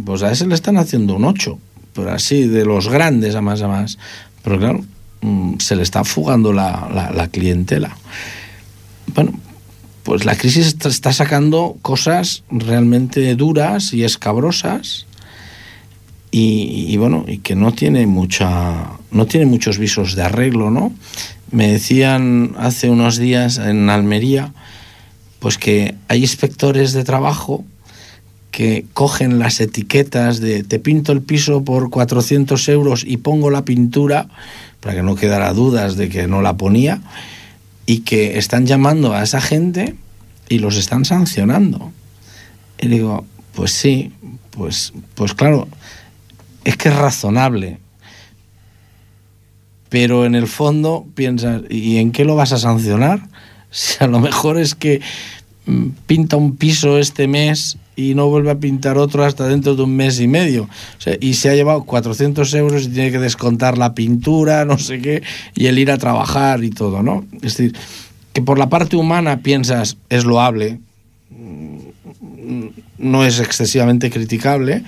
pues 0.04 0.24
a 0.24 0.32
ese 0.32 0.48
le 0.48 0.56
están 0.56 0.76
haciendo 0.76 1.14
un 1.14 1.24
8. 1.24 1.56
Pero 1.94 2.10
así, 2.10 2.48
de 2.48 2.64
los 2.64 2.88
grandes 2.88 3.36
a 3.36 3.40
más 3.40 3.62
a 3.62 3.68
más. 3.68 3.96
Pero 4.47 4.61
claro, 4.61 4.84
se 5.59 5.74
le 5.74 5.82
está 5.82 6.05
fugando 6.05 6.53
la, 6.53 6.88
la, 6.94 7.11
la 7.11 7.26
clientela. 7.26 7.97
Bueno, 9.12 9.32
pues 10.05 10.24
la 10.24 10.36
crisis 10.36 10.76
está 10.84 11.12
sacando 11.12 11.76
cosas 11.82 12.44
realmente 12.49 13.34
duras 13.34 13.92
y 13.92 14.05
escabrosas 14.05 15.07
y, 16.30 16.86
y, 16.88 16.97
bueno 16.97 17.24
y 17.26 17.38
que 17.38 17.57
no 17.57 17.72
tiene 17.72 18.07
mucha 18.07 18.92
no 19.11 19.26
tiene 19.26 19.47
muchos 19.47 19.78
visos 19.78 20.14
de 20.14 20.22
arreglo 20.22 20.70
no 20.70 20.92
me 21.51 21.72
decían 21.72 22.55
hace 22.57 22.88
unos 22.88 23.16
días 23.16 23.59
en 23.59 23.90
Almería 23.90 24.53
pues 25.40 25.59
que 25.59 25.97
hay 26.07 26.20
inspectores 26.20 26.92
de 26.92 27.03
trabajo 27.03 27.64
que 28.57 28.86
cogen 28.94 29.38
las 29.38 29.61
etiquetas 29.61 30.40
de 30.40 30.64
te 30.64 30.78
pinto 30.78 31.12
el 31.12 31.20
piso 31.20 31.62
por 31.62 31.90
400 31.90 32.70
euros 32.70 33.04
y 33.07 33.18
pongo 33.18 33.50
la 33.50 33.66
pintura 33.66 34.28
para 34.80 34.94
que 34.94 35.02
no 35.02 35.14
quedara 35.14 35.52
dudas 35.52 35.96
de 35.96 36.09
que 36.09 36.26
no 36.26 36.40
la 36.40 36.57
ponía 36.57 37.02
y 37.84 37.98
que 37.98 38.38
están 38.38 38.64
llamando 38.64 39.12
a 39.12 39.22
esa 39.22 39.42
gente 39.42 39.94
y 40.48 40.61
los 40.61 40.78
están 40.78 41.04
sancionando. 41.04 41.92
Y 42.80 42.88
digo, 42.88 43.26
pues 43.52 43.72
sí, 43.72 44.12
pues, 44.52 44.94
pues 45.14 45.34
claro, 45.34 45.68
es 46.64 46.78
que 46.78 46.88
es 46.88 46.96
razonable. 46.96 47.76
Pero 49.90 50.24
en 50.24 50.34
el 50.34 50.46
fondo 50.46 51.04
piensas, 51.14 51.61
¿y 51.68 51.98
en 51.98 52.11
qué 52.11 52.24
lo 52.24 52.36
vas 52.36 52.52
a 52.52 52.59
sancionar? 52.59 53.20
Si 53.68 54.02
a 54.02 54.07
lo 54.07 54.20
mejor 54.20 54.59
es 54.59 54.74
que 54.74 55.02
pinta 56.07 56.36
un 56.38 56.57
piso 56.57 56.96
este 56.96 57.28
mes 57.28 57.76
y 57.97 58.14
no 58.14 58.28
vuelve 58.28 58.51
a 58.51 58.59
pintar 58.59 58.99
otro 58.99 59.24
hasta 59.24 59.49
dentro 59.49 59.74
de 59.74 59.82
un 59.82 59.97
mes 59.97 60.20
y 60.20 60.28
medio. 60.28 60.68
Y 61.20 61.34
se 61.34 61.49
ha 61.49 61.55
llevado 61.55 61.84
400 61.84 62.53
euros 62.55 62.84
y 62.84 62.88
tiene 62.88 63.11
que 63.11 63.18
descontar 63.18 63.78
la 63.78 63.94
pintura, 63.94 64.64
no 64.66 64.78
sé 64.78 65.01
qué, 65.01 65.22
y 65.55 65.66
el 65.66 65.78
ir 65.78 65.90
a 65.90 65.99
trabajar 65.99 66.62
y 66.62 66.70
todo, 66.70 67.03
¿no? 67.03 67.24
Es 67.36 67.57
decir, 67.57 67.74
que 68.34 68.42
por 68.42 68.59
la 68.59 68.68
parte 68.68 68.97
humana 68.97 69.38
piensas 69.38 69.97
es 70.11 70.24
loable, 70.24 70.78
no 72.99 73.24
es 73.24 73.40
excesivamente 73.40 74.11
criticable, 74.11 74.82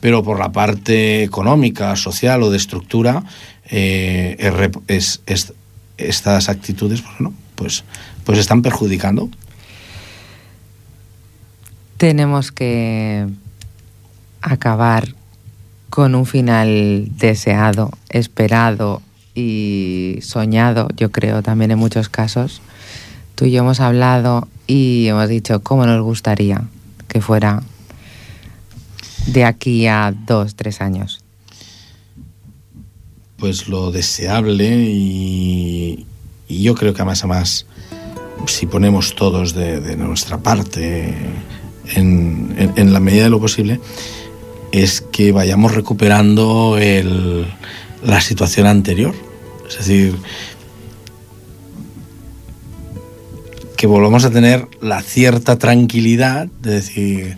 pero 0.00 0.24
por 0.24 0.38
la 0.38 0.50
parte 0.50 1.22
económica, 1.22 1.94
social 1.94 2.42
o 2.42 2.50
de 2.50 2.56
estructura, 2.56 3.22
eh, 3.70 4.36
es, 4.88 5.20
es, 5.26 5.52
estas 5.96 6.48
actitudes 6.48 7.04
bueno, 7.04 7.32
pues, 7.54 7.84
pues 8.24 8.38
están 8.38 8.62
perjudicando 8.62 9.30
tenemos 12.02 12.50
que 12.50 13.28
acabar 14.40 15.14
con 15.88 16.16
un 16.16 16.26
final 16.26 17.06
deseado, 17.16 17.92
esperado 18.08 19.00
y 19.36 20.18
soñado, 20.20 20.88
yo 20.96 21.12
creo 21.12 21.44
también 21.44 21.70
en 21.70 21.78
muchos 21.78 22.08
casos. 22.08 22.60
Tú 23.36 23.44
y 23.44 23.52
yo 23.52 23.60
hemos 23.60 23.78
hablado 23.78 24.48
y 24.66 25.06
hemos 25.06 25.28
dicho 25.28 25.62
cómo 25.62 25.86
nos 25.86 26.02
gustaría 26.02 26.64
que 27.06 27.20
fuera 27.20 27.62
de 29.26 29.44
aquí 29.44 29.86
a 29.86 30.12
dos, 30.26 30.56
tres 30.56 30.80
años. 30.80 31.20
Pues 33.36 33.68
lo 33.68 33.92
deseable 33.92 34.86
y, 34.88 36.04
yo 36.48 36.74
creo 36.74 36.94
que 36.94 37.02
además, 37.02 37.20
además 37.20 37.66
si 38.48 38.66
ponemos 38.66 39.14
todos 39.14 39.54
de 39.54 39.96
nuestra 39.96 40.38
parte, 40.38 41.14
en, 41.94 42.92
la 42.92 43.00
medida 43.00 43.24
de 43.24 43.30
lo 43.30 43.40
posible, 43.40 43.80
es 44.72 45.00
que 45.00 45.32
vayamos 45.32 45.74
recuperando 45.74 46.78
el, 46.78 47.46
la 48.04 48.20
situación 48.20 48.66
anterior. 48.66 49.14
Es 49.68 49.78
decir, 49.78 50.16
que 53.76 53.86
volvamos 53.86 54.24
a 54.24 54.30
tener 54.30 54.68
la 54.80 55.02
cierta 55.02 55.58
tranquilidad 55.58 56.46
de 56.60 56.70
decir, 56.70 57.36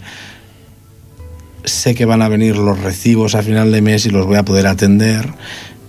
sé 1.64 1.94
que 1.94 2.04
van 2.04 2.22
a 2.22 2.28
venir 2.28 2.56
los 2.56 2.78
recibos 2.80 3.34
a 3.34 3.42
final 3.42 3.72
de 3.72 3.80
mes 3.80 4.06
y 4.06 4.10
los 4.10 4.26
voy 4.26 4.36
a 4.36 4.44
poder 4.44 4.66
atender. 4.66 5.26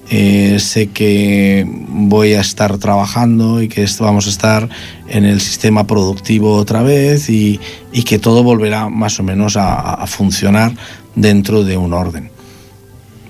Eh, 0.09 0.59
sé 0.59 0.87
que 0.87 1.65
voy 1.67 2.33
a 2.33 2.41
estar 2.41 2.77
trabajando 2.77 3.61
y 3.61 3.67
que 3.67 3.87
vamos 3.99 4.27
a 4.27 4.29
estar 4.29 4.69
en 5.07 5.25
el 5.25 5.41
sistema 5.41 5.87
productivo 5.87 6.55
otra 6.55 6.83
vez 6.83 7.29
y, 7.29 7.59
y 7.91 8.03
que 8.03 8.19
todo 8.19 8.43
volverá 8.43 8.87
más 8.89 9.19
o 9.19 9.23
menos 9.23 9.57
a, 9.57 9.95
a, 9.95 10.05
funcionar 10.05 10.73
dentro 11.15 11.63
de 11.63 11.77
un 11.77 11.93
orden. 11.93 12.29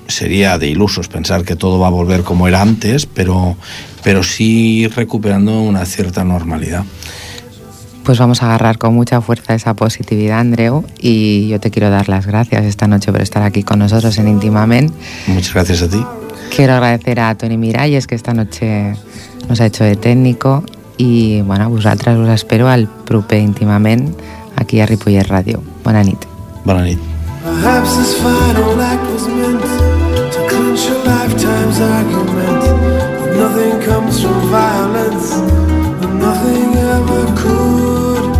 Sería 0.08 0.58
de 0.58 0.68
ilusos 0.68 1.08
pensar 1.08 1.46
que 1.46 1.56
todo 1.56 1.80
va 1.80 1.88
a 1.88 1.92
volver 1.92 2.24
como 2.24 2.48
era 2.48 2.62
antes, 2.62 3.06
pero, 3.06 3.56
pero 4.04 4.22
sí 4.22 4.88
recuperando 4.88 5.62
una 5.62 5.86
cierta 5.86 6.26
normalidad. 6.26 6.84
Pues 8.04 8.20
vamos 8.20 8.44
a 8.44 8.48
agarrar 8.48 8.78
con 8.78 8.94
mucha 8.94 9.20
fuerza 9.22 9.56
esa 9.56 9.74
positividad, 9.74 10.40
Andreu, 10.40 10.86
y 11.00 11.48
yo 11.48 11.60
te 11.60 11.72
quiero 11.72 11.90
dar 11.90 12.08
las 12.08 12.28
gracias 12.28 12.66
esta 12.66 12.88
noche 12.88 13.12
por 13.12 13.22
estar 13.22 13.42
aquí 13.42 13.64
con 13.64 13.80
nosotros 13.80 14.18
en 14.20 14.28
Intimamen. 14.28 14.94
Muchas 15.26 15.54
gracias 15.54 15.82
a 15.82 15.90
ti. 15.90 16.06
Quiero 16.56 16.76
agradecer 16.76 17.20
a 17.20 17.36
Tony 17.36 17.58
Miralles, 17.58 18.08
que 18.08 18.16
esta 18.16 18.34
noche 18.34 18.96
nos 19.50 19.60
ha 19.60 19.66
hecho 19.66 19.84
de 19.84 19.98
técnico, 19.98 20.64
y 20.96 21.42
bueno, 21.42 21.70
vosaltres 21.70 22.18
us 22.18 22.30
espero 22.30 22.70
al 22.70 22.88
proper 22.88 23.40
Intimament 23.40 24.18
aquí 24.56 24.80
a 24.80 24.86
Ripollet 24.86 25.28
Ràdio. 25.28 25.62
Bona 25.84 26.02
nit. 26.02 26.26
Bona 26.64 26.84
nit. 26.84 26.98
Perhaps 27.44 27.98
this 27.98 28.16
final 28.16 28.80
act 28.82 29.04
was 29.12 29.28
meant 29.28 29.62
to 30.32 30.40
clinch 30.48 30.88
a 30.88 30.96
lifetime's 31.04 31.82
argument 31.82 32.62
that 32.64 33.36
nothing 33.36 33.76
comes 33.84 34.22
from 34.22 34.40
violence, 34.50 35.36
and 35.36 36.20
nothing 36.22 36.74
ever 36.74 37.26
could. 37.36 38.32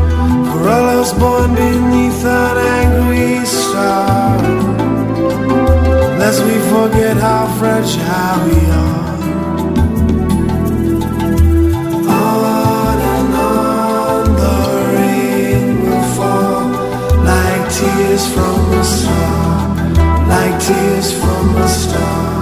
For 0.48 0.70
all 0.70 0.90
else 0.90 1.12
born 1.20 1.54
beneath 1.54 2.24
an 2.24 2.58
angry 2.80 2.95
we 6.42 6.58
forget 6.70 7.18
how 7.18 7.48
fragile 7.58 8.38
we 8.46 8.60
are. 8.72 9.16
On 12.08 12.98
and 13.16 13.34
on 13.34 14.24
the 14.42 14.58
rain 14.96 15.82
will 15.84 16.08
fall 16.16 16.68
like 17.32 17.64
tears 17.78 18.26
from 18.34 18.60
a 18.74 18.84
star, 18.84 19.76
like 20.28 20.56
tears 20.62 21.12
from 21.20 21.56
a 21.56 21.68
star. 21.68 22.35